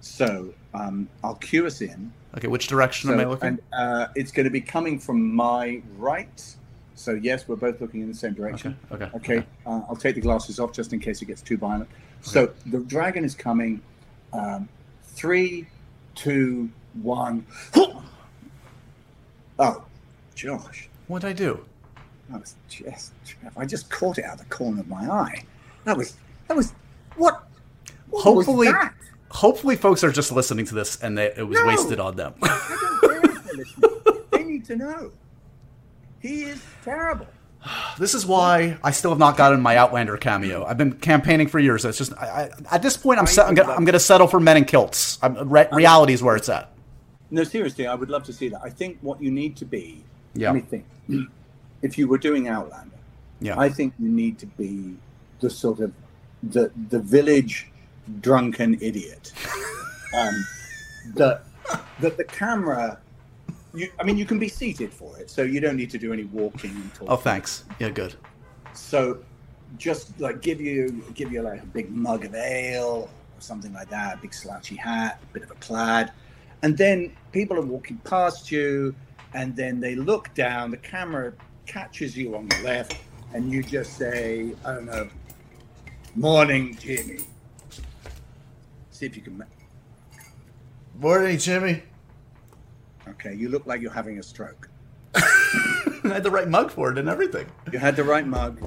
So 0.00 0.52
um, 0.74 1.08
I'll 1.22 1.34
cue 1.36 1.66
us 1.66 1.80
in. 1.80 2.12
Okay. 2.36 2.48
Which 2.48 2.66
direction 2.66 3.08
So, 3.08 3.14
am 3.14 3.20
I 3.20 3.24
looking? 3.24 3.48
and 3.48 3.60
uh, 3.72 4.06
it's 4.14 4.32
going 4.32 4.44
to 4.44 4.50
be 4.50 4.60
coming 4.60 4.98
from 4.98 5.34
my 5.34 5.82
right. 5.98 6.56
So 6.94 7.12
yes, 7.12 7.46
we're 7.48 7.56
both 7.56 7.80
looking 7.80 8.00
in 8.02 8.08
the 8.08 8.14
same 8.14 8.32
Okay. 8.32 8.40
direction. 8.40 8.78
Okay. 8.90 9.10
Okay. 9.16 9.38
Uh, 9.66 9.80
I'll 9.88 9.96
take 9.96 10.14
the 10.14 10.20
glasses 10.20 10.58
off 10.60 10.72
just 10.72 10.92
in 10.92 11.00
case 11.00 11.20
it 11.22 11.26
gets 11.26 11.42
too 11.42 11.56
violent. 11.58 11.88
So 12.22 12.50
the 12.66 12.78
dragon 12.80 13.24
is 13.24 13.34
coming. 13.34 13.82
Um, 14.32 14.68
three, 15.02 15.66
two, 16.14 16.70
one. 17.02 17.46
Oh, 19.58 19.84
Josh, 20.34 20.88
What'd 21.08 21.28
I 21.28 21.32
do? 21.32 21.64
that 22.30 22.40
was 22.40 22.54
just. 22.68 23.12
I 23.56 23.66
just 23.66 23.90
caught 23.90 24.18
it 24.18 24.24
out 24.24 24.34
of 24.34 24.38
the 24.40 24.44
corner 24.54 24.80
of 24.80 24.88
my 24.88 25.08
eye. 25.08 25.44
That 25.84 25.96
was. 25.96 26.16
That 26.48 26.56
was. 26.56 26.72
What? 27.16 27.46
what 28.08 28.22
Hopefully- 28.24 28.68
Was 28.68 28.74
that? 28.74 28.94
Hopefully, 29.32 29.76
folks 29.76 30.04
are 30.04 30.12
just 30.12 30.30
listening 30.32 30.64
to 30.66 30.74
this 30.74 31.00
and 31.02 31.18
it 31.18 31.46
was 31.46 31.58
No. 31.58 31.66
wasted 31.66 31.98
on 32.00 32.16
them. 32.16 32.34
I 32.42 32.48
don't 32.48 33.00
care 33.00 33.30
if 33.30 33.44
they're 33.44 33.54
listening. 33.56 34.22
They 34.30 34.44
need 34.44 34.64
to 34.66 34.76
know. 34.76 35.10
He 36.20 36.42
is 36.44 36.62
terrible. 36.84 37.26
This 37.98 38.14
is 38.14 38.24
why 38.26 38.78
I 38.82 38.90
still 38.90 39.10
have 39.10 39.18
not 39.18 39.36
gotten 39.36 39.60
my 39.60 39.76
Outlander 39.76 40.16
cameo. 40.16 40.64
I've 40.64 40.78
been 40.78 40.92
campaigning 40.94 41.46
for 41.46 41.58
years. 41.58 41.84
It's 41.84 41.98
just 41.98 42.12
I, 42.14 42.50
I, 42.70 42.74
at 42.76 42.82
this 42.82 42.96
point, 42.96 43.18
I'm, 43.20 43.26
se- 43.26 43.42
I'm, 43.42 43.54
gonna, 43.54 43.72
I'm 43.72 43.84
going 43.84 43.92
to 43.92 44.00
settle 44.00 44.26
for 44.26 44.40
men 44.40 44.56
in 44.56 44.64
kilts. 44.64 45.18
I'm, 45.22 45.48
re- 45.48 45.68
reality 45.72 46.12
is 46.14 46.22
where 46.22 46.34
it's 46.36 46.48
at. 46.48 46.70
No, 47.30 47.44
seriously, 47.44 47.86
I 47.86 47.94
would 47.94 48.10
love 48.10 48.24
to 48.24 48.32
see 48.32 48.48
that. 48.48 48.60
I 48.64 48.70
think 48.70 48.98
what 49.02 49.22
you 49.22 49.30
need 49.30 49.56
to 49.58 49.64
be. 49.64 50.02
Yeah. 50.34 50.50
Let 50.52 50.54
me 50.56 50.60
think. 50.62 50.84
If 51.82 51.98
you 51.98 52.06
were 52.08 52.18
doing 52.18 52.46
Outlander, 52.48 52.94
Yeah. 53.40 53.58
I 53.58 53.68
think 53.68 53.94
you 53.98 54.08
need 54.08 54.38
to 54.38 54.46
be 54.46 54.94
the 55.40 55.50
sort 55.50 55.80
of 55.80 55.92
the 56.44 56.70
the 56.90 57.00
village 57.00 57.71
drunken 58.20 58.78
idiot. 58.80 59.32
Um, 60.14 60.46
that 61.14 61.44
that 62.00 62.16
the 62.16 62.24
camera. 62.24 62.98
You, 63.74 63.88
I 63.98 64.02
mean, 64.02 64.18
you 64.18 64.26
can 64.26 64.38
be 64.38 64.48
seated 64.48 64.92
for 64.92 65.18
it, 65.18 65.30
so 65.30 65.42
you 65.42 65.58
don't 65.58 65.76
need 65.76 65.88
to 65.90 65.98
do 65.98 66.12
any 66.12 66.24
walking 66.24 66.90
oh, 67.08 67.16
thanks. 67.16 67.64
Yeah, 67.78 67.88
good. 67.88 68.14
So, 68.74 69.24
just 69.78 70.20
like 70.20 70.42
give 70.42 70.60
you 70.60 71.02
give 71.14 71.32
you 71.32 71.40
like 71.40 71.62
a 71.62 71.66
big 71.66 71.90
mug 71.90 72.26
of 72.26 72.34
ale 72.34 73.08
or 73.08 73.40
something 73.40 73.72
like 73.72 73.88
that, 73.88 74.18
a 74.18 74.20
big 74.20 74.34
slouchy 74.34 74.76
hat, 74.76 75.22
a 75.22 75.32
bit 75.32 75.42
of 75.42 75.50
a 75.50 75.54
plaid, 75.54 76.12
and 76.60 76.76
then 76.76 77.16
people 77.32 77.56
are 77.56 77.64
walking 77.64 77.96
past 78.04 78.52
you, 78.52 78.94
and 79.32 79.56
then 79.56 79.80
they 79.80 79.94
look 79.94 80.34
down. 80.34 80.70
The 80.70 80.76
camera 80.76 81.32
catches 81.64 82.14
you 82.14 82.36
on 82.36 82.48
the 82.48 82.62
left, 82.62 82.98
and 83.32 83.50
you 83.50 83.62
just 83.62 83.96
say, 83.96 84.54
"I 84.66 84.74
don't 84.74 84.84
know, 84.84 85.08
morning, 86.14 86.76
Jimmy." 86.76 87.20
See 89.02 89.06
if 89.06 89.16
you 89.16 89.22
can. 89.22 89.44
Morning, 91.00 91.36
Jimmy. 91.36 91.82
Okay, 93.08 93.34
you 93.34 93.48
look 93.48 93.66
like 93.66 93.80
you're 93.80 93.90
having 93.90 94.20
a 94.20 94.22
stroke. 94.22 94.70
I 95.16 95.22
had 96.04 96.22
the 96.22 96.30
right 96.30 96.46
mug 96.46 96.70
for 96.70 96.92
it 96.92 96.98
and 96.98 97.08
everything. 97.08 97.48
You 97.72 97.80
had 97.80 97.96
the 97.96 98.04
right 98.04 98.24
mug. 98.24 98.62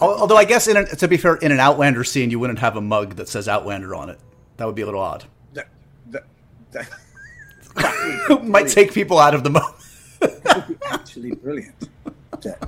Although 0.00 0.36
I 0.36 0.44
guess, 0.44 0.66
in 0.66 0.76
an, 0.76 0.86
to 0.96 1.06
be 1.06 1.16
fair, 1.16 1.36
in 1.36 1.52
an 1.52 1.60
Outlander 1.60 2.02
scene, 2.02 2.32
you 2.32 2.40
wouldn't 2.40 2.58
have 2.58 2.74
a 2.76 2.80
mug 2.80 3.14
that 3.14 3.28
says 3.28 3.46
Outlander 3.46 3.94
on 3.94 4.10
it. 4.10 4.18
That 4.56 4.64
would 4.64 4.74
be 4.74 4.82
a 4.82 4.86
little 4.86 5.00
odd. 5.00 5.22
That, 5.52 5.68
that, 6.08 6.24
that, 6.72 6.90
that 7.76 8.44
Might 8.44 8.66
take 8.66 8.92
people 8.92 9.20
out 9.20 9.36
of 9.36 9.44
the 9.44 9.50
moment. 9.50 9.76
That 10.18 10.68
would 10.68 10.80
be 10.80 10.86
actually 10.86 11.30
brilliant 11.36 11.90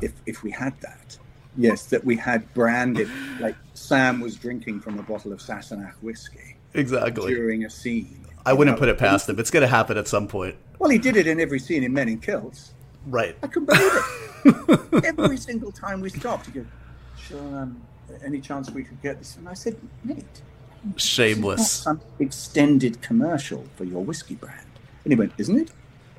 if, 0.00 0.12
if 0.24 0.44
we 0.44 0.52
had 0.52 0.80
that. 0.82 1.18
Yes, 1.56 1.86
that 1.86 2.04
we 2.04 2.14
had 2.14 2.54
branded, 2.54 3.10
like 3.40 3.56
Sam 3.74 4.20
was 4.20 4.36
drinking 4.36 4.82
from 4.82 5.00
a 5.00 5.02
bottle 5.02 5.32
of 5.32 5.40
Sassenach 5.40 5.94
whiskey 6.00 6.55
exactly. 6.78 7.34
during 7.34 7.64
a 7.64 7.70
scene. 7.70 8.26
I 8.44 8.52
wouldn't 8.52 8.78
put 8.78 8.88
it 8.88 8.96
past 8.96 9.28
him. 9.28 9.40
It's 9.40 9.50
going 9.50 9.62
to 9.62 9.68
happen 9.68 9.98
at 9.98 10.06
some 10.06 10.28
point. 10.28 10.54
Well, 10.78 10.90
he 10.90 10.98
did 10.98 11.16
it 11.16 11.26
in 11.26 11.40
every 11.40 11.58
scene 11.58 11.82
in 11.82 11.92
Men 11.92 12.08
in 12.08 12.20
Kilts. 12.20 12.72
Right. 13.06 13.36
I 13.42 13.46
couldn't 13.48 13.66
believe 13.66 13.92
it. 13.92 15.04
every 15.18 15.36
single 15.36 15.72
time 15.72 16.00
we 16.00 16.10
stopped, 16.10 16.46
he 16.46 16.52
goes, 16.52 16.66
Sure, 17.18 17.38
um, 17.38 17.82
any 18.24 18.40
chance 18.40 18.70
we 18.70 18.84
could 18.84 19.00
get 19.02 19.18
this? 19.18 19.36
And 19.36 19.48
I 19.48 19.54
said, 19.54 19.76
Mate, 20.04 20.16
this 20.18 20.24
is 20.24 20.84
not 20.84 21.00
Shameless. 21.00 21.70
some 21.70 22.00
extended 22.20 23.02
commercial 23.02 23.64
for 23.74 23.84
your 23.84 24.04
whiskey 24.04 24.36
brand. 24.36 24.66
And 25.04 25.12
he 25.12 25.18
went, 25.18 25.32
Isn't 25.38 25.58
it? 25.58 25.70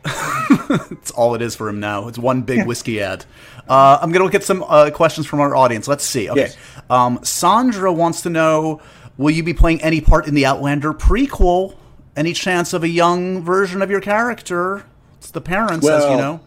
It's 0.91 1.11
all 1.11 1.35
it 1.35 1.41
is 1.41 1.55
for 1.55 1.69
him 1.69 1.79
now. 1.79 2.07
It's 2.07 2.17
one 2.17 2.41
big 2.41 2.65
whiskey 2.65 3.01
ad. 3.01 3.25
Uh, 3.67 3.97
I'm 4.01 4.11
going 4.11 4.19
to 4.19 4.25
look 4.25 4.35
at 4.35 4.43
some 4.43 4.63
uh, 4.67 4.89
questions 4.91 5.25
from 5.25 5.39
our 5.39 5.55
audience. 5.55 5.87
Let's 5.87 6.03
see. 6.03 6.29
Okay. 6.29 6.41
Yes. 6.41 6.57
Um, 6.89 7.19
Sandra 7.23 7.91
wants 7.91 8.21
to 8.23 8.29
know 8.29 8.81
Will 9.17 9.31
you 9.31 9.43
be 9.43 9.53
playing 9.53 9.81
any 9.81 9.99
part 9.99 10.27
in 10.27 10.35
the 10.35 10.45
Outlander 10.45 10.93
prequel? 10.93 11.75
Any 12.15 12.33
chance 12.33 12.73
of 12.73 12.83
a 12.83 12.87
young 12.87 13.43
version 13.43 13.81
of 13.81 13.89
your 13.89 14.01
character? 14.01 14.85
It's 15.17 15.31
the 15.31 15.41
parents, 15.41 15.87
as 15.87 16.03
you 16.03 16.17
know. 16.17 16.39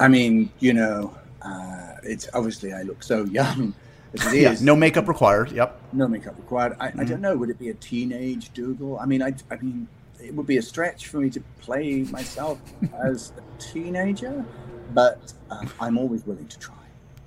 I 0.00 0.08
mean, 0.08 0.50
you 0.58 0.72
know, 0.72 1.16
uh, 1.42 1.94
it's 2.02 2.28
obviously 2.34 2.72
I 2.72 2.82
look 2.82 3.02
so 3.02 3.24
young 3.24 3.74
as 4.14 4.26
it 4.26 4.34
is. 4.34 4.60
Yeah, 4.60 4.64
no 4.64 4.74
makeup 4.74 5.08
required. 5.08 5.52
Yep. 5.52 5.80
no 5.92 6.08
makeup 6.08 6.36
required. 6.36 6.76
I, 6.80 6.92
I 6.98 7.04
don't 7.04 7.20
know. 7.20 7.36
Would 7.36 7.50
it 7.50 7.58
be 7.58 7.68
a 7.70 7.74
teenage 7.74 8.52
Dougal? 8.52 8.98
I 8.98 9.06
mean, 9.06 9.22
I, 9.22 9.34
I 9.50 9.56
mean, 9.56 9.86
it 10.20 10.34
would 10.34 10.46
be 10.46 10.56
a 10.56 10.62
stretch 10.62 11.06
for 11.06 11.18
me 11.18 11.30
to 11.30 11.40
play 11.60 12.02
myself 12.04 12.60
as 13.04 13.32
a 13.36 13.62
teenager, 13.62 14.44
but 14.92 15.32
uh, 15.50 15.64
I'm 15.80 15.98
always 15.98 16.26
willing 16.26 16.48
to 16.48 16.58
try. 16.58 16.74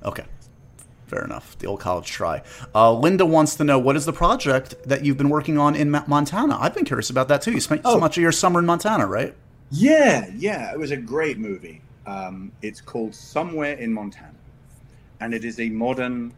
Okay. 0.03 0.25
Fair 1.07 1.23
enough. 1.23 1.57
The 1.59 1.67
old 1.67 1.79
college 1.79 2.07
try. 2.09 2.41
Uh, 2.73 2.91
Linda 2.91 3.25
wants 3.25 3.55
to 3.57 3.63
know 3.63 3.77
what 3.77 3.95
is 3.95 4.05
the 4.05 4.13
project 4.13 4.73
that 4.85 5.05
you've 5.05 5.17
been 5.17 5.29
working 5.29 5.57
on 5.59 5.75
in 5.75 5.91
Ma- 5.91 6.03
Montana? 6.07 6.57
I've 6.59 6.73
been 6.73 6.85
curious 6.85 7.09
about 7.11 7.27
that 7.27 7.41
too. 7.43 7.51
You 7.51 7.59
spent 7.59 7.83
so 7.83 7.91
Oh. 7.91 7.99
much 7.99 8.17
of 8.17 8.23
your 8.23 8.31
summer 8.31 8.59
in 8.59 8.65
Montana, 8.65 9.05
right? 9.05 9.35
Yeah, 9.69 10.27
yeah, 10.35 10.71
it 10.71 10.79
was 10.79 10.91
a 10.91 10.97
great 10.97 11.37
movie. 11.37 11.81
Um, 12.07 12.51
it's 12.61 12.81
called 12.81 13.13
Somewhere 13.13 13.73
in 13.73 13.93
Montana, 13.93 14.33
and 15.19 15.33
it 15.33 15.43
is 15.45 15.59
a 15.59 15.69
modern 15.69 16.33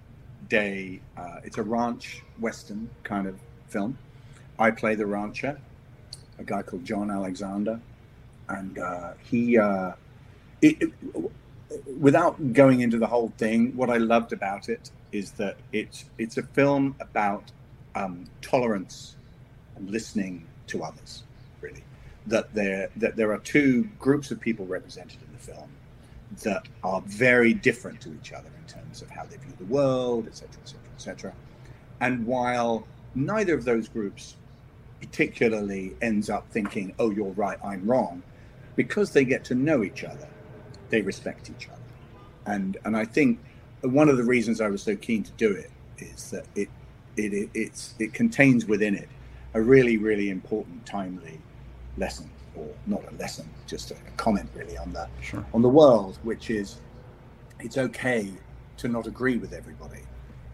day. 0.50 1.00
Uh, 1.18 1.38
it's 1.44 1.58
a 1.58 1.64
ranch 1.64 2.24
western 2.40 2.90
kind 3.04 3.28
of 3.28 3.36
film. 3.68 3.98
I 4.60 4.72
play 4.72 4.96
the 4.96 5.06
rancher, 5.06 5.60
a 6.40 6.44
guy 6.44 6.62
called 6.62 6.84
John 6.86 7.10
Alexander, 7.12 7.80
and 8.50 8.78
uh, 8.80 9.14
he. 9.24 9.58
Uh, 9.58 9.94
it, 10.62 10.82
it, 10.82 10.92
without 12.00 12.54
going 12.54 12.82
into 12.82 12.98
the 12.98 13.08
whole 13.08 13.32
thing, 13.38 13.76
what 13.76 13.90
I 13.90 13.98
loved 13.98 14.34
about 14.34 14.70
it 14.70 14.92
is 15.12 15.32
that 15.34 15.58
it's 15.72 16.06
it's 16.18 16.38
a 16.38 16.44
film 16.44 16.96
about 17.00 17.52
um, 17.96 18.26
tolerance 18.42 19.16
and 19.76 19.90
listening 19.90 20.46
to 20.68 20.84
others. 20.84 21.24
Really, 21.62 21.84
that 22.28 22.54
there 22.54 22.90
that 22.98 23.16
there 23.16 23.32
are 23.32 23.40
two 23.40 23.86
groups 24.00 24.32
of 24.32 24.40
people 24.40 24.66
represented 24.66 25.20
in 25.26 25.34
the 25.34 25.40
film 25.40 25.70
that 26.44 26.68
are 26.84 27.02
very 27.02 27.54
different 27.54 28.02
to 28.02 28.14
each 28.14 28.34
other 28.34 28.50
in 28.60 28.74
terms 28.74 29.02
of 29.02 29.10
how 29.10 29.24
they 29.24 29.38
view 29.38 29.54
the 29.58 29.66
world, 29.66 30.28
etc., 30.28 30.50
etc., 30.62 30.80
etc. 30.96 31.34
And 32.00 32.26
while 32.26 32.86
neither 33.16 33.56
of 33.56 33.64
those 33.64 33.88
groups 33.88 34.36
particularly 35.00 35.96
ends 36.02 36.30
up 36.30 36.50
thinking, 36.52 36.94
"Oh, 37.00 37.12
you're 37.12 37.32
right, 37.32 37.58
I'm 37.64 37.86
wrong," 37.86 38.24
because 38.76 39.12
they 39.12 39.26
get 39.26 39.44
to 39.46 39.56
know 39.56 39.84
each 39.84 40.04
other, 40.04 40.28
they 40.90 41.02
respect 41.02 41.50
each 41.50 41.68
other. 41.70 41.82
and 42.46 42.78
and 42.86 42.96
I 42.96 43.06
think 43.06 43.40
one 43.82 44.10
of 44.10 44.18
the 44.18 44.24
reasons 44.24 44.62
I 44.62 44.70
was 44.70 44.82
so 44.82 44.96
keen 44.96 45.24
to 45.24 45.32
do 45.34 45.52
it 45.52 45.72
is 46.00 46.32
that 46.32 46.46
it 46.56 46.70
it, 47.16 47.34
it 47.34 47.50
it's 47.54 47.94
it 48.00 48.14
contains 48.14 48.66
within 48.66 48.96
it 48.96 49.10
a 49.54 49.62
really 49.62 49.98
really 49.98 50.30
important 50.30 50.86
timely 50.86 51.40
lesson 51.98 52.30
or 52.56 52.68
not 52.86 53.02
a 53.12 53.16
lesson 53.16 53.50
just 53.66 53.92
a, 53.92 53.96
comment 54.18 54.50
really 54.56 54.78
on 54.78 54.92
the 54.94 55.08
sure. 55.22 55.46
on 55.54 55.62
the 55.62 55.70
world 55.70 56.18
which 56.24 56.50
is 56.50 56.78
it's 57.60 57.78
okay 57.78 58.32
to 58.78 58.88
not 58.88 59.08
agree 59.08 59.38
with 59.38 59.54
everybody 59.54 60.02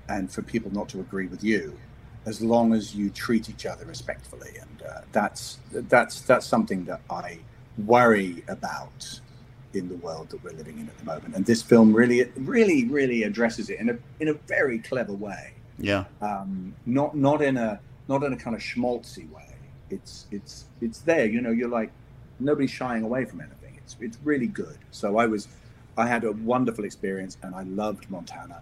and 0.10 0.32
for 0.32 0.42
people 0.42 0.72
not 0.72 0.88
to 0.90 1.00
agree 1.00 1.28
with 1.28 1.44
you 1.44 1.78
as 2.26 2.42
long 2.42 2.74
as 2.74 2.96
you 2.96 3.10
treat 3.10 3.50
each 3.50 3.66
other 3.66 3.86
respectfully 3.86 4.52
and 4.62 4.84
uh, 4.84 5.02
that's 5.12 5.60
that's 5.72 6.22
that's 6.22 6.46
something 6.46 6.86
that 6.86 7.02
I 7.10 7.40
worry 7.86 8.44
about 8.48 9.20
in 9.74 9.90
the 9.90 9.96
world 9.96 10.30
that 10.30 10.44
we're 10.44 10.52
living 10.52 10.80
in 10.80 10.88
at 10.88 10.98
the 10.98 11.06
moment. 11.06 11.36
And 11.36 11.46
this 11.46 11.62
film 11.62 11.94
really, 11.94 12.24
really, 12.36 12.86
really 12.86 13.24
addresses 13.24 13.70
it 13.70 13.80
in 13.80 13.90
a 13.90 13.98
in 14.20 14.30
a 14.30 14.34
very 14.34 14.80
clever 14.80 15.14
way. 15.14 15.54
Yeah. 15.78 16.06
Um, 16.22 16.76
not 16.86 17.16
not 17.16 17.42
in 17.42 17.58
a 17.58 17.80
not 18.08 18.24
in 18.24 18.34
a 18.34 18.38
kind 18.38 18.56
of 18.56 18.62
schmaltzy 18.62 19.30
way. 19.32 19.56
It's 19.90 20.28
it's 20.32 20.66
it's 20.82 21.00
there. 21.00 21.26
You 21.26 21.42
know, 21.42 21.52
you're 21.52 21.70
like 21.70 21.92
nobody's 22.40 22.72
shying 22.72 23.04
away 23.04 23.26
from 23.26 23.42
anything. 23.42 23.76
It's 23.78 23.96
it's 24.00 24.18
really 24.24 24.48
good. 24.48 24.78
So 24.92 25.18
I 25.18 25.26
was, 25.26 25.48
I 25.98 26.08
had 26.08 26.24
a 26.24 26.32
wonderful 26.32 26.86
experience, 26.86 27.38
and 27.42 27.56
I 27.56 27.64
loved 27.64 28.10
Montana. 28.10 28.62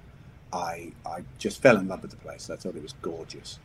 I 0.54 0.94
I 1.06 1.24
just 1.38 1.62
fell 1.62 1.78
in 1.78 1.88
love 1.88 2.02
with 2.02 2.12
the 2.12 2.18
place. 2.18 2.50
I 2.50 2.56
thought 2.56 2.76
it 2.76 2.84
was 2.84 2.94
gorgeous. 3.02 3.60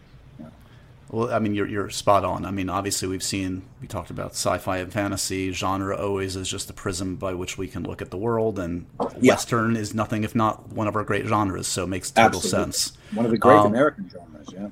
Well, 1.10 1.32
I 1.32 1.38
mean, 1.38 1.54
you're 1.54 1.68
you're 1.68 1.88
spot 1.90 2.24
on. 2.24 2.44
I 2.44 2.50
mean, 2.50 2.68
obviously, 2.68 3.06
we've 3.06 3.22
seen 3.22 3.62
we 3.80 3.86
talked 3.86 4.10
about 4.10 4.32
sci-fi 4.32 4.78
and 4.78 4.92
fantasy 4.92 5.52
genre 5.52 5.96
always 5.96 6.34
is 6.34 6.48
just 6.48 6.66
the 6.66 6.72
prism 6.72 7.14
by 7.16 7.32
which 7.32 7.56
we 7.56 7.68
can 7.68 7.84
look 7.84 8.02
at 8.02 8.10
the 8.10 8.16
world, 8.16 8.58
and 8.58 8.86
yeah. 9.20 9.34
Western 9.34 9.76
is 9.76 9.94
nothing 9.94 10.24
if 10.24 10.34
not 10.34 10.68
one 10.70 10.88
of 10.88 10.96
our 10.96 11.04
great 11.04 11.26
genres. 11.26 11.68
So 11.68 11.84
it 11.84 11.88
makes 11.88 12.10
total 12.10 12.38
Absolutely. 12.38 12.72
sense. 12.72 12.98
One 13.14 13.24
of 13.24 13.30
the 13.30 13.38
great 13.38 13.58
um, 13.58 13.66
American 13.66 14.10
genres, 14.10 14.48
yeah. 14.52 14.68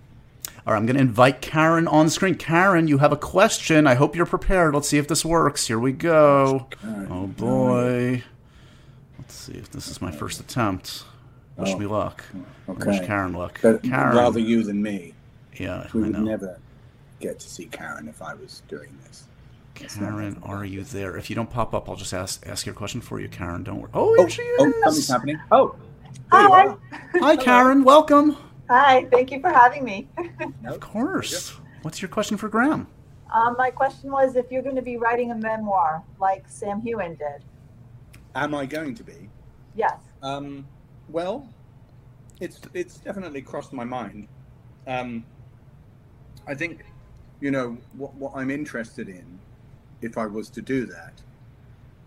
All 0.66 0.72
right, 0.72 0.78
I'm 0.78 0.86
going 0.86 0.96
to 0.96 1.02
invite 1.02 1.42
Karen 1.42 1.86
on 1.86 2.08
screen. 2.08 2.36
Karen, 2.36 2.88
you 2.88 2.98
have 2.98 3.12
a 3.12 3.18
question. 3.18 3.86
I 3.86 3.94
hope 3.94 4.16
you're 4.16 4.24
prepared. 4.24 4.74
Let's 4.74 4.88
see 4.88 4.96
if 4.96 5.06
this 5.06 5.24
works. 5.24 5.66
Here 5.66 5.78
we 5.78 5.92
go. 5.92 6.68
Oh 7.10 7.26
boy. 7.26 8.24
Let's 9.18 9.34
see 9.34 9.52
if 9.52 9.70
this 9.70 9.88
is 9.88 10.00
my 10.00 10.10
first 10.10 10.40
attempt. 10.40 11.04
Wish 11.56 11.74
oh. 11.74 11.78
me 11.78 11.86
luck. 11.86 12.24
Okay. 12.68 12.90
Wish 12.90 13.06
Karen 13.06 13.34
luck. 13.34 13.60
But 13.62 13.82
Karen. 13.82 14.16
Rather 14.16 14.40
you 14.40 14.62
than 14.62 14.82
me. 14.82 15.13
Yeah, 15.56 15.86
we 15.92 16.00
would 16.00 16.16
I 16.16 16.18
know. 16.18 16.24
never 16.24 16.58
get 17.20 17.38
to 17.40 17.48
see 17.48 17.66
Karen 17.66 18.08
if 18.08 18.22
I 18.22 18.34
was 18.34 18.62
doing 18.68 18.96
this. 19.04 19.28
Karen, 19.74 20.40
are 20.42 20.64
you 20.64 20.84
there? 20.84 21.16
If 21.16 21.28
you 21.30 21.36
don't 21.36 21.50
pop 21.50 21.74
up, 21.74 21.88
I'll 21.88 21.96
just 21.96 22.14
ask 22.14 22.46
ask 22.46 22.64
your 22.64 22.74
question 22.74 23.00
for 23.00 23.20
you, 23.20 23.28
Karen. 23.28 23.64
Don't 23.64 23.80
worry. 23.80 23.90
Oh, 23.94 24.14
here 24.14 24.26
oh, 24.26 24.28
she 24.28 24.42
is. 24.42 24.60
Oh, 24.60 24.72
something's 24.84 25.08
happening. 25.08 25.40
Oh, 25.50 25.74
hi. 26.30 26.76
Hi, 27.14 27.36
Karen. 27.36 27.82
Welcome. 27.82 28.36
Hi. 28.68 29.06
Thank 29.10 29.32
you 29.32 29.40
for 29.40 29.50
having 29.50 29.84
me. 29.84 30.08
of 30.66 30.80
course. 30.80 31.54
What's 31.82 32.00
your 32.00 32.08
question 32.08 32.36
for 32.36 32.48
Graham? 32.48 32.86
Um, 33.32 33.56
my 33.58 33.70
question 33.70 34.12
was 34.12 34.36
if 34.36 34.50
you're 34.50 34.62
going 34.62 34.76
to 34.76 34.82
be 34.82 34.96
writing 34.96 35.32
a 35.32 35.34
memoir 35.34 36.04
like 36.20 36.44
Sam 36.48 36.80
Heughan 36.80 37.16
did. 37.18 37.44
Am 38.34 38.54
I 38.54 38.66
going 38.66 38.94
to 38.94 39.02
be? 39.02 39.28
Yes. 39.74 39.98
Um, 40.22 40.66
well, 41.08 41.48
it's 42.40 42.60
it's 42.72 42.98
definitely 42.98 43.42
crossed 43.42 43.72
my 43.72 43.84
mind. 43.84 44.28
Um, 44.86 45.24
I 46.46 46.54
think, 46.54 46.84
you 47.40 47.50
know, 47.50 47.76
what, 47.96 48.14
what 48.14 48.32
I'm 48.34 48.50
interested 48.50 49.08
in, 49.08 49.24
if 50.02 50.18
I 50.18 50.26
was 50.26 50.48
to 50.50 50.62
do 50.62 50.86
that, 50.86 51.12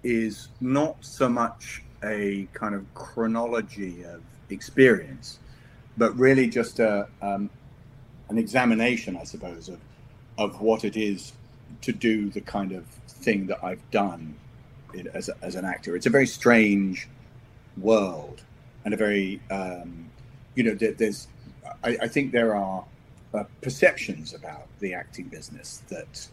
is 0.03 0.49
not 0.61 0.97
so 1.01 1.27
much 1.27 1.83
a 2.03 2.47
kind 2.53 2.75
of 2.75 2.85
chronology 2.93 4.03
of 4.03 4.21
experience, 4.49 5.39
but 5.97 6.15
really 6.17 6.47
just 6.47 6.79
a 6.79 7.07
um, 7.21 7.49
an 8.29 8.37
examination, 8.37 9.17
I 9.17 9.23
suppose, 9.23 9.69
of 9.69 9.79
of 10.37 10.61
what 10.61 10.85
it 10.85 10.95
is 10.95 11.33
to 11.81 11.91
do 11.91 12.29
the 12.29 12.41
kind 12.41 12.71
of 12.71 12.85
thing 13.07 13.47
that 13.47 13.63
I've 13.63 13.81
done 13.91 14.35
as, 15.13 15.29
a, 15.29 15.35
as 15.41 15.55
an 15.55 15.65
actor. 15.65 15.95
It's 15.95 16.05
a 16.05 16.11
very 16.11 16.27
strange 16.27 17.07
world 17.77 18.41
and 18.85 18.93
a 18.93 18.97
very, 18.97 19.41
um, 19.51 20.09
you 20.55 20.63
know, 20.63 20.75
there's, 20.75 21.27
I, 21.83 21.97
I 22.03 22.07
think 22.07 22.31
there 22.31 22.55
are 22.55 22.83
uh, 23.33 23.43
perceptions 23.61 24.33
about 24.33 24.67
the 24.79 24.93
acting 24.93 25.25
business 25.25 25.83
that 25.89 26.27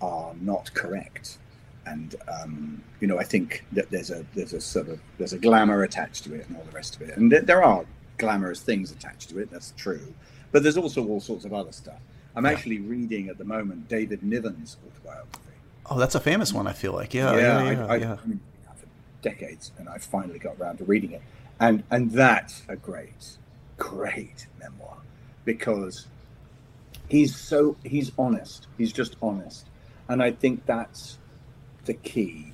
are 0.00 0.34
not 0.40 0.72
correct. 0.74 1.38
And 1.86 2.14
um, 2.28 2.82
you 3.00 3.06
know, 3.06 3.18
I 3.18 3.24
think 3.24 3.64
that 3.72 3.90
there's 3.90 4.10
a 4.10 4.24
there's 4.34 4.52
a 4.52 4.60
sort 4.60 4.88
of 4.88 5.00
there's 5.18 5.32
a 5.32 5.38
glamour 5.38 5.82
attached 5.82 6.24
to 6.24 6.34
it 6.34 6.46
and 6.48 6.56
all 6.56 6.64
the 6.64 6.72
rest 6.72 6.96
of 6.96 7.02
it, 7.02 7.16
and 7.16 7.30
th- 7.30 7.44
there 7.44 7.62
are 7.62 7.84
glamorous 8.18 8.60
things 8.60 8.92
attached 8.92 9.30
to 9.30 9.38
it. 9.38 9.50
That's 9.50 9.72
true, 9.76 10.12
but 10.52 10.62
there's 10.62 10.76
also 10.76 11.06
all 11.06 11.20
sorts 11.20 11.44
of 11.44 11.54
other 11.54 11.72
stuff. 11.72 12.00
I'm 12.36 12.44
yeah. 12.44 12.52
actually 12.52 12.78
reading 12.78 13.28
at 13.28 13.38
the 13.38 13.44
moment 13.44 13.88
David 13.88 14.22
Niven's 14.22 14.76
autobiography. 14.86 15.40
Oh, 15.86 15.98
that's 15.98 16.14
a 16.14 16.20
famous 16.20 16.52
one. 16.52 16.66
I 16.66 16.72
feel 16.72 16.92
like 16.92 17.14
yeah, 17.14 17.34
yeah, 17.34 17.38
yeah, 17.38 17.70
yeah, 17.70 17.86
I, 17.86 17.92
I, 17.92 17.96
yeah. 17.96 18.16
I 18.22 18.26
mean, 18.26 18.40
for 18.76 18.86
decades, 19.22 19.72
and 19.78 19.88
I 19.88 19.98
finally 19.98 20.38
got 20.38 20.56
around 20.60 20.78
to 20.78 20.84
reading 20.84 21.12
it, 21.12 21.22
and 21.58 21.82
and 21.90 22.10
that's 22.10 22.62
a 22.68 22.76
great, 22.76 23.38
great 23.78 24.46
memoir 24.60 24.98
because 25.44 26.06
he's 27.10 27.36
so 27.36 27.76
he's 27.84 28.12
honest. 28.18 28.68
He's 28.78 28.92
just 28.92 29.16
honest. 29.20 29.66
And 30.08 30.22
i 30.22 30.30
think 30.30 30.64
that's 30.66 31.18
the 31.84 31.94
key 31.94 32.52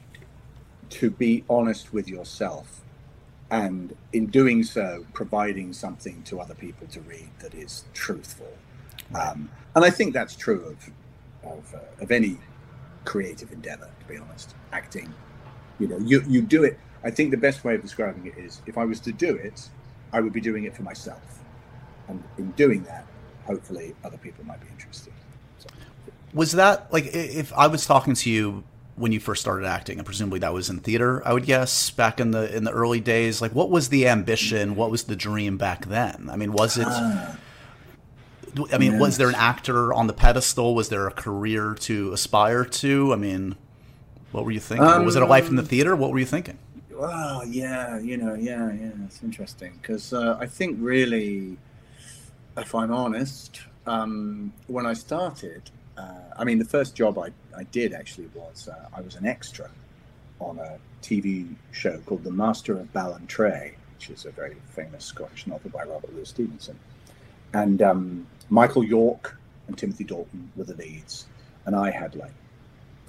to 0.89 1.11
be 1.11 1.45
honest 1.49 1.93
with 1.93 2.09
yourself. 2.09 2.81
And 3.51 3.97
in 4.13 4.27
doing 4.27 4.65
so 4.65 5.07
providing 5.13 5.73
something 5.73 6.23
to 6.25 6.41
other 6.41 6.55
people 6.55 6.87
to 6.89 7.01
read 7.01 7.31
that 7.41 7.55
is 7.55 7.85
truthful. 7.93 8.53
Um, 9.15 9.51
and 9.75 9.85
i 9.85 9.91
think 9.91 10.15
that's 10.15 10.35
true 10.35 10.65
of 10.65 10.91
of, 11.49 11.75
uh, 11.75 12.03
of 12.03 12.11
any 12.11 12.39
creative 13.05 13.53
endeavor 13.53 13.91
to 14.01 14.07
be 14.07 14.19
honest. 14.19 14.55
Acting. 14.73 15.13
You 15.79 15.89
know 15.89 15.99
you 15.99 16.23
you 16.27 16.41
do 16.43 16.65
it. 16.65 16.79
I 17.05 17.11
think 17.11 17.31
the 17.31 17.37
best 17.37 17.63
way 17.63 17.75
of 17.77 17.83
describing 17.83 18.27
it 18.27 18.37
is 18.39 18.63
if 18.67 18.79
i 18.79 18.85
was 18.85 19.01
to 19.01 19.13
do 19.13 19.37
it 19.37 19.69
i 20.13 20.21
would 20.21 20.33
be 20.33 20.41
doing 20.41 20.65
it 20.65 20.75
for 20.75 20.83
myself. 20.83 21.41
And 22.09 22.23
in 22.39 22.53
doing 22.53 22.85
that 22.85 23.05
hopefully 23.47 23.95
other 24.05 24.19
people 24.19 24.45
might 24.45 24.61
be 24.61 24.67
interested. 24.69 25.13
So. 25.59 25.69
Was 26.35 26.53
that 26.53 26.93
like 26.93 27.07
if 27.15 27.53
I 27.53 27.67
was 27.67 27.87
talking 27.87 28.15
to 28.15 28.31
you 28.31 28.65
when 28.97 29.13
you 29.13 29.21
first 29.21 29.43
started 29.43 29.67
acting, 29.67 29.99
and 29.99 30.07
presumably 30.07 30.39
that 30.41 30.53
was 30.53 30.71
in 30.71 30.79
theater, 30.79 31.27
I 31.27 31.33
would 31.33 31.45
guess 31.45 31.91
back 31.91 32.19
in 32.19 32.31
the 32.31 32.55
in 32.55 32.65
the 32.65 32.73
early 32.73 33.01
days. 33.01 33.41
Like, 33.41 33.55
what 33.55 33.71
was 33.71 33.91
the 33.91 34.09
ambition? 34.09 34.75
What 34.75 34.91
was 34.91 35.05
the 35.05 35.17
dream 35.17 35.59
back 35.59 35.87
then? 35.87 36.29
I 36.31 36.37
mean, 36.37 36.53
was 36.53 36.77
it? 36.79 36.87
Uh, 36.87 37.35
I 38.73 38.79
mean, 38.79 38.93
yes. 38.93 39.01
was 39.01 39.19
there 39.19 39.29
an 39.29 39.35
actor 39.35 39.93
on 39.93 40.07
the 40.07 40.15
pedestal? 40.15 40.75
Was 40.75 40.89
there 40.89 41.07
a 41.07 41.13
career 41.13 41.75
to 41.81 42.13
aspire 42.13 42.65
to? 42.65 43.13
I 43.13 43.17
mean, 43.17 43.55
what 44.33 44.45
were 44.45 44.51
you 44.51 44.61
thinking? 44.61 44.87
Um, 44.87 45.05
was 45.05 45.15
it 45.15 45.23
a 45.23 45.27
life 45.27 45.49
in 45.49 45.57
the 45.57 45.63
theater? 45.63 45.95
What 45.95 46.11
were 46.11 46.19
you 46.19 46.25
thinking? 46.25 46.59
Well, 46.91 47.45
yeah, 47.45 47.99
you 47.99 48.17
know, 48.17 48.35
yeah, 48.35 48.73
yeah, 48.73 48.91
it's 49.05 49.23
interesting 49.23 49.79
because 49.83 50.15
uh, 50.15 50.39
I 50.41 50.47
think 50.47 50.79
really 50.81 51.59
if 52.57 52.75
I'm 52.75 52.93
honest, 52.93 53.61
um, 53.87 54.53
when 54.67 54.87
I 54.87 54.95
started, 54.95 55.71
uh, 55.97 56.21
I 56.37 56.45
mean, 56.45 56.59
the 56.59 56.65
first 56.65 56.95
job 56.95 57.19
I, 57.19 57.31
I 57.57 57.65
did 57.65 57.93
actually 57.93 58.29
was 58.35 58.69
uh, 58.69 58.89
I 58.95 59.01
was 59.01 59.15
an 59.17 59.27
extra 59.27 59.71
on 60.41 60.59
a 60.59 60.79
TV 61.03 61.55
show 61.73 61.99
called 62.07 62.25
The 62.25 62.31
Master 62.31 62.79
of 62.79 62.93
Ballantrae, 62.93 63.75
which 63.95 64.11
is 64.11 64.25
a 64.25 64.31
very 64.31 64.57
famous 64.67 65.05
Scottish 65.05 65.47
novel 65.47 65.71
by 65.71 65.85
Robert 65.85 66.13
Louis 66.15 66.29
Stevenson. 66.29 66.79
And 67.53 67.81
um, 67.81 68.27
Michael 68.51 68.85
York 68.85 69.39
and 69.69 69.79
Timothy 69.79 70.05
Dalton 70.05 70.51
were 70.57 70.65
the 70.65 70.75
leads. 70.75 71.27
And 71.65 71.75
I 71.75 71.91
had 71.91 72.17
like 72.17 72.35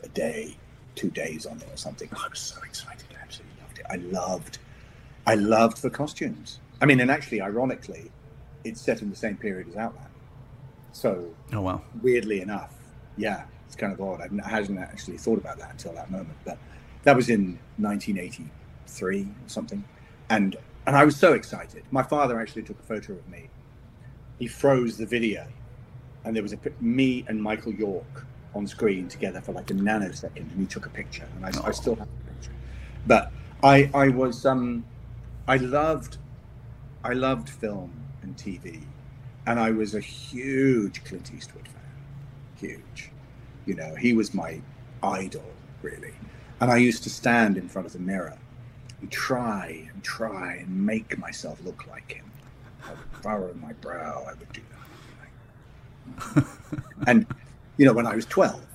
a 0.04 0.08
day, 0.10 0.56
two 0.95 1.10
days 1.10 1.45
on 1.45 1.58
it 1.58 1.68
or 1.72 1.78
something. 1.78 2.10
I 2.12 2.28
was 2.30 2.39
so 2.39 2.62
excited. 2.64 3.06
I 3.12 3.22
absolutely 3.22 3.62
loved 3.62 3.80
it. 3.80 3.86
I 3.89 3.95
loved, 3.95 4.58
I 5.26 5.36
loved 5.36 5.82
the 5.82 5.89
costumes. 5.89 6.60
I 6.80 6.86
mean, 6.86 7.00
and 7.00 7.12
actually, 7.12 7.41
ironically, 7.41 8.12
it's 8.68 8.82
set 8.82 9.01
in 9.01 9.09
the 9.09 9.15
same 9.15 9.38
period 9.38 9.68
as 9.70 9.76
Outland. 9.76 10.07
So, 10.91 11.34
oh 11.53 11.61
wow, 11.61 11.82
weirdly 12.01 12.41
enough, 12.41 12.74
yeah, 13.18 13.43
it's 13.65 13.76
kind 13.76 13.93
of 13.93 14.01
odd. 14.01 14.22
I 14.22 14.49
hadn't 14.49 14.78
actually 14.78 15.18
thought 15.18 15.38
about 15.38 15.57
that 15.59 15.72
until 15.72 15.93
that 15.93 16.09
moment, 16.09 16.38
but 16.43 16.57
that 17.03 17.15
was 17.15 17.30
in 17.30 17.59
1983 17.78 19.22
or 19.22 19.28
something, 19.47 19.84
and 20.30 20.55
and 20.86 20.95
I 20.95 21.03
was 21.03 21.15
so 21.15 21.34
excited. 21.34 21.84
My 21.91 22.03
father 22.03 22.39
actually 22.39 22.63
took 22.63 22.80
a 22.80 22.84
photo 22.84 23.13
of 23.13 23.28
me. 23.30 23.49
He 24.39 24.47
froze 24.47 24.97
the 24.97 25.05
video, 25.05 25.47
and 26.24 26.36
there 26.36 26.43
was 26.43 26.53
a 26.53 26.59
me 26.80 27.26
and 27.28 27.41
Michael 27.41 27.74
York 27.74 28.26
on 28.55 28.65
screen 28.65 29.07
together 29.07 29.41
for 29.41 29.51
like 29.51 29.70
a 29.70 29.74
nanosecond, 29.74 30.51
and 30.51 30.59
he 30.59 30.65
took 30.65 30.86
a 30.86 30.89
picture, 30.89 31.28
and 31.36 31.45
I, 31.45 31.51
oh. 31.59 31.68
I 31.68 31.72
still 31.72 31.95
have 31.95 32.07
the 32.07 32.34
picture. 32.34 32.51
But 33.05 33.32
I 33.63 33.89
I 33.93 34.07
was 34.09 34.45
um 34.45 34.86
I 35.47 35.57
loved 35.57 36.18
I 37.03 37.13
loved 37.13 37.49
film 37.49 38.07
and 38.28 38.38
TV. 38.38 38.82
And 39.45 39.59
I 39.59 39.71
was 39.71 39.95
a 39.95 39.99
huge 39.99 41.03
Clint 41.05 41.32
Eastwood 41.36 41.67
fan. 41.67 41.73
Huge. 42.59 43.11
You 43.65 43.75
know, 43.75 43.95
he 43.95 44.13
was 44.13 44.34
my 44.34 44.61
idol, 45.01 45.45
really. 45.82 46.13
And 46.59 46.69
I 46.69 46.78
used 46.78 47.03
to 47.03 47.09
stand 47.09 47.57
in 47.57 47.67
front 47.69 47.86
of 47.86 47.93
the 47.93 47.99
mirror 47.99 48.38
and 49.01 49.11
try 49.11 49.88
and 49.91 50.03
try 50.03 50.55
and 50.55 50.86
make 50.86 51.17
myself 51.17 51.59
look 51.63 51.88
like 51.88 52.11
him. 52.11 52.30
I 52.86 52.91
would 52.91 53.23
furrow 53.23 53.53
my 53.61 53.73
brow. 53.73 54.25
I 54.28 54.34
would 54.34 54.51
do 54.53 54.61
that. 56.36 56.45
and 57.07 57.28
you 57.78 57.86
know, 57.86 57.93
when 57.93 58.07
I 58.07 58.15
was 58.15 58.25
twelve, 58.25 58.65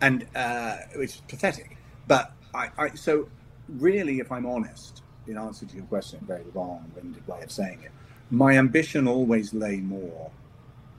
and 0.00 0.26
uh, 0.34 0.76
is 0.94 1.22
pathetic. 1.28 1.76
But 2.06 2.32
I, 2.52 2.70
I, 2.76 2.88
so 2.90 3.28
really, 3.68 4.20
if 4.20 4.30
I'm 4.30 4.44
honest, 4.44 5.02
in 5.26 5.38
answer 5.38 5.64
to 5.64 5.76
your 5.76 5.86
question, 5.86 6.20
very 6.26 6.44
long-winded 6.54 7.26
way 7.26 7.42
of 7.42 7.50
saying 7.50 7.80
it, 7.82 7.90
my 8.30 8.56
ambition 8.56 9.06
always 9.06 9.52
lay 9.54 9.76
more 9.76 10.30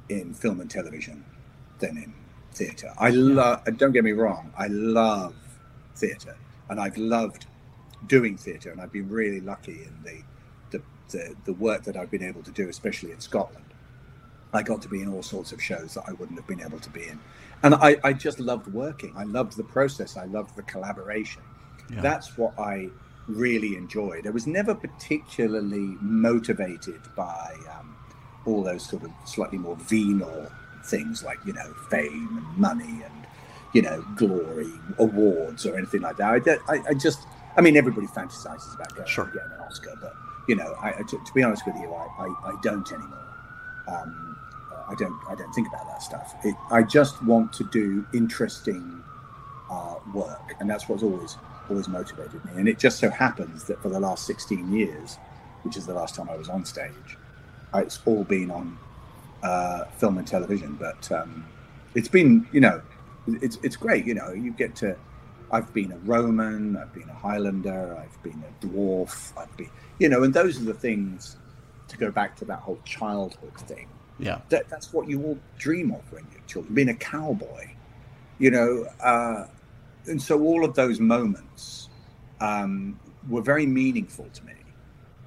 in 0.10 0.34
film 0.34 0.62
and 0.62 0.70
television 0.70 1.24
than 1.80 1.98
in 1.98 2.14
theatre. 2.54 2.94
I 2.98 3.10
love. 3.10 3.64
Don't 3.78 3.92
get 3.92 4.04
me 4.04 4.12
wrong. 4.12 4.54
I 4.58 4.68
love 4.68 5.36
theatre, 5.96 6.38
and 6.70 6.80
I've 6.80 6.98
loved 6.98 7.46
doing 8.08 8.38
theatre, 8.38 8.72
and 8.72 8.80
I've 8.80 8.92
been 8.92 9.10
really 9.10 9.42
lucky 9.42 9.84
in 9.84 9.94
the, 10.04 10.22
the 10.72 10.84
the 11.10 11.36
the 11.46 11.54
work 11.54 11.84
that 11.84 11.98
I've 11.98 12.12
been 12.12 12.24
able 12.24 12.44
to 12.44 12.52
do, 12.52 12.70
especially 12.70 13.12
in 13.12 13.20
Scotland. 13.20 13.66
I 14.54 14.64
got 14.64 14.82
to 14.84 14.88
be 14.88 15.02
in 15.02 15.12
all 15.12 15.24
sorts 15.24 15.52
of 15.52 15.62
shows 15.62 15.96
that 15.96 16.04
I 16.08 16.14
wouldn't 16.14 16.40
have 16.40 16.48
been 16.48 16.62
able 16.62 16.80
to 16.80 16.90
be 16.90 17.08
in, 17.08 17.20
and 17.64 17.76
I, 17.76 17.98
I 18.04 18.14
just 18.14 18.40
loved 18.40 18.68
working. 18.68 19.14
I 19.18 19.24
loved 19.24 19.58
the 19.58 19.64
process. 19.64 20.16
I 20.16 20.26
loved 20.26 20.56
the 20.56 20.64
collaboration. 20.64 21.42
Yeah. 21.92 22.02
That's 22.02 22.38
what 22.38 22.58
I 22.58 22.90
really 23.28 23.76
enjoyed. 23.76 24.28
I 24.28 24.30
was 24.30 24.48
never 24.48 24.76
particularly 24.76 25.98
motivated 26.02 27.02
by 27.16 27.56
um, 27.78 27.96
all 28.46 28.64
those 28.64 28.86
sort 28.88 29.04
of 29.04 29.12
slightly 29.26 29.58
more 29.58 29.76
venal 29.76 30.52
things 30.86 31.24
like 31.24 31.40
you 31.46 31.54
know 31.54 31.74
fame 31.90 32.38
and 32.38 32.58
money 32.60 33.02
and 33.04 33.28
you 33.74 33.82
know 33.82 34.06
glory 34.16 34.72
awards 35.00 35.66
or 35.66 35.78
anything 35.78 36.02
like 36.02 36.18
that. 36.18 36.60
I, 36.68 36.76
I, 36.76 36.82
I 36.90 36.94
just, 36.94 37.28
I 37.58 37.62
mean, 37.62 37.76
everybody 37.76 38.08
fantasizes 38.08 38.76
about 38.76 38.96
going 38.96 39.08
Sure. 39.08 39.26
and 39.26 39.34
getting 39.34 39.52
an 39.52 39.60
Oscar, 39.62 39.94
but 40.02 40.14
you 40.48 40.56
know, 40.56 40.76
I, 40.80 40.92
to, 40.92 41.04
to 41.24 41.34
be 41.34 41.42
honest 41.42 41.66
with 41.66 41.76
you, 41.78 41.92
I, 41.92 42.08
I, 42.26 42.50
I 42.52 42.56
don't 42.62 42.90
anymore. 42.92 43.28
Um, 43.88 44.38
I 44.88 44.94
don't, 44.94 45.20
I 45.28 45.34
don't 45.34 45.52
think 45.54 45.68
about 45.68 45.88
that 45.88 46.04
stuff. 46.04 46.36
It, 46.44 46.56
I 46.70 46.84
just 46.84 47.24
want 47.24 47.52
to 47.54 47.64
do 47.64 48.06
interesting 48.14 49.04
uh, 49.72 49.96
work, 50.14 50.54
and 50.60 50.70
that's 50.70 50.88
what's 50.88 51.02
always, 51.02 51.38
always 51.70 51.88
motivated 51.88 52.44
me. 52.46 52.52
And 52.56 52.68
it 52.68 52.80
just 52.80 53.00
so 53.00 53.10
happens 53.10 53.64
that 53.66 53.82
for 53.82 53.90
the 53.90 54.00
last 54.00 54.26
16 54.26 54.72
years, 54.74 55.18
which 55.64 55.78
is 55.78 55.86
the 55.86 55.94
last 55.94 56.16
time 56.16 56.30
I 56.30 56.36
was 56.36 56.50
on 56.50 56.66
stage, 56.66 57.18
it's 57.74 58.00
all 58.06 58.24
been 58.24 58.52
on 58.52 58.78
uh, 59.44 59.86
film 59.98 60.18
and 60.18 60.28
television. 60.28 60.76
But 60.80 61.12
um, 61.12 61.46
it's 61.96 62.08
been, 62.08 62.48
you 62.52 62.62
know, 62.62 62.82
it's 63.28 63.58
it's 63.64 63.76
great. 63.76 64.06
You 64.06 64.14
know, 64.16 64.32
you 64.32 64.52
get 64.52 64.76
to. 64.78 64.96
I've 65.52 65.72
been 65.74 65.92
a 65.92 65.98
Roman. 66.00 66.76
I've 66.78 66.94
been 66.94 67.10
a 67.10 67.14
Highlander. 67.14 67.98
I've 67.98 68.24
been 68.24 68.44
a 68.44 68.66
dwarf. 68.66 69.32
I've 69.38 69.56
been, 69.58 69.70
you 70.00 70.10
know, 70.10 70.24
and 70.24 70.34
those 70.34 70.60
are 70.62 70.66
the 70.66 70.74
things. 70.74 71.38
To 71.90 71.98
go 71.98 72.10
back 72.10 72.36
to 72.38 72.46
that 72.46 72.60
whole 72.62 72.80
childhood 72.84 73.54
thing, 73.60 73.88
Yeah. 74.18 74.40
that 74.50 74.68
that's 74.70 74.92
what 74.92 75.08
you 75.08 75.22
all 75.24 75.38
dream 75.60 75.92
of 75.92 76.02
when 76.12 76.26
you're 76.32 76.42
children. 76.48 76.74
Being 76.74 76.90
a 76.90 76.96
cowboy, 76.96 77.70
you 78.40 78.50
know, 78.50 78.88
uh, 79.04 79.46
and 80.08 80.22
so 80.22 80.42
all 80.42 80.64
of 80.66 80.76
those 80.76 81.00
moments 81.00 81.90
um, 82.40 83.00
were 83.30 83.42
very 83.42 83.66
meaningful 83.66 84.28
to 84.34 84.46
me 84.46 84.54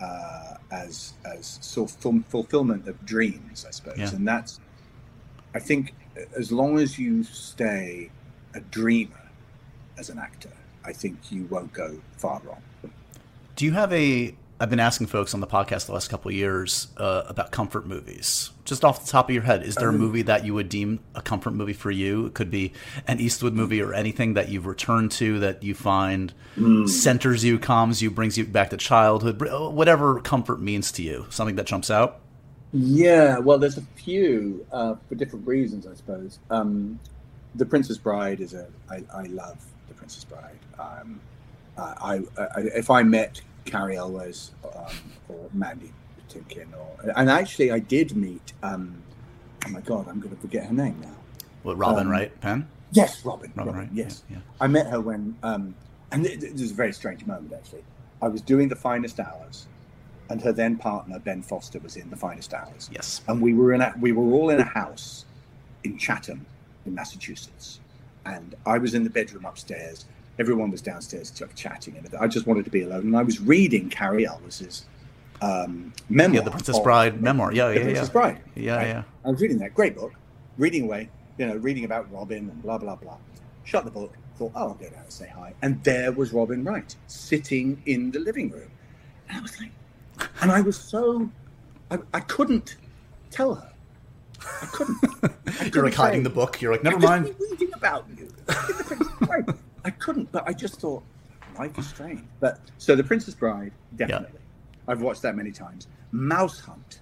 uh, 0.00 0.54
as 0.70 1.14
as 1.24 1.58
sort 1.60 1.90
of 1.90 2.26
fulfillment 2.26 2.88
of 2.88 3.04
dreams, 3.04 3.64
I 3.66 3.70
suppose. 3.70 3.98
Yeah. 3.98 4.10
And 4.10 4.26
that's, 4.26 4.60
I 5.54 5.58
think, 5.58 5.94
as 6.36 6.52
long 6.52 6.78
as 6.78 6.98
you 6.98 7.24
stay 7.24 8.10
a 8.54 8.60
dreamer 8.60 9.30
as 9.96 10.10
an 10.10 10.18
actor, 10.18 10.52
I 10.84 10.92
think 10.92 11.30
you 11.30 11.44
won't 11.46 11.72
go 11.72 12.00
far 12.16 12.40
wrong. 12.44 12.62
Do 13.56 13.64
you 13.64 13.72
have 13.72 13.92
a? 13.92 14.34
I've 14.61 14.70
been 14.70 14.80
asking 14.80 15.06
folks 15.06 15.34
on 15.34 15.40
the 15.40 15.46
podcast 15.46 15.86
the 15.86 15.92
last 15.92 16.11
couple 16.11 16.30
of 16.30 16.34
years 16.34 16.88
uh, 16.96 17.22
about 17.28 17.52
comfort 17.52 17.86
movies. 17.86 18.50
Just 18.64 18.84
off 18.84 19.04
the 19.04 19.11
top 19.11 19.28
of 19.28 19.34
your 19.34 19.44
head, 19.44 19.62
is 19.62 19.76
there 19.76 19.88
a 19.88 19.92
movie 19.92 20.22
that 20.22 20.44
you 20.44 20.52
would 20.54 20.68
deem 20.68 20.98
a 21.14 21.22
comfort 21.22 21.52
movie 21.52 21.72
for 21.72 21.92
you? 21.92 22.26
It 22.26 22.34
could 22.34 22.50
be 22.50 22.72
an 23.06 23.20
Eastwood 23.20 23.54
movie 23.54 23.80
or 23.80 23.94
anything 23.94 24.34
that 24.34 24.48
you've 24.48 24.66
returned 24.66 25.12
to 25.12 25.38
that 25.38 25.62
you 25.62 25.76
find 25.76 26.32
centers 26.86 27.44
you, 27.44 27.61
calms 27.61 28.02
you, 28.02 28.11
brings 28.11 28.36
you 28.36 28.44
back 28.44 28.70
to 28.70 28.76
childhood, 28.76 29.40
whatever 29.40 30.20
comfort 30.20 30.61
means 30.61 30.90
to 30.92 31.02
you. 31.02 31.26
Something 31.30 31.54
that 31.54 31.66
jumps 31.66 31.88
out. 31.88 32.18
Yeah, 32.72 33.38
well, 33.38 33.59
there's 33.59 33.78
a 33.78 33.82
few 33.94 34.66
uh, 34.72 34.96
for 35.09 35.14
different 35.14 35.46
reasons, 35.46 35.86
I 35.86 35.94
suppose. 35.94 36.40
Um, 36.50 36.98
the 37.54 37.64
Princess 37.64 37.96
Bride 37.96 38.40
is 38.40 38.54
a 38.54 38.66
I, 38.90 39.04
I 39.14 39.22
love 39.24 39.64
the 39.86 39.94
Princess 39.94 40.24
Bride. 40.24 40.59
Um, 40.78 41.20
I, 41.78 42.22
I, 42.36 42.42
I 42.56 42.61
if 42.74 42.90
I 42.90 43.04
met 43.04 43.40
Cary 43.68 43.96
Elwes 43.96 44.50
um, 44.64 44.94
or 45.28 45.48
Mandy 45.52 45.92
Patinkin, 46.28 46.66
or 46.76 47.12
and 47.16 47.30
actually 47.30 47.70
I 47.70 47.78
did 47.78 48.16
meet. 48.16 48.52
Um, 48.62 49.02
oh 49.66 49.70
my 49.70 49.80
God, 49.80 50.08
I'm 50.08 50.20
going 50.20 50.34
to 50.34 50.40
forget 50.40 50.66
her 50.66 50.72
name 50.74 50.98
now. 51.00 51.14
Robin, 51.74 52.06
Um, 52.06 52.10
right? 52.12 52.40
Penn. 52.40 52.68
Yes, 52.92 53.24
Robin. 53.24 53.52
Robin, 53.54 53.74
Robin, 53.74 53.88
right? 53.88 53.90
Yes, 53.92 54.22
Yeah, 54.30 54.38
I 54.60 54.66
met 54.66 54.86
her 54.86 55.00
when, 55.00 55.36
um, 55.42 55.74
and 56.10 56.24
it, 56.24 56.42
it 56.42 56.52
was 56.54 56.70
a 56.70 56.74
very 56.74 56.92
strange 56.92 57.26
moment 57.26 57.52
actually. 57.52 57.84
I 58.22 58.28
was 58.28 58.40
doing 58.40 58.68
the 58.68 58.76
finest 58.76 59.20
hours, 59.20 59.66
and 60.30 60.40
her 60.42 60.52
then 60.52 60.76
partner 60.76 61.18
Ben 61.18 61.42
Foster 61.42 61.78
was 61.80 61.96
in 61.96 62.08
the 62.08 62.16
finest 62.16 62.54
hours. 62.54 62.88
Yes. 62.90 63.20
and 63.28 63.42
we 63.42 63.52
were 63.52 63.74
in 63.74 63.82
a 63.82 63.92
we 64.00 64.12
were 64.12 64.24
all 64.32 64.48
in 64.50 64.60
a 64.60 64.64
house 64.64 65.26
in 65.84 65.98
Chatham, 65.98 66.46
in 66.86 66.94
Massachusetts, 66.94 67.80
and 68.24 68.54
I 68.64 68.78
was 68.78 68.94
in 68.94 69.04
the 69.04 69.10
bedroom 69.10 69.44
upstairs. 69.44 70.06
Everyone 70.39 70.70
was 70.70 70.80
downstairs 70.82 71.30
ch- 71.30 71.43
chatting, 71.57 71.97
and 71.97 72.14
I 72.20 72.26
just 72.28 72.47
wanted 72.47 72.64
to 72.64 72.70
be 72.70 72.82
alone. 72.82 73.01
And 73.03 73.16
I 73.16 73.22
was 73.22 73.41
reading 73.41 73.89
Cary 73.89 74.26
Elwes's 74.26 74.84
um, 75.43 75.93
memoir. 76.09 76.36
Yeah, 76.36 76.45
the 76.45 76.51
Princess 76.51 76.76
of- 76.78 76.84
Bride 76.84 77.20
memoir. 77.20 77.53
Yeah, 77.53 77.68
the 77.68 77.74
yeah, 77.74 77.82
Princess 77.82 78.09
yeah. 78.09 78.12
Bride. 78.12 78.41
Yeah, 78.55 78.76
right? 78.76 78.86
yeah. 78.86 79.03
I 79.24 79.30
was 79.30 79.41
reading 79.41 79.59
that 79.59 79.74
great 79.74 79.97
book, 79.97 80.12
reading 80.57 80.84
away, 80.84 81.09
you 81.39 81.47
know, 81.47 81.57
reading 81.57 81.84
about 81.84 82.11
Robin 82.12 82.51
and 82.51 82.62
blah 82.62 82.78
blah 82.78 82.97
blah. 82.97 83.16
Shut 83.64 83.84
the 83.84 83.91
book. 83.91 84.14
Thought, 84.36 84.53
oh, 84.55 84.68
I'll 84.68 84.74
go 84.74 84.89
down 84.89 85.03
and 85.03 85.12
say 85.12 85.28
hi. 85.34 85.53
And 85.62 85.82
there 85.82 86.12
was 86.12 86.32
Robin 86.32 86.62
Wright 86.62 86.95
sitting 87.09 87.82
in 87.86 88.12
the 88.12 88.20
living 88.20 88.51
room, 88.51 88.70
and 89.28 89.39
I 89.39 89.41
was 89.41 89.59
like, 89.61 89.70
and 90.41 90.53
I 90.53 90.61
was 90.61 90.76
so, 90.78 91.28
I, 91.91 91.99
I 92.14 92.20
couldn't 92.20 92.76
tell 93.32 93.57
her. 93.57 93.72
I 94.62 94.66
couldn't. 94.66 94.99
I 95.03 95.28
You're 95.62 95.70
couldn't 95.70 95.84
like 95.86 95.95
hiding 95.95 96.22
the 96.22 96.30
book. 96.30 96.61
You're 96.61 96.70
like, 96.70 96.84
never 96.84 96.97
"I've 96.99 97.26
just 97.26 97.39
mind. 97.41 97.51
reading 97.51 97.74
about 97.74 98.07
you. 98.16 99.55
in 99.89 99.95
the 99.95 99.97
Princess 99.97 99.97
Bride." 99.97 99.97
I 99.97 100.05
couldn't, 100.05 100.32
but 100.32 100.49
I 100.49 100.53
just 100.53 100.80
thought 100.80 101.03
life 101.59 101.78
is 101.78 101.86
strange. 101.89 102.22
But 102.41 102.61
so 102.78 102.95
the 102.97 103.05
Princess 103.05 103.34
Bride, 103.34 103.72
definitely. 103.97 104.41
I've 104.86 105.01
watched 105.03 105.22
that 105.22 105.36
many 105.36 105.51
times. 105.53 105.86
Mouse 106.12 106.61
Hunt. 106.61 107.01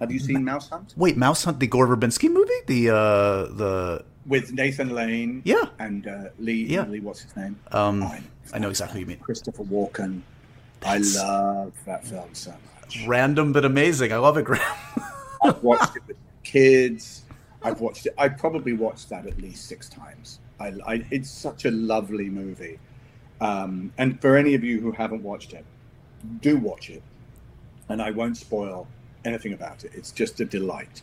Have 0.00 0.12
you 0.12 0.18
seen 0.18 0.44
Mouse 0.44 0.68
Hunt 0.68 0.92
Wait, 0.96 1.16
Mouse 1.16 1.44
Hunt, 1.44 1.58
the 1.58 1.66
Gore 1.66 1.86
Verbinski 1.86 2.30
movie, 2.30 2.52
the 2.66 2.90
uh, 2.90 3.46
the 3.54 4.04
with 4.26 4.52
Nathan 4.52 4.90
Lane? 4.90 5.40
yeah. 5.44 5.66
and 5.78 6.06
uh, 6.06 6.24
Lee. 6.38 6.64
Yeah. 6.64 6.84
Lee, 6.86 7.00
what's 7.00 7.20
his 7.20 7.34
name? 7.36 7.58
Um, 7.72 8.02
Oh, 8.02 8.14
I 8.52 8.58
know 8.58 8.68
exactly 8.68 8.98
what 8.98 9.00
you 9.00 9.06
mean. 9.06 9.18
Christopher 9.18 9.64
Walken. 9.64 10.20
That's- 10.80 11.16
I 11.16 11.26
love 11.26 11.72
that 11.86 12.04
film 12.04 12.28
so 12.34 12.50
much. 12.50 13.06
Random 13.06 13.52
but 13.52 13.64
amazing. 13.64 14.12
I 14.12 14.18
love 14.18 14.36
it, 14.36 14.44
Graham. 14.44 14.62
I've 15.42 15.62
watched 15.62 15.96
it 15.96 16.02
with 16.06 16.16
kids. 16.44 17.22
I've 17.62 17.80
watched 17.80 18.06
it. 18.06 18.14
I 18.18 18.28
probably 18.28 18.74
watched 18.74 19.08
that 19.08 19.26
at 19.26 19.38
least 19.40 19.66
six 19.66 19.88
times. 19.88 20.38
I, 20.58 20.72
I, 20.86 21.06
it's 21.10 21.30
such 21.30 21.64
a 21.64 21.70
lovely 21.70 22.28
movie. 22.30 22.78
Um, 23.40 23.92
and 23.98 24.20
for 24.20 24.36
any 24.36 24.54
of 24.54 24.64
you 24.64 24.80
who 24.80 24.92
haven't 24.92 25.22
watched 25.22 25.52
it, 25.52 25.64
do 26.40 26.56
watch 26.56 26.90
it. 26.90 27.02
And 27.88 28.00
I 28.02 28.10
won't 28.10 28.36
spoil 28.36 28.88
anything 29.24 29.52
about 29.52 29.84
it. 29.84 29.92
It's 29.94 30.10
just 30.10 30.40
a 30.40 30.44
delight. 30.44 31.02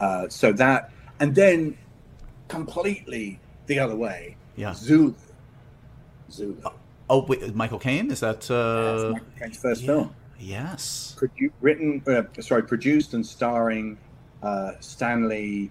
Uh, 0.00 0.28
so 0.28 0.52
that, 0.52 0.90
and 1.20 1.34
then 1.34 1.76
completely 2.48 3.38
the 3.66 3.78
other 3.78 3.96
way, 3.96 4.36
Yeah. 4.56 4.72
Zulu. 4.74 5.14
Zulu. 6.30 6.56
Oh 7.08 7.24
wait, 7.26 7.54
Michael 7.54 7.78
Caine 7.78 8.10
is 8.10 8.20
that? 8.20 8.50
Uh, 8.50 9.10
Michael 9.12 9.26
Caine's 9.38 9.56
first 9.58 9.82
yeah. 9.82 9.86
film. 9.86 10.14
Yes. 10.38 11.16
Produ- 11.18 11.52
written, 11.60 12.02
uh, 12.06 12.22
sorry, 12.40 12.62
produced 12.62 13.14
and 13.14 13.24
starring 13.24 13.98
uh, 14.42 14.72
Stanley 14.80 15.70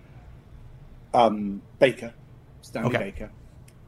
um, 1.14 1.62
Baker. 1.80 2.14
Stanley 2.64 2.96
Okay. 2.96 3.04
Baker. 3.12 3.30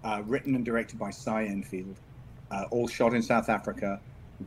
Uh, 0.03 0.21
written 0.28 0.53
and 0.53 0.63
directed 0.63 0.99
by 0.99 1.09
Cy 1.09 1.45
Endfield. 1.47 1.95
Uh, 2.51 2.65
all 2.69 2.88
shot 2.88 3.13
in 3.15 3.23
South 3.23 3.49
Africa 3.49 3.99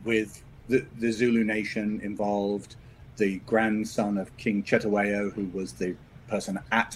with 0.05 0.41
the, 0.69 0.85
the 0.99 1.11
Zulu 1.11 1.43
nation 1.43 1.99
involved. 2.01 2.77
The 3.17 3.39
grandson 3.45 4.17
of 4.17 4.35
King 4.37 4.63
Cetshwayo, 4.63 5.33
who 5.33 5.45
was 5.47 5.73
the 5.73 5.95
person 6.29 6.57
at 6.71 6.95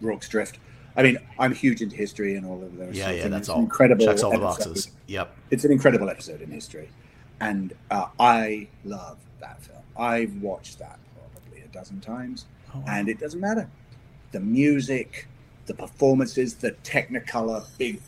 Rorke's 0.00 0.28
Drift. 0.30 0.58
I 0.96 1.02
mean, 1.02 1.18
I'm 1.38 1.52
huge 1.52 1.82
into 1.82 1.96
history 1.96 2.36
and 2.36 2.46
all 2.46 2.62
of 2.62 2.76
those. 2.78 2.96
Yeah, 2.96 3.10
yeah. 3.10 3.28
That's 3.28 3.50
all. 3.50 3.58
Incredible. 3.60 4.06
Checks 4.06 4.22
all 4.22 4.30
the 4.30 4.36
episode 4.42 4.64
boxes. 4.70 4.90
Yep. 5.08 5.36
it's 5.50 5.64
an 5.64 5.72
incredible 5.72 6.08
episode 6.08 6.40
in 6.40 6.50
history, 6.50 6.88
and 7.40 7.74
uh, 7.90 8.06
I 8.18 8.68
love 8.84 9.18
that 9.40 9.60
film. 9.60 9.80
I've 9.98 10.34
watched 10.40 10.78
that 10.78 10.98
probably 11.34 11.62
a 11.62 11.68
dozen 11.68 12.00
times, 12.00 12.46
Oh, 12.74 12.78
wow. 12.78 12.84
and 12.88 13.08
it 13.10 13.18
doesn't 13.18 13.40
matter. 13.40 13.68
The 14.32 14.40
music, 14.40 15.26
the 15.66 15.74
performances, 15.74 16.54
the 16.54 16.72
Technicolor 16.84 17.64
big 17.78 18.00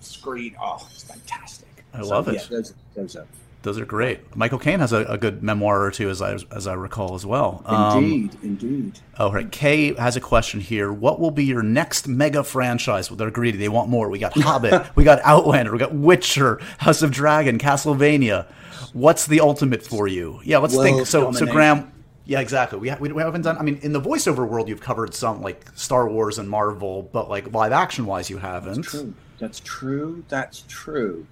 screen. 0.00 0.56
Oh, 0.60 0.86
it's 0.92 1.04
fantastic. 1.04 1.68
I 1.92 2.00
love 2.00 2.28
it. 2.28 2.34
Yeah, 2.34 2.46
those, 2.50 2.74
those 2.94 3.16
are 3.16 3.26
those 3.64 3.78
are 3.78 3.86
great. 3.86 4.36
Michael 4.36 4.58
Caine 4.58 4.80
has 4.80 4.92
a, 4.92 5.04
a, 5.06 5.16
good 5.16 5.42
memoir 5.42 5.82
or 5.82 5.90
two, 5.90 6.10
as 6.10 6.20
I 6.20 6.36
as 6.54 6.66
I 6.66 6.74
recall 6.74 7.14
as 7.14 7.24
well. 7.24 7.64
Indeed, 7.66 8.34
um, 8.34 8.40
indeed. 8.42 9.00
Oh, 9.18 9.32
right. 9.32 9.50
Kay 9.50 9.94
has 9.94 10.16
a 10.16 10.20
question 10.20 10.60
here. 10.60 10.92
What 10.92 11.18
will 11.18 11.30
be 11.30 11.46
your 11.46 11.62
next 11.62 12.06
mega 12.06 12.44
franchise? 12.44 13.10
Well, 13.10 13.16
they're 13.16 13.30
greedy. 13.30 13.56
They 13.56 13.70
want 13.70 13.88
more. 13.88 14.10
We 14.10 14.18
got 14.18 14.34
Hobbit. 14.38 14.94
we 14.96 15.02
got 15.02 15.20
Outlander. 15.24 15.72
We 15.72 15.78
got 15.78 15.94
Witcher. 15.94 16.60
House 16.76 17.00
of 17.00 17.10
Dragon. 17.10 17.58
Castlevania. 17.58 18.46
What's 18.92 19.26
the 19.26 19.40
ultimate 19.40 19.82
for 19.82 20.06
you? 20.06 20.40
Yeah, 20.44 20.58
let's 20.58 20.76
World 20.76 20.84
think. 20.84 21.06
So, 21.06 21.20
domination. 21.22 21.46
so 21.46 21.52
Graham. 21.52 21.92
Yeah, 22.26 22.40
exactly. 22.40 22.78
We, 22.78 22.88
ha- 22.88 22.96
we 22.98 23.22
haven't 23.22 23.42
done. 23.42 23.58
I 23.58 23.62
mean, 23.62 23.78
in 23.82 23.92
the 23.92 24.00
voiceover 24.00 24.48
world, 24.48 24.68
you've 24.68 24.80
covered 24.80 25.14
some 25.14 25.42
like 25.42 25.66
Star 25.74 26.08
Wars 26.08 26.38
and 26.38 26.48
Marvel, 26.48 27.08
but 27.12 27.28
like 27.28 27.52
live 27.52 27.72
action 27.72 28.06
wise, 28.06 28.30
you 28.30 28.38
haven't. 28.38 28.76
That's 28.76 28.90
true. 28.90 29.14
That's 29.38 29.60
true. 29.60 30.24
That's 30.28 30.64
true. 30.66 31.26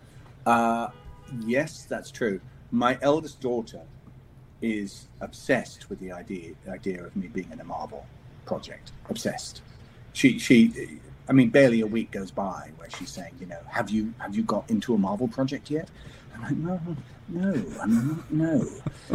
Uh, 0.45 0.89
yes, 1.47 1.87
that's 1.89 2.11
true. 2.11 2.41
My 2.71 2.99
eldest 3.01 3.41
daughter 3.41 3.81
is 4.61 5.09
obsessed 5.21 5.89
with 5.89 5.99
the 5.99 6.13
idea 6.13 6.53
idea 6.69 7.05
of 7.05 7.17
me 7.17 7.29
being 7.29 7.51
in 7.51 7.61
a 7.61 7.65
Marvel 7.65 8.07
project. 8.45 8.93
Obsessed. 9.09 9.63
She 10.13 10.39
she. 10.39 10.99
I 11.29 11.33
mean, 11.33 11.51
barely 11.51 11.81
a 11.81 11.87
week 11.87 12.11
goes 12.11 12.31
by 12.31 12.71
where 12.77 12.91
she's 12.91 13.09
saying, 13.09 13.35
you 13.41 13.47
know, 13.47 13.61
have 13.67 13.89
you 13.89 14.13
have 14.19 14.37
you 14.37 14.43
got 14.43 14.69
into 14.71 14.95
a 14.95 14.99
Marvel 14.99 15.29
project 15.29 15.71
yet? 15.71 15.89
I'm 16.35 16.43
like, 16.43 16.53
no, 16.57 16.97
no, 17.35 17.65
I'm 17.81 18.09
not. 18.09 18.33
No, 18.33 18.69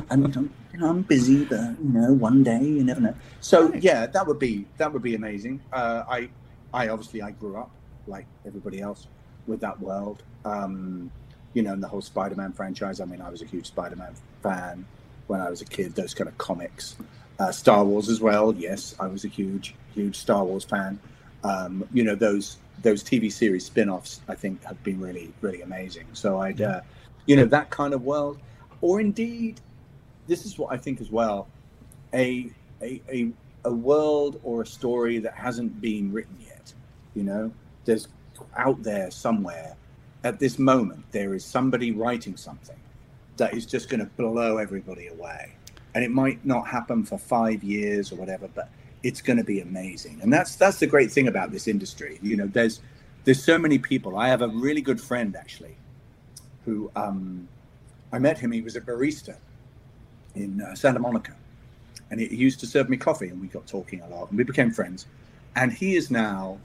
I'm, 0.09 0.25
I'm 0.25 0.53
you 0.73 0.79
know, 0.79 0.89
I'm 0.89 1.01
busy, 1.01 1.45
but 1.45 1.59
you 1.83 1.89
know, 1.89 2.13
one 2.13 2.43
day 2.43 2.63
you 2.63 2.83
never 2.83 3.01
know. 3.01 3.15
So 3.41 3.73
yeah, 3.73 4.05
that 4.07 4.25
would 4.27 4.39
be 4.39 4.65
that 4.77 4.91
would 4.91 5.03
be 5.03 5.15
amazing. 5.15 5.61
Uh, 5.71 6.03
I 6.09 6.29
I 6.73 6.89
obviously 6.89 7.21
I 7.21 7.31
grew 7.31 7.57
up 7.57 7.71
like 8.07 8.25
everybody 8.45 8.81
else 8.81 9.07
with 9.47 9.59
that 9.61 9.79
world. 9.79 10.23
Um, 10.45 11.11
you 11.53 11.63
know, 11.63 11.73
in 11.73 11.81
the 11.81 11.87
whole 11.87 12.01
Spider-Man 12.01 12.53
franchise. 12.53 12.99
I 12.99 13.05
mean, 13.05 13.21
I 13.21 13.29
was 13.29 13.41
a 13.41 13.45
huge 13.45 13.67
Spider-Man 13.67 14.13
fan 14.43 14.85
when 15.25 15.41
I 15.41 15.49
was 15.49 15.61
a 15.61 15.65
kid. 15.65 15.95
Those 15.95 16.13
kind 16.13 16.27
of 16.27 16.37
comics, 16.37 16.97
uh, 17.39 17.51
Star 17.51 17.83
Wars 17.83 18.09
as 18.09 18.21
well. 18.21 18.53
Yes, 18.53 18.95
I 18.99 19.07
was 19.07 19.25
a 19.25 19.27
huge, 19.27 19.73
huge 19.95 20.17
Star 20.17 20.43
Wars 20.43 20.63
fan. 20.63 20.99
Um, 21.43 21.87
you 21.93 22.03
know, 22.03 22.15
those 22.15 22.57
those 22.83 23.03
TV 23.03 23.31
series 23.31 23.65
spin-offs, 23.65 24.21
I 24.27 24.35
think, 24.35 24.63
have 24.63 24.81
been 24.83 24.99
really, 24.99 25.33
really 25.41 25.63
amazing. 25.63 26.05
So 26.13 26.39
I'd, 26.39 26.61
uh, 26.61 26.81
you 27.27 27.35
know, 27.35 27.45
that 27.45 27.69
kind 27.69 27.93
of 27.93 28.03
world, 28.03 28.39
or 28.81 28.99
indeed, 28.99 29.61
this 30.25 30.45
is 30.45 30.57
what 30.57 30.73
I 30.73 30.77
think 30.77 30.99
as 30.99 31.11
well, 31.11 31.47
a 32.13 32.49
a 32.81 33.01
a, 33.11 33.29
a 33.65 33.71
world 33.71 34.39
or 34.43 34.63
a 34.63 34.65
story 34.65 35.19
that 35.19 35.33
hasn't 35.33 35.79
been 35.79 36.11
written 36.11 36.35
yet. 36.39 36.73
You 37.13 37.23
know, 37.23 37.51
there's 37.85 38.07
out 38.55 38.81
there 38.81 39.11
somewhere. 39.11 39.75
At 40.23 40.39
this 40.39 40.57
moment 40.57 41.05
there 41.11 41.35
is 41.35 41.45
somebody 41.45 41.91
writing 41.91 42.35
something 42.37 42.79
that 43.37 43.53
is 43.53 43.65
just 43.65 43.87
going 43.87 43.99
to 43.99 44.07
blow 44.17 44.57
everybody 44.57 45.07
away. 45.07 45.53
And 45.93 46.03
it 46.03 46.11
might 46.11 46.43
not 46.45 46.67
happen 46.67 47.03
for 47.05 47.17
five 47.17 47.63
years 47.63 48.11
or 48.11 48.15
whatever 48.15 48.47
but 48.53 48.69
it's 49.03 49.21
going 49.21 49.37
to 49.37 49.43
be 49.43 49.61
amazing. 49.61 50.19
And 50.21 50.33
that's 50.33 50.55
that's 50.55 50.79
the 50.79 50.87
great 50.87 51.11
thing 51.11 51.27
about 51.27 51.51
this 51.51 51.67
industry. 51.67 52.19
You 52.21 52.35
know 52.35 52.47
there's 52.47 52.81
there's 53.25 53.43
so 53.43 53.57
many 53.57 53.77
people. 53.77 54.17
I 54.17 54.27
have 54.27 54.41
a 54.41 54.47
really 54.47 54.81
good 54.81 54.99
friend 54.99 55.35
actually 55.35 55.77
who 56.67 56.91
um, 56.95 57.47
i 58.13 58.19
met 58.19 58.37
him 58.37 58.51
he 58.51 58.61
was 58.61 58.75
a 58.75 58.81
barista 58.81 59.35
in 60.35 60.61
uh, 60.61 60.75
santa 60.75 60.99
monica 60.99 61.35
and 62.11 62.19
he, 62.19 62.27
he 62.27 62.35
used 62.35 62.59
to 62.59 62.67
serve 62.67 62.89
me 62.89 62.97
coffee 62.97 63.29
and 63.29 63.41
we 63.41 63.47
got 63.47 63.65
talking 63.65 64.01
a 64.01 64.07
lot 64.09 64.29
and 64.29 64.37
we 64.37 64.43
became 64.43 64.69
friends 64.69 65.07
and 65.55 65.73
he 65.73 65.95
is 65.95 66.11
now 66.11 66.59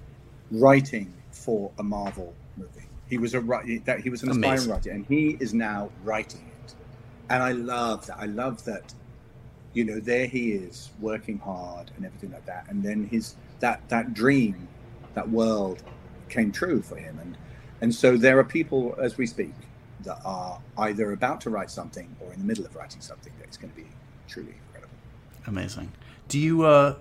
writing 0.51 1.11
for 1.31 1.71
a 1.79 1.83
marvel 1.83 2.35
movie 2.59 2.87
he 3.13 3.19
was 3.19 3.35
a 3.35 3.41
that 3.85 4.01
he 4.01 4.09
was 4.09 4.23
an 4.23 4.31
Amazing. 4.31 4.55
aspiring 4.55 4.71
writer, 4.71 4.91
and 4.91 5.05
he 5.05 5.37
is 5.39 5.53
now 5.53 5.91
writing 6.03 6.51
it. 6.65 6.75
And 7.29 7.43
I 7.43 7.53
love 7.53 8.07
that. 8.07 8.17
I 8.19 8.25
love 8.25 8.65
that. 8.65 8.95
You 9.75 9.85
know, 9.85 10.01
there 10.01 10.27
he 10.27 10.53
is 10.53 10.89
working 10.99 11.39
hard 11.39 11.91
and 11.95 12.07
everything 12.07 12.33
like 12.33 12.47
that, 12.47 12.65
and 12.71 12.83
then 12.83 13.07
his 13.09 13.35
that 13.61 13.87
that 13.91 14.15
dream, 14.15 14.67
that 15.13 15.29
world, 15.29 15.83
came 16.31 16.53
true 16.53 16.81
for 16.81 16.97
him. 16.97 17.19
And 17.21 17.37
and 17.83 17.95
so 17.95 18.17
there 18.17 18.39
are 18.39 18.45
people 18.45 18.95
as 18.99 19.19
we 19.19 19.27
speak 19.27 19.53
that 20.05 20.21
are 20.25 20.61
either 20.79 21.13
about 21.13 21.41
to 21.43 21.51
write 21.51 21.71
something 21.71 22.15
or 22.21 22.33
in 22.33 22.39
the 22.39 22.45
middle 22.45 22.65
of 22.65 22.75
writing 22.77 23.01
something 23.01 23.33
that's 23.39 23.57
going 23.57 23.71
to 23.71 23.77
be 23.77 23.87
truly 24.29 24.55
incredible. 24.67 24.95
Amazing. 25.47 25.93
Do 26.29 26.39
you 26.39 26.65
uh, 26.65 26.97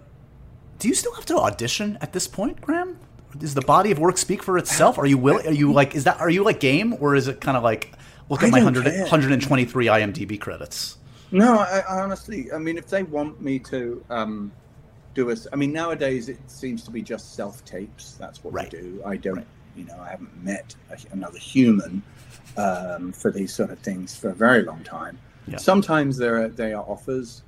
do 0.79 0.87
you 0.87 0.95
still 0.95 1.13
have 1.13 1.25
to 1.27 1.37
audition 1.37 1.97
at 2.01 2.13
this 2.13 2.27
point, 2.27 2.61
Graham? 2.61 2.97
does 3.37 3.53
the 3.53 3.61
body 3.61 3.91
of 3.91 3.99
work 3.99 4.17
speak 4.17 4.43
for 4.43 4.57
itself? 4.57 4.97
Are 4.97 5.05
you 5.05 5.17
willing? 5.17 5.47
Are 5.47 5.51
you 5.51 5.71
like? 5.71 5.95
Is 5.95 6.03
that? 6.05 6.19
Are 6.19 6.29
you 6.29 6.43
like 6.43 6.59
game, 6.59 6.95
or 6.99 7.15
is 7.15 7.27
it 7.27 7.41
kind 7.41 7.57
of 7.57 7.63
like 7.63 7.93
look 8.29 8.43
at 8.43 8.47
I 8.47 8.51
my 8.51 8.63
100, 8.63 8.85
123 8.85 9.85
IMDb 9.85 10.39
credits? 10.39 10.97
No, 11.31 11.59
I, 11.59 11.83
I, 11.89 12.01
honestly, 12.01 12.51
I 12.51 12.57
mean, 12.57 12.77
if 12.77 12.87
they 12.87 13.03
want 13.03 13.41
me 13.41 13.57
to 13.59 14.03
um, 14.09 14.51
do 15.13 15.29
a, 15.29 15.35
I 15.53 15.55
mean, 15.55 15.71
nowadays 15.71 16.27
it 16.27 16.39
seems 16.47 16.83
to 16.83 16.91
be 16.91 17.01
just 17.01 17.35
self 17.35 17.63
tapes. 17.63 18.13
That's 18.13 18.43
what 18.43 18.53
right. 18.53 18.71
we 18.71 18.79
do. 18.79 19.01
I 19.05 19.15
don't, 19.17 19.37
right. 19.37 19.47
you 19.75 19.85
know, 19.85 19.97
I 19.99 20.09
haven't 20.09 20.43
met 20.43 20.75
a, 20.89 20.97
another 21.11 21.39
human 21.39 22.03
um, 22.57 23.11
for 23.11 23.31
these 23.31 23.53
sort 23.53 23.71
of 23.71 23.79
things 23.79 24.15
for 24.15 24.29
a 24.29 24.35
very 24.35 24.63
long 24.63 24.83
time. 24.83 25.17
Yeah. 25.47 25.57
Sometimes 25.57 26.17
there 26.17 26.43
are 26.43 26.47
they 26.47 26.73
are 26.73 26.83
offers 26.87 27.43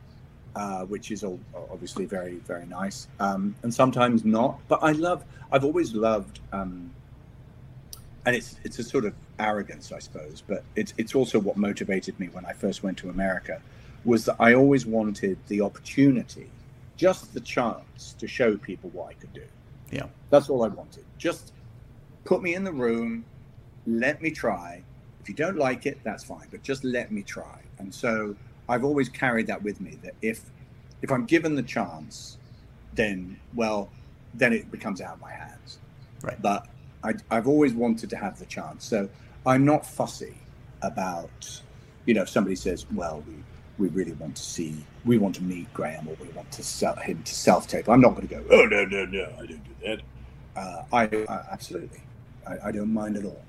uh, 0.55 0.85
which 0.85 1.11
is 1.11 1.23
all, 1.23 1.39
obviously 1.71 2.05
very 2.05 2.35
very 2.35 2.65
nice, 2.65 3.07
um, 3.19 3.55
and 3.63 3.73
sometimes 3.73 4.23
not. 4.23 4.59
But 4.67 4.83
I 4.83 4.91
love. 4.91 5.23
I've 5.51 5.63
always 5.63 5.93
loved, 5.93 6.39
um, 6.51 6.91
and 8.25 8.35
it's 8.35 8.55
it's 8.63 8.79
a 8.79 8.83
sort 8.83 9.05
of 9.05 9.13
arrogance, 9.39 9.91
I 9.91 9.99
suppose, 9.99 10.43
but 10.45 10.63
it's 10.75 10.93
it's 10.97 11.15
also 11.15 11.39
what 11.39 11.57
motivated 11.57 12.19
me 12.19 12.27
when 12.27 12.45
I 12.45 12.53
first 12.53 12.83
went 12.83 12.97
to 12.99 13.09
America, 13.09 13.61
was 14.05 14.25
that 14.25 14.35
I 14.39 14.53
always 14.53 14.85
wanted 14.85 15.37
the 15.47 15.61
opportunity, 15.61 16.49
just 16.97 17.33
the 17.33 17.41
chance 17.41 18.15
to 18.19 18.27
show 18.27 18.57
people 18.57 18.89
what 18.91 19.09
I 19.09 19.13
could 19.13 19.33
do. 19.33 19.45
Yeah, 19.91 20.05
that's 20.29 20.49
all 20.49 20.63
I 20.63 20.67
wanted. 20.67 21.03
Just 21.17 21.51
put 22.25 22.43
me 22.43 22.53
in 22.53 22.63
the 22.63 22.73
room, 22.73 23.25
let 23.87 24.21
me 24.21 24.29
try. 24.29 24.83
If 25.23 25.29
you 25.29 25.35
don't 25.35 25.57
like 25.57 25.85
it, 25.85 25.99
that's 26.03 26.25
fine, 26.25 26.47
but 26.51 26.63
just 26.63 26.83
let 26.83 27.09
me 27.09 27.23
try. 27.23 27.61
And 27.79 27.95
so 27.95 28.35
I've 28.67 28.83
always 28.83 29.07
carried 29.07 29.47
that 29.47 29.63
with 29.63 29.79
me 29.79 29.97
that 30.03 30.15
if 30.21 30.41
if 31.01 31.11
I'm 31.11 31.25
given 31.25 31.55
the 31.55 31.63
chance, 31.63 32.37
then 32.93 33.39
well, 33.55 33.89
then 34.33 34.51
it 34.51 34.69
becomes 34.69 34.99
out 34.99 35.13
of 35.15 35.21
my 35.21 35.31
hands. 35.31 35.79
Right. 36.21 36.41
But 36.41 36.67
I, 37.05 37.13
I've 37.31 37.47
always 37.47 37.73
wanted 37.73 38.09
to 38.09 38.17
have 38.17 38.37
the 38.37 38.45
chance, 38.45 38.83
so 38.83 39.07
I'm 39.45 39.63
not 39.63 39.85
fussy 39.85 40.35
about 40.81 41.61
you 42.05 42.13
know 42.13 42.23
if 42.23 42.29
somebody 42.29 42.57
says, 42.57 42.85
well, 42.91 43.23
we 43.25 43.35
we 43.77 43.87
really 43.87 44.13
want 44.13 44.35
to 44.35 44.43
see, 44.43 44.85
we 45.05 45.17
want 45.17 45.35
to 45.35 45.43
meet 45.43 45.73
Graham, 45.73 46.09
or 46.09 46.15
we 46.21 46.27
want 46.29 46.51
to 46.51 46.63
sell 46.63 46.97
him 46.97 47.23
to 47.23 47.33
self 47.33 47.67
tape. 47.67 47.87
I'm 47.87 48.01
not 48.01 48.15
going 48.15 48.27
to 48.27 48.35
go, 48.35 48.43
oh 48.51 48.65
no 48.65 48.83
no 48.83 49.05
no, 49.05 49.23
I 49.39 49.45
don't 49.45 49.63
do 49.63 49.75
that. 49.85 50.01
Uh, 50.55 50.83
I, 50.91 51.03
I, 51.29 51.45
absolutely, 51.49 52.01
I, 52.45 52.67
I 52.67 52.71
don't 52.73 52.93
mind 52.93 53.15
at 53.15 53.23
all. 53.23 53.41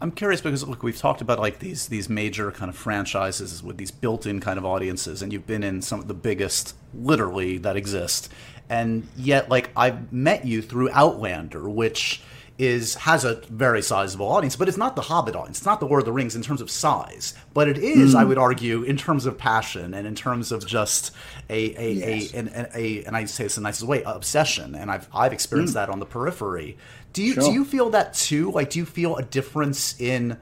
I'm 0.00 0.10
curious 0.10 0.40
because 0.40 0.66
look, 0.66 0.82
we've 0.82 0.96
talked 0.96 1.20
about 1.20 1.38
like 1.38 1.58
these 1.58 1.88
these 1.88 2.08
major 2.08 2.52
kind 2.52 2.68
of 2.68 2.76
franchises 2.76 3.62
with 3.62 3.78
these 3.78 3.90
built-in 3.90 4.40
kind 4.40 4.58
of 4.58 4.64
audiences, 4.64 5.22
and 5.22 5.32
you've 5.32 5.46
been 5.46 5.62
in 5.62 5.80
some 5.80 6.00
of 6.00 6.08
the 6.08 6.14
biggest, 6.14 6.74
literally, 6.94 7.58
that 7.58 7.76
exist. 7.76 8.30
And 8.68 9.08
yet, 9.16 9.48
like 9.48 9.70
I've 9.74 10.12
met 10.12 10.44
you 10.44 10.60
through 10.60 10.90
Outlander, 10.90 11.68
which 11.68 12.20
is 12.58 12.94
has 12.94 13.24
a 13.24 13.34
very 13.50 13.82
sizable 13.82 14.28
audience, 14.28 14.56
but 14.56 14.68
it's 14.68 14.78
not 14.78 14.96
the 14.96 15.02
Hobbit 15.02 15.36
audience. 15.36 15.58
It's 15.58 15.66
not 15.66 15.78
the 15.78 15.86
Lord 15.86 16.00
of 16.00 16.06
the 16.06 16.12
Rings 16.12 16.34
in 16.34 16.42
terms 16.42 16.60
of 16.60 16.70
size, 16.70 17.34
but 17.52 17.68
it 17.68 17.78
is, 17.78 18.14
mm. 18.14 18.18
I 18.18 18.24
would 18.24 18.38
argue, 18.38 18.82
in 18.82 18.96
terms 18.96 19.26
of 19.26 19.36
passion 19.36 19.92
and 19.94 20.06
in 20.06 20.14
terms 20.14 20.52
of 20.52 20.66
just 20.66 21.14
a 21.48 21.74
a, 21.78 21.92
yes. 21.92 22.34
a, 22.34 22.38
a, 22.38 22.70
a, 22.74 23.04
and 23.04 23.16
I 23.16 23.24
say 23.26 23.44
this 23.44 23.56
in 23.56 23.62
the 23.62 23.68
nicest 23.68 23.86
way, 23.86 24.02
obsession. 24.04 24.74
And 24.74 24.90
I've 24.90 25.08
I've 25.14 25.32
experienced 25.32 25.72
mm. 25.72 25.76
that 25.76 25.88
on 25.88 26.00
the 26.00 26.06
periphery. 26.06 26.76
Do 27.16 27.22
you 27.22 27.32
sure. 27.32 27.44
do 27.44 27.52
you 27.52 27.64
feel 27.64 27.88
that 27.90 28.12
too? 28.12 28.50
Like, 28.50 28.68
do 28.68 28.78
you 28.78 28.84
feel 28.84 29.16
a 29.16 29.22
difference 29.22 29.98
in 29.98 30.36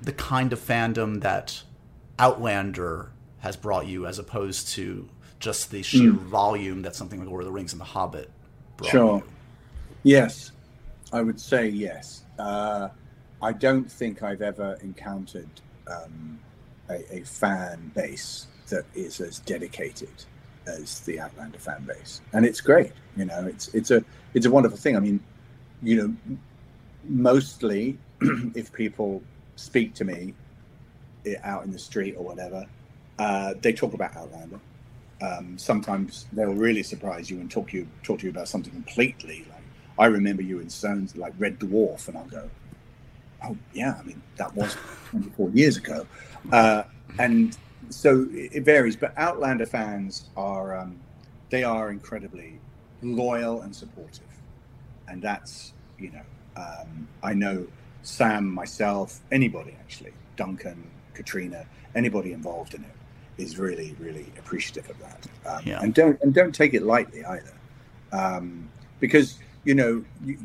the 0.00 0.12
kind 0.12 0.50
of 0.54 0.58
fandom 0.58 1.20
that 1.20 1.62
Outlander 2.18 3.12
has 3.40 3.54
brought 3.54 3.86
you, 3.86 4.06
as 4.06 4.18
opposed 4.18 4.68
to 4.68 5.06
just 5.40 5.70
the 5.70 5.82
sheer 5.82 6.12
mm. 6.12 6.16
volume 6.16 6.80
that 6.82 6.96
something 6.96 7.20
like 7.20 7.28
Lord 7.28 7.42
of 7.42 7.48
the 7.48 7.52
Rings 7.52 7.74
and 7.74 7.80
The 7.82 7.84
Hobbit 7.84 8.30
brought 8.78 8.90
sure. 8.90 9.18
you? 9.18 9.24
Yes, 10.02 10.52
I 11.12 11.20
would 11.20 11.38
say 11.38 11.68
yes. 11.68 12.24
Uh, 12.38 12.88
I 13.42 13.52
don't 13.52 13.84
think 13.92 14.22
I've 14.22 14.40
ever 14.40 14.78
encountered 14.80 15.50
um, 15.86 16.40
a, 16.88 17.16
a, 17.16 17.24
fan 17.24 17.92
base 17.94 18.46
that 18.70 18.86
is 18.94 19.20
as 19.20 19.40
dedicated 19.40 20.24
as 20.66 21.00
the 21.00 21.20
Outlander 21.20 21.58
fan 21.58 21.84
base, 21.84 22.22
and 22.32 22.46
it's 22.46 22.62
great. 22.62 22.92
You 23.18 23.26
know, 23.26 23.46
it's 23.46 23.68
it's 23.74 23.90
a 23.90 24.02
it's 24.32 24.46
a 24.46 24.50
wonderful 24.50 24.78
thing. 24.78 24.96
I 24.96 25.00
mean, 25.00 25.20
you 25.82 25.96
know, 25.96 26.36
mostly 27.04 27.98
if 28.54 28.72
people 28.72 29.22
speak 29.56 29.94
to 29.94 30.04
me 30.04 30.34
eh, 31.26 31.34
out 31.42 31.64
in 31.64 31.70
the 31.70 31.78
street 31.78 32.14
or 32.16 32.24
whatever, 32.24 32.66
uh, 33.18 33.54
they 33.60 33.72
talk 33.72 33.94
about 33.94 34.16
Outlander. 34.16 34.60
Um, 35.22 35.58
sometimes 35.58 36.26
they'll 36.32 36.54
really 36.54 36.82
surprise 36.82 37.30
you 37.30 37.40
and 37.40 37.50
talk 37.50 37.74
you 37.74 37.86
talk 38.02 38.20
to 38.20 38.24
you 38.24 38.30
about 38.30 38.48
something 38.48 38.72
completely 38.72 39.44
like 39.50 39.60
I 40.00 40.06
remember 40.06 40.40
you 40.40 40.60
in 40.60 40.70
Stones 40.70 41.14
like 41.14 41.34
Red 41.38 41.58
Dwarf, 41.60 42.08
and 42.08 42.16
I'll 42.16 42.24
go, 42.24 42.48
oh 43.44 43.56
yeah, 43.74 43.96
I 44.00 44.02
mean 44.02 44.22
that 44.36 44.54
was 44.56 44.74
24 45.10 45.50
years 45.50 45.76
ago, 45.76 46.06
uh, 46.52 46.84
and 47.18 47.56
so 47.90 48.26
it, 48.32 48.50
it 48.56 48.64
varies. 48.64 48.96
But 48.96 49.12
Outlander 49.18 49.66
fans 49.66 50.30
are 50.38 50.74
um, 50.78 50.98
they 51.50 51.64
are 51.64 51.90
incredibly 51.90 52.58
loyal 53.02 53.60
and 53.60 53.76
supportive, 53.76 54.24
and 55.10 55.20
that's 55.20 55.72
you 55.98 56.10
know 56.10 56.22
um, 56.56 57.08
I 57.22 57.34
know 57.34 57.66
Sam, 58.02 58.48
myself, 58.48 59.20
anybody 59.30 59.72
actually, 59.78 60.12
Duncan, 60.36 60.82
Caitriona, 61.14 61.66
anybody 61.94 62.32
involved 62.32 62.74
in 62.74 62.82
it 62.82 63.42
is 63.42 63.58
really 63.58 63.94
really 63.98 64.26
appreciative 64.38 64.88
of 64.90 64.98
that, 65.00 65.26
um, 65.46 65.62
Yeah. 65.64 65.80
and 65.82 65.92
don't 65.94 66.20
and 66.22 66.32
don't 66.34 66.54
take 66.54 66.74
it 66.74 66.82
lightly 66.82 67.24
either, 67.24 67.54
um, 68.12 68.68
because 69.00 69.38
you 69.64 69.74
know 69.74 70.04
you 70.24 70.38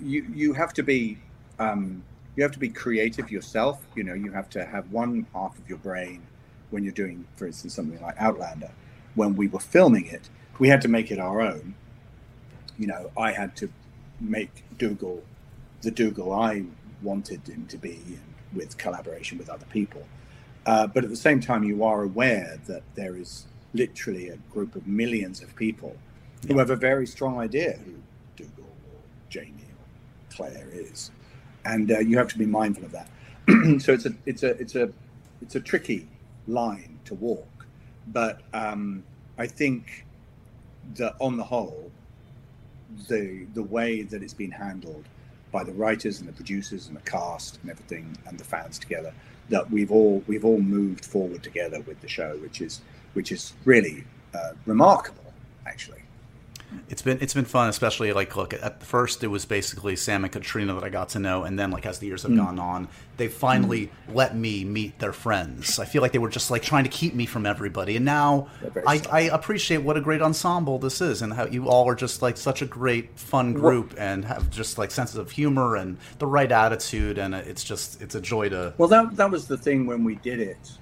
you 0.00 0.26
you 0.34 0.52
have 0.52 0.72
to 0.74 0.82
be 0.82 1.18
um, 1.58 2.02
you 2.36 2.42
have 2.44 2.52
to 2.52 2.58
be 2.58 2.68
creative 2.68 3.30
yourself. 3.32 3.84
You 3.96 4.04
know, 4.04 4.14
you 4.14 4.30
have 4.30 4.48
to 4.50 4.64
have 4.64 4.90
one 4.92 5.26
half 5.34 5.58
of 5.58 5.68
your 5.68 5.78
brain 5.78 6.22
when 6.70 6.84
you're 6.84 6.92
doing, 6.92 7.24
for 7.34 7.46
instance, 7.46 7.74
something 7.74 8.00
like 8.00 8.14
Outlander. 8.20 8.70
When 9.16 9.34
we 9.34 9.48
were 9.48 9.58
filming 9.58 10.06
it, 10.06 10.28
we 10.60 10.68
had 10.68 10.80
to 10.82 10.88
make 10.88 11.10
it 11.10 11.18
our 11.18 11.40
own. 11.40 11.74
You 12.78 12.86
know, 12.86 13.10
I 13.18 13.32
had 13.32 13.56
to 13.56 13.68
make 14.20 14.64
Dougal 14.76 15.22
the 15.82 15.90
Dougal 15.90 16.32
I 16.32 16.64
wanted 17.02 17.46
him 17.48 17.66
to 17.66 17.76
be, 17.76 18.00
with 18.52 18.76
collaboration 18.78 19.38
with 19.38 19.48
other 19.48 19.66
people. 19.66 20.04
Uh, 20.66 20.86
but 20.86 21.04
at 21.04 21.10
the 21.10 21.16
same 21.16 21.40
time, 21.40 21.64
you 21.64 21.84
are 21.84 22.02
aware 22.02 22.58
that 22.66 22.82
there 22.94 23.16
is 23.16 23.46
literally 23.72 24.28
a 24.28 24.36
group 24.52 24.74
of 24.74 24.86
millions 24.86 25.42
of 25.42 25.54
people 25.54 25.96
who 26.46 26.58
have 26.58 26.70
a 26.70 26.76
very 26.76 27.06
strong 27.06 27.38
idea 27.38 27.78
who 27.84 27.94
Dougal 28.36 28.64
or 28.64 29.00
Jamie 29.28 29.52
or 29.52 30.34
Claire 30.34 30.68
is, 30.72 31.10
and 31.64 31.90
uh, 31.90 31.98
you 32.00 32.18
have 32.18 32.28
to 32.28 32.38
be 32.38 32.46
mindful 32.46 32.84
of 32.84 32.92
that. 32.92 33.08
so 33.80 33.92
it's 33.92 34.06
a 34.06 34.14
it's 34.26 34.42
a 34.42 34.50
it's 34.60 34.74
a 34.74 34.90
it's 35.40 35.54
a 35.54 35.60
tricky 35.60 36.08
line 36.46 36.98
to 37.04 37.14
walk, 37.14 37.66
but 38.08 38.40
um, 38.52 39.04
I 39.38 39.46
think 39.46 40.06
that 40.96 41.14
on 41.20 41.36
the 41.36 41.44
whole, 41.44 41.87
the 43.08 43.46
the 43.54 43.62
way 43.62 44.02
that 44.02 44.22
it's 44.22 44.34
been 44.34 44.50
handled 44.50 45.04
by 45.50 45.64
the 45.64 45.72
writers 45.72 46.20
and 46.20 46.28
the 46.28 46.32
producers 46.32 46.88
and 46.88 46.96
the 46.96 47.10
cast 47.10 47.58
and 47.62 47.70
everything 47.70 48.16
and 48.26 48.38
the 48.38 48.44
fans 48.44 48.78
together 48.78 49.12
that 49.48 49.70
we've 49.70 49.90
all 49.92 50.22
we've 50.26 50.44
all 50.44 50.60
moved 50.60 51.04
forward 51.04 51.42
together 51.42 51.80
with 51.80 52.00
the 52.00 52.08
show 52.08 52.36
which 52.38 52.60
is 52.60 52.80
which 53.14 53.32
is 53.32 53.52
really 53.64 54.04
uh, 54.34 54.52
remarkable 54.66 55.32
actually 55.66 56.02
It's 56.88 57.02
been 57.02 57.18
it's 57.20 57.34
been 57.34 57.44
fun, 57.44 57.68
especially 57.68 58.12
like 58.12 58.36
look 58.36 58.52
at 58.52 58.82
first 58.82 59.24
it 59.24 59.28
was 59.28 59.44
basically 59.44 59.96
Sam 59.96 60.24
and 60.24 60.32
Caitriona 60.32 60.74
that 60.74 60.84
I 60.84 60.88
got 60.88 61.10
to 61.10 61.18
know, 61.18 61.44
and 61.44 61.58
then 61.58 61.70
like 61.70 61.86
as 61.86 61.98
the 61.98 62.06
years 62.06 62.22
have 62.22 62.36
gone 62.36 62.58
on, 62.58 62.88
they 63.16 63.28
finally 63.28 63.90
let 64.12 64.36
me 64.36 64.64
meet 64.64 64.98
their 64.98 65.12
friends. 65.12 65.78
I 65.78 65.84
feel 65.84 66.02
like 66.02 66.12
they 66.12 66.18
were 66.18 66.28
just 66.28 66.50
like 66.50 66.62
trying 66.62 66.84
to 66.84 66.90
keep 66.90 67.14
me 67.14 67.26
from 67.26 67.46
everybody, 67.46 67.96
and 67.96 68.04
now 68.04 68.48
I. 68.86 69.02
I 69.10 69.20
appreciate 69.22 69.78
what 69.78 69.96
a 69.96 70.00
great 70.00 70.20
ensemble 70.22 70.78
this 70.78 71.00
is, 71.00 71.22
and 71.22 71.32
how 71.32 71.46
you 71.46 71.68
all 71.68 71.88
are 71.88 71.94
just 71.94 72.22
like 72.22 72.36
such 72.36 72.62
a 72.62 72.66
great 72.66 73.18
fun 73.18 73.52
group, 73.54 73.94
and 73.98 74.24
have 74.24 74.50
just 74.50 74.78
like 74.78 74.90
senses 74.90 75.16
of 75.16 75.30
humor 75.30 75.76
and 75.76 75.96
the 76.18 76.26
right 76.26 76.50
attitude, 76.50 77.18
and 77.18 77.34
it's 77.34 77.64
just 77.64 78.00
it's 78.02 78.14
a 78.14 78.20
joy 78.20 78.48
to. 78.50 78.74
Well, 78.78 78.88
that 78.88 79.16
that 79.16 79.30
was 79.30 79.46
the 79.46 79.56
thing 79.56 79.86
when 79.86 80.04
we 80.04 80.16
did 80.16 80.40
it. 80.40 80.72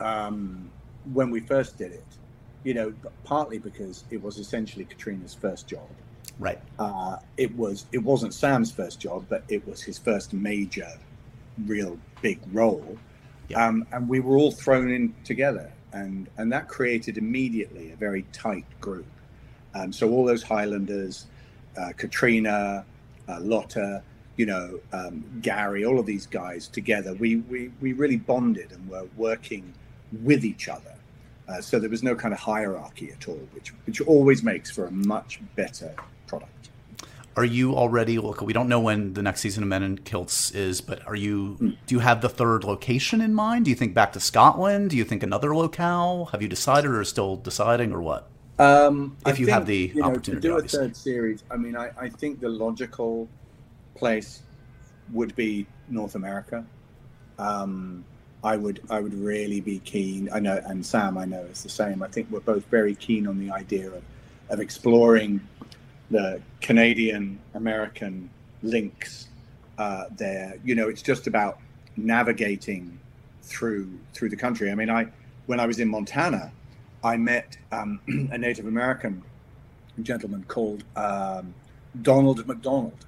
Um, 0.00 0.70
when 1.12 1.30
we 1.30 1.40
first 1.40 1.78
did 1.78 1.92
it, 1.92 2.04
you 2.64 2.74
know, 2.74 2.92
partly 3.24 3.58
because 3.58 4.04
it 4.10 4.22
was 4.22 4.38
essentially 4.38 4.84
Caitriona's 4.84 5.34
first 5.34 5.66
job. 5.66 5.88
Right. 6.38 6.60
Uh, 6.78 7.16
it 7.36 7.54
was 7.56 7.86
it 7.92 7.98
wasn't 7.98 8.34
Sam's 8.34 8.70
first 8.70 9.00
job, 9.00 9.26
but 9.28 9.42
it 9.48 9.66
was 9.66 9.82
his 9.82 9.98
first 9.98 10.32
major, 10.32 10.88
real 11.66 11.98
big 12.22 12.38
role. 12.52 12.96
Yeah. 13.48 13.66
Um, 13.66 13.86
and 13.92 14.08
we 14.08 14.20
were 14.20 14.36
all 14.36 14.52
thrown 14.52 14.90
in 14.90 15.14
together, 15.24 15.72
and 15.92 16.28
and 16.36 16.52
that 16.52 16.68
created 16.68 17.18
immediately 17.18 17.92
a 17.92 17.96
very 17.96 18.24
tight 18.32 18.66
group. 18.80 19.06
Um, 19.74 19.92
so 19.92 20.10
all 20.10 20.24
those 20.24 20.42
Highlanders, 20.42 21.26
uh, 21.76 21.92
Caitriona, 21.96 22.84
uh, 23.28 23.40
Lotte, 23.40 24.02
you 24.38 24.46
know, 24.46 24.80
um, 24.92 25.24
Gary, 25.42 25.84
all 25.84 25.98
of 25.98 26.06
these 26.06 26.26
guys 26.26 26.68
together, 26.68 27.12
we, 27.14 27.36
we, 27.36 27.70
we 27.80 27.92
really 27.92 28.16
bonded 28.16 28.72
and 28.72 28.88
were 28.88 29.06
working 29.16 29.74
with 30.22 30.44
each 30.44 30.68
other. 30.68 30.94
Uh, 31.48 31.60
so 31.60 31.78
there 31.78 31.88
was 31.88 32.02
no 32.02 32.14
kind 32.14 32.34
of 32.34 32.40
hierarchy 32.40 33.10
at 33.10 33.26
all, 33.26 33.40
which, 33.52 33.72
which 33.86 34.00
always 34.02 34.42
makes 34.42 34.70
for 34.70 34.86
a 34.86 34.90
much 34.90 35.40
better 35.56 35.94
product. 36.26 36.70
Are 37.36 37.44
you 37.44 37.74
already 37.74 38.18
look? 38.18 38.42
We 38.42 38.52
don't 38.52 38.68
know 38.68 38.80
when 38.80 39.14
the 39.14 39.22
next 39.22 39.42
season 39.42 39.62
of 39.62 39.68
Men 39.68 39.84
in 39.84 39.98
Kilts 39.98 40.50
is, 40.50 40.80
but 40.80 41.06
are 41.06 41.14
you? 41.14 41.76
Do 41.86 41.94
you 41.94 42.00
have 42.00 42.20
the 42.20 42.28
third 42.28 42.64
location 42.64 43.20
in 43.20 43.32
mind? 43.32 43.66
Do 43.66 43.70
you 43.70 43.76
think 43.76 43.94
back 43.94 44.12
to 44.14 44.20
Scotland? 44.20 44.90
Do 44.90 44.96
you 44.96 45.04
think 45.04 45.22
another 45.22 45.54
locale? 45.54 46.26
Have 46.32 46.42
you 46.42 46.48
decided, 46.48 46.90
or 46.90 47.04
still 47.04 47.36
deciding, 47.36 47.92
or 47.92 48.02
what? 48.02 48.28
Um, 48.58 49.16
If 49.24 49.36
I 49.36 49.38
you 49.38 49.46
think, 49.46 49.50
have 49.50 49.66
the 49.66 49.92
you 49.94 50.00
know, 50.02 50.08
opportunity, 50.08 50.40
to 50.42 50.48
do 50.48 50.54
a 50.54 50.56
obviously. 50.56 50.78
third 50.80 50.96
series, 50.96 51.44
I 51.48 51.56
mean, 51.56 51.76
I, 51.76 51.90
I 51.96 52.08
think 52.08 52.40
the 52.40 52.48
logical 52.48 53.28
place 53.94 54.42
would 55.12 55.36
be 55.36 55.64
North 55.88 56.16
America. 56.16 56.64
Um, 57.38 58.04
I 58.44 58.56
would 58.56 58.80
I 58.88 59.00
would 59.00 59.14
really 59.14 59.60
be 59.60 59.80
keen. 59.80 60.28
I 60.32 60.38
know, 60.38 60.60
and 60.64 60.84
Sam, 60.84 61.18
I 61.18 61.24
know 61.24 61.40
is 61.40 61.62
the 61.62 61.68
same. 61.68 62.02
I 62.02 62.08
think 62.08 62.30
we're 62.30 62.40
both 62.40 62.64
very 62.66 62.94
keen 62.94 63.26
on 63.26 63.38
the 63.38 63.50
idea 63.50 63.88
of 63.88 64.02
of 64.48 64.60
exploring 64.60 65.40
the 66.10 66.40
Canadian 66.60 67.38
American 67.54 68.30
links 68.62 69.28
uh, 69.76 70.04
there. 70.16 70.58
You 70.64 70.74
know, 70.74 70.88
it's 70.88 71.02
just 71.02 71.26
about 71.26 71.58
navigating 71.96 72.98
through 73.42 73.90
through 74.14 74.28
the 74.28 74.36
country. 74.36 74.70
I 74.70 74.74
mean, 74.74 74.90
I 74.90 75.08
when 75.46 75.58
I 75.58 75.66
was 75.66 75.80
in 75.80 75.88
Montana, 75.88 76.52
I 77.02 77.16
met 77.16 77.56
um, 77.72 78.00
a 78.32 78.38
Native 78.38 78.66
American 78.66 79.22
gentleman 80.02 80.44
called 80.46 80.84
um, 80.94 81.54
Donald 82.02 82.46
McDonald, 82.46 83.04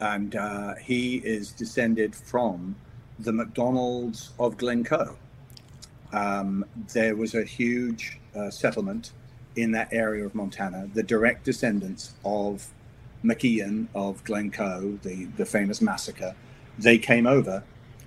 and 0.00 0.36
uh, 0.36 0.74
he 0.74 1.16
is 1.16 1.52
descended 1.52 2.14
from 2.14 2.76
the 3.18 3.32
McDonalds 3.32 4.30
of 4.38 4.56
Glencoe. 4.56 5.16
Um, 6.12 6.64
there 6.92 7.16
was 7.16 7.34
a 7.34 7.44
huge 7.44 8.18
uh, 8.34 8.50
settlement 8.50 9.12
in 9.56 9.72
that 9.72 9.88
area 9.92 10.24
of 10.24 10.34
Montana, 10.34 10.88
the 10.94 11.02
direct 11.02 11.44
descendants 11.44 12.14
of 12.24 12.68
MacIain 13.24 13.88
of 13.94 14.22
Glencoe, 14.24 14.98
the, 15.02 15.24
the 15.36 15.46
famous 15.46 15.80
massacre. 15.80 16.34
They 16.78 16.98
came 16.98 17.26
over 17.26 17.62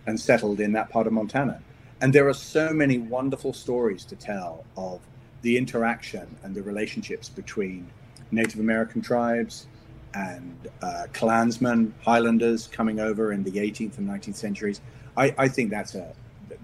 and 0.06 0.20
settled 0.20 0.60
in 0.60 0.72
that 0.74 0.90
part 0.90 1.08
of 1.08 1.14
Montana. 1.14 1.62
And 2.02 2.14
there 2.14 2.28
are 2.30 2.34
so 2.34 2.72
many 2.72 2.98
wonderful 2.98 3.52
stories 3.52 4.06
to 4.06 4.16
tell 4.16 4.64
of 4.78 5.02
the 5.42 5.58
interaction 5.58 6.36
and 6.44 6.56
the 6.56 6.62
relationships 6.64 7.30
between 7.30 7.90
Native 8.32 8.60
American 8.60 9.02
tribes 9.02 9.68
and 10.14 10.68
uh, 10.82 11.06
clansmen, 11.14 11.94
Highlanders 12.04 12.68
coming 12.68 13.00
over 13.00 13.32
in 13.32 13.44
the 13.44 13.52
18th 13.52 13.98
and 13.98 14.10
19th 14.10 14.36
centuries. 14.36 14.82
I, 15.16 15.34
I 15.38 15.48
think 15.48 15.70
that's 15.70 15.96
a 15.96 16.14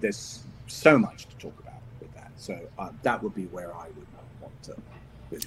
there's 0.00 0.40
so 0.66 0.98
much 0.98 1.26
to 1.26 1.36
talk 1.36 1.58
about 1.60 1.80
with 2.00 2.12
that. 2.14 2.30
So 2.36 2.58
uh, 2.78 2.90
that 3.02 3.22
would 3.22 3.34
be 3.34 3.44
where 3.46 3.74
I 3.74 3.86
would 3.88 4.06
want 4.40 4.62
to. 4.64 4.76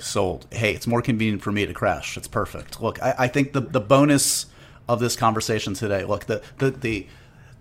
Sold. 0.01 0.45
Hey, 0.51 0.73
it's 0.73 0.87
more 0.87 1.01
convenient 1.01 1.41
for 1.41 1.51
me 1.51 1.65
to 1.65 1.73
crash. 1.73 2.17
It's 2.17 2.27
perfect. 2.27 2.81
Look, 2.81 3.01
I, 3.01 3.15
I 3.19 3.27
think 3.27 3.53
the 3.53 3.61
the 3.61 3.79
bonus 3.79 4.47
of 4.87 4.99
this 4.99 5.15
conversation 5.15 5.73
today. 5.73 6.03
Look, 6.03 6.25
the 6.25 6.41
the 6.57 6.71
the. 6.71 7.07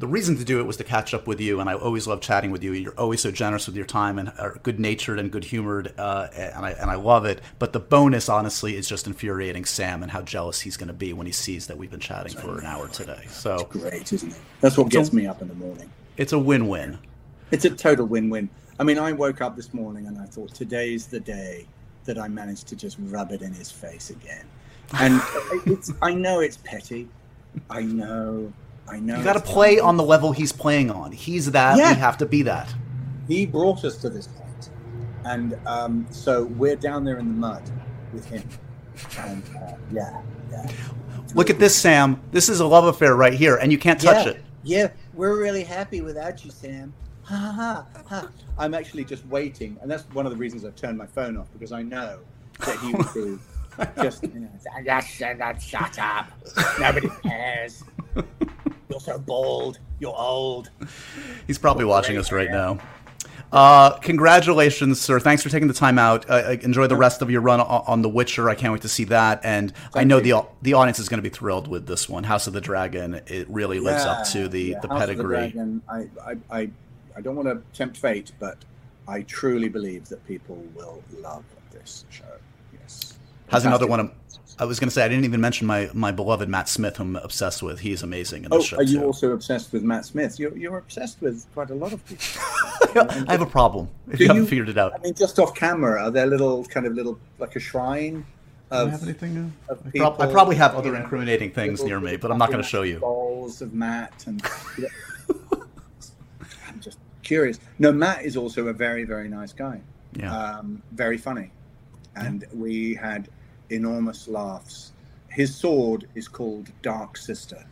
The 0.01 0.07
reason 0.07 0.37
to 0.37 0.45
do 0.45 0.61
it 0.61 0.63
was 0.63 0.77
to 0.77 0.85
catch 0.85 1.13
up 1.13 1.27
with 1.27 1.41
you, 1.41 1.59
and 1.59 1.69
I 1.69 1.75
always 1.75 2.07
love 2.07 2.21
chatting 2.21 2.53
with 2.53 2.63
you. 2.63 2.73
You're 2.73 2.95
always 2.97 3.21
so 3.21 3.33
generous 3.33 3.67
with 3.67 3.75
your 3.75 3.85
time 3.85 4.17
and 4.21 4.33
are 4.39 4.61
good 4.63 4.79
natured 4.79 5.19
and 5.19 5.33
good 5.33 5.45
humored, 5.45 5.93
uh, 5.99 6.29
and 6.37 6.65
I 6.65 6.71
and 6.71 6.89
I 6.89 6.95
love 6.95 7.25
it. 7.25 7.41
But 7.59 7.73
the 7.73 7.81
bonus, 7.81 8.29
honestly, 8.29 8.77
is 8.77 8.89
just 8.89 9.09
infuriating 9.09 9.65
Sam 9.65 10.05
and 10.05 10.13
how 10.13 10.23
jealous 10.23 10.61
he's 10.61 10.77
going 10.77 10.87
to 10.87 10.95
be 10.95 11.13
when 11.13 11.27
he 11.27 11.33
sees 11.33 11.67
that 11.67 11.77
we've 11.77 11.91
been 11.91 11.99
chatting 11.99 12.33
for 12.37 12.61
an 12.61 12.65
hour 12.65 12.87
today. 12.87 13.25
So 13.29 13.67
Great, 13.71 14.13
isn't 14.13 14.31
it? 14.31 14.39
That's 14.61 14.79
what 14.79 14.89
gets 14.89 15.13
me 15.13 15.27
up 15.27 15.43
in 15.43 15.49
the 15.49 15.55
morning. 15.55 15.91
it's 16.17 16.33
a 16.33 16.39
win-win. 16.39 16.99
It's 17.51 17.65
a 17.65 17.71
total 17.71 18.07
win-win. 18.07 18.49
I 18.79 18.85
mean, 18.85 18.99
I 18.99 19.11
woke 19.11 19.41
up 19.41 19.57
this 19.57 19.75
morning 19.75 20.07
and 20.07 20.17
I 20.19 20.27
thought 20.27 20.55
today's 20.55 21.09
the 21.09 21.19
day 21.19 21.67
that 22.05 22.19
I 22.19 22.29
managed 22.29 22.69
to 22.69 22.77
just 22.77 22.97
rub 23.01 23.33
it 23.33 23.43
in 23.43 23.53
his 23.53 23.71
face 23.71 24.11
again. 24.11 24.45
And 25.01 25.21
it's 25.67 25.93
I 26.01 26.15
know 26.15 26.39
it's 26.39 26.59
petty. 26.59 27.09
I 27.69 27.83
know. 27.83 28.53
I 28.91 29.01
know. 29.01 29.19
You 29.19 29.25
got 29.25 29.35
to 29.35 29.41
play 29.41 29.79
on 29.79 29.97
the 29.97 30.03
level 30.03 30.33
he's 30.33 30.53
playing 30.53 30.91
on. 30.91 31.13
He's 31.13 31.51
that. 31.53 31.79
Yeah. 31.79 31.93
We 31.93 31.99
have 31.99 32.19
to 32.19 32.27
be 32.27 32.43
that. 32.43 32.73
he 33.27 33.47
brought 33.47 33.85
us 33.85 33.97
to 33.99 34.11
this 34.11 34.27
point. 34.27 34.71
and 35.25 35.59
um, 35.67 36.07
so 36.11 36.45
we're 36.45 36.77
down 36.77 37.05
there 37.05 37.19
in 37.19 37.29
the 37.29 37.35
mud 37.35 37.63
with 38.13 38.25
him. 38.27 38.49
And 39.19 39.43
uh, 39.57 39.75
yeah, 39.93 40.21
yeah. 40.51 40.71
Look 41.35 41.51
at 41.51 41.59
this, 41.59 41.77
Sam. 41.77 42.21
This 42.33 42.49
is 42.49 42.61
a 42.61 42.67
love 42.67 42.85
affair 42.85 43.15
right 43.15 43.35
here, 43.35 43.57
and 43.57 43.71
you 43.71 43.79
can't 43.79 44.01
touch 44.01 44.27
yeah, 44.27 44.33
it. 44.33 44.45
Yeah, 44.65 44.89
we're 45.15 45.39
really 45.39 45.63
happy 45.63 46.01
without 46.01 46.45
you, 46.45 46.51
Sam. 46.51 46.93
Ha 47.25 47.37
ha 47.37 47.53
ha. 47.53 48.03
ha. 48.07 48.29
I'm 48.57 48.75
actually 48.75 49.05
just 49.05 49.27
waiting, 49.27 49.77
and 49.83 49.91
that's 49.91 50.05
one 50.15 50.25
of 50.27 50.33
the 50.33 50.39
reasons 50.39 50.65
I've 50.65 50.77
turned 50.77 50.97
my 50.97 51.07
phone 51.07 51.37
off 51.37 51.47
because 51.53 51.73
I 51.73 51.83
know 51.83 52.21
that 52.61 52.79
he 52.81 52.93
would 52.93 53.15
be 53.15 53.39
just, 54.03 54.23
you 54.23 54.41
know, 54.41 54.51
just 54.85 55.69
shut 55.69 55.99
up. 55.99 56.31
Nobody 56.81 57.09
cares. 57.23 57.85
You're 58.89 59.01
so 59.01 59.19
bold. 59.19 59.79
You're 60.01 60.17
old. 60.17 60.71
He's 61.47 61.59
probably 61.59 61.85
watching 61.85 62.17
us 62.17 62.33
right 62.33 62.51
now. 62.51 62.79
Uh, 63.51 63.97
congratulations, 63.99 65.01
sir. 65.01 65.19
Thanks 65.19 65.43
for 65.43 65.49
taking 65.49 65.69
the 65.69 65.75
time 65.75 65.99
out. 65.99 66.29
Uh, 66.29 66.57
enjoy 66.63 66.87
the 66.87 66.97
rest 66.97 67.23
of 67.23 67.31
your 67.31 67.41
run 67.41 67.61
on, 67.61 67.83
on 67.87 68.03
The 68.03 68.09
Witcher. 68.09 68.49
I 68.51 68.55
can't 68.55 68.73
wait 68.73 68.83
to 68.83 68.89
see 68.89 69.05
that. 69.05 69.41
And 69.43 69.73
I 69.95 70.05
know 70.05 70.21
the 70.21 70.45
the 70.61 70.75
audience 70.75 70.99
is 70.99 71.09
going 71.09 71.19
to 71.19 71.23
be 71.23 71.35
thrilled 71.35 71.67
with 71.67 71.87
this 71.87 72.09
one. 72.09 72.25
House 72.25 72.47
of 72.47 72.53
the 72.53 72.61
Dragon. 72.61 73.21
It 73.27 73.49
really 73.49 73.81
lives 73.81 74.05
up 74.05 74.27
to 74.33 74.49
the, 74.49 74.61
Yeah, 74.61 74.81
the 74.81 74.89
House 74.89 75.03
of 75.03 75.09
pedigree. 75.09 75.37
Dragon, 75.37 75.83
I, 75.89 76.09
I, 76.23 76.37
I, 76.51 76.71
I 77.17 77.21
don't 77.23 77.37
want 77.37 77.49
to 77.49 77.63
tempt 77.77 77.97
fate, 77.97 78.33
but 78.39 78.59
I 79.07 79.23
truly 79.23 79.71
believe 79.71 80.09
that 80.11 80.27
people 80.27 80.63
will 80.75 81.03
love 81.19 81.45
this 81.71 82.05
show. 82.11 82.25
Yes. 82.79 83.19
Has 83.49 83.65
another 83.65 83.87
one. 83.87 84.01
Of, 84.01 84.13
I 84.61 84.65
was 84.65 84.81
going 84.81 84.89
to 84.89 84.95
say 84.95 85.05
I 85.05 85.09
didn't 85.09 85.25
even 85.25 85.41
mention 85.41 85.67
my 85.67 85.89
my 85.95 86.11
beloved 86.11 86.49
Matt 86.49 86.69
Smith, 86.69 86.97
whom 86.97 87.17
I'm 87.17 87.23
obsessed 87.25 87.63
with. 87.63 87.81
He's 87.81 88.03
amazing 88.03 88.45
in 88.45 88.53
Oh, 88.53 88.59
this 88.59 88.67
show 88.67 88.77
are 88.79 88.83
you 88.83 89.01
too. 89.01 89.05
also 89.07 89.31
obsessed 89.33 89.73
with 89.73 89.83
Matt 89.85 90.05
Smith? 90.05 90.39
You're, 90.39 90.57
you're 90.57 90.79
obsessed 90.79 91.21
with 91.21 91.47
quite 91.55 91.71
a 91.71 91.75
lot 91.75 91.93
of 91.93 92.05
people. 92.07 92.43
I 93.29 93.33
have 93.33 93.41
a 93.43 93.47
problem. 93.47 93.89
If 94.11 94.19
you 94.21 94.27
haven't 94.27 94.47
figured 94.47 94.69
it 94.69 94.79
out. 94.79 94.95
I 94.95 94.99
mean, 94.99 95.15
just 95.15 95.39
off 95.39 95.55
camera, 95.55 96.03
are 96.03 96.11
there 96.11 96.27
little 96.27 96.65
kind 96.65 96.87
of 96.87 96.95
little 96.95 97.19
like 97.39 97.55
a 97.55 97.61
shrine 97.61 98.25
Do 98.71 98.77
I 98.77 98.89
have 98.89 99.03
anything? 99.05 99.53
of 99.69 99.81
I, 99.87 99.91
prob- 99.99 100.21
I 100.21 100.27
probably 100.27 100.57
have 100.57 100.75
other 100.75 100.93
know, 100.93 100.99
incriminating 101.01 101.51
things 101.53 101.81
little- 101.81 102.01
near 102.01 102.11
me, 102.13 102.17
but 102.17 102.33
I'm 102.33 102.39
not 102.39 102.51
going 102.51 102.63
to 102.63 102.69
show 102.69 102.83
you. 102.83 102.99
Balls 102.99 103.63
of 103.63 103.75
Matt, 103.75 104.25
and 104.27 104.43
you 104.77 104.89
know, 105.53 105.63
I'm 106.69 106.81
just 106.81 106.99
curious. 107.23 107.61
No, 107.79 107.93
Matt 107.93 108.25
is 108.25 108.37
also 108.37 108.67
a 108.69 108.73
very, 108.73 109.05
very 109.05 109.29
nice 109.29 109.53
guy. 109.53 109.81
Yeah. 110.15 110.35
um, 110.37 110.83
very 110.93 111.19
funny, 111.19 111.53
and 112.17 112.45
we 112.53 112.95
had 112.95 113.29
enormous 113.71 114.29
laughs. 114.29 114.93
His 115.29 115.55
sword 115.55 116.09
is 116.15 116.27
called 116.29 116.69
Dark 116.83 117.17
Sister 117.17 117.65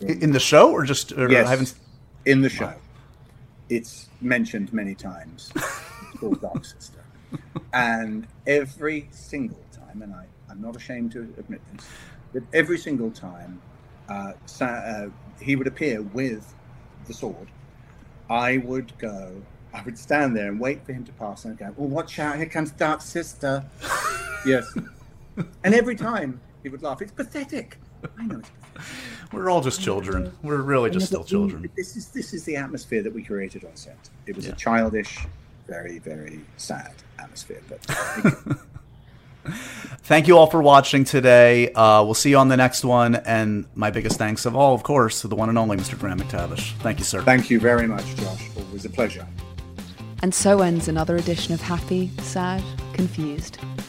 in 0.00 0.30
the 0.32 0.40
show, 0.40 0.70
or 0.70 0.84
just? 0.84 1.12
Or 1.12 1.28
Yes. 1.30 1.46
I 1.46 1.50
haven't. 1.50 1.74
in 2.24 2.40
the 2.42 2.48
show. 2.48 2.74
It's 3.68 4.08
mentioned 4.20 4.72
many 4.72 4.94
times. 4.94 5.50
It's 5.56 6.20
called 6.20 6.40
Dark 6.40 6.64
Sister, 6.74 7.00
and 7.72 8.26
every 8.46 9.08
single 9.10 9.60
time, 9.72 10.02
and 10.02 10.14
I, 10.14 10.24
I'm 10.48 10.60
not 10.62 10.76
ashamed 10.76 11.12
to 11.12 11.20
admit 11.38 11.60
this, 11.74 11.86
that 12.32 12.42
every 12.52 12.78
single 12.78 13.10
time 13.10 13.60
uh, 14.08 14.32
Sa- 14.46 14.66
uh, 14.66 15.08
he 15.40 15.56
would 15.56 15.66
appear 15.66 16.00
with 16.02 16.54
the 17.06 17.12
sword, 17.14 17.48
I 18.30 18.58
would 18.58 18.96
go. 18.98 19.42
I 19.74 19.82
would 19.82 19.98
stand 19.98 20.34
there 20.36 20.48
and 20.48 20.58
wait 20.58 20.84
for 20.86 20.92
him 20.92 21.04
to 21.04 21.12
pass 21.12 21.44
and 21.44 21.58
go, 21.58 21.74
"Oh, 21.78 21.84
watch 21.84 22.18
out! 22.18 22.36
Here 22.36 22.46
comes 22.46 22.70
Dark 22.70 23.00
Sister." 23.02 23.64
yes, 24.46 24.64
and 25.64 25.74
every 25.74 25.96
time 25.96 26.40
he 26.62 26.68
would 26.68 26.82
laugh. 26.82 27.00
It's 27.02 27.12
pathetic. 27.12 27.78
I 28.18 28.24
know 28.26 28.38
it's 28.38 28.50
pathetic. 28.50 29.32
We're 29.32 29.50
all 29.50 29.60
just 29.60 29.80
children. 29.80 30.32
We're 30.42 30.62
really 30.62 30.90
just 30.90 31.06
still 31.06 31.24
children. 31.24 31.68
This 31.76 31.96
is 31.96 32.08
this 32.08 32.32
is 32.32 32.44
the 32.44 32.56
atmosphere 32.56 33.02
that 33.02 33.12
we 33.12 33.22
created 33.22 33.64
on 33.64 33.74
set. 33.74 34.08
It 34.26 34.36
was 34.36 34.46
Yeah. 34.46 34.52
a 34.52 34.56
childish, 34.56 35.18
very 35.66 35.98
very 35.98 36.40
sad 36.56 36.92
atmosphere. 37.18 37.60
But 37.68 37.80
Thank 40.02 40.28
you 40.28 40.36
all 40.36 40.46
for 40.46 40.60
watching 40.60 41.04
today. 41.04 41.72
Uh, 41.72 42.02
we'll 42.04 42.14
see 42.14 42.30
you 42.30 42.36
on 42.38 42.48
the 42.48 42.56
next 42.56 42.84
one. 42.84 43.14
And 43.16 43.66
my 43.74 43.90
biggest 43.90 44.18
thanks 44.18 44.44
of 44.46 44.54
all, 44.56 44.74
of 44.74 44.82
course, 44.82 45.22
to 45.22 45.28
the 45.28 45.36
one 45.36 45.48
and 45.48 45.56
only 45.56 45.76
Mr. 45.76 45.98
Graham 45.98 46.18
McTavish. 46.20 46.72
Thank 46.78 46.98
you, 46.98 47.04
sir. 47.04 47.22
thank 47.22 47.48
you 47.48 47.58
very 47.60 47.86
much, 47.86 48.14
Josh. 48.16 48.48
Always 48.56 48.84
a 48.84 48.90
pleasure. 48.90 49.26
And 50.22 50.34
so 50.34 50.60
ends 50.60 50.88
another 50.88 51.16
edition 51.16 51.54
of 51.54 51.60
Happy, 51.62 52.10
Sad, 52.20 52.62
Confused. 52.92 53.58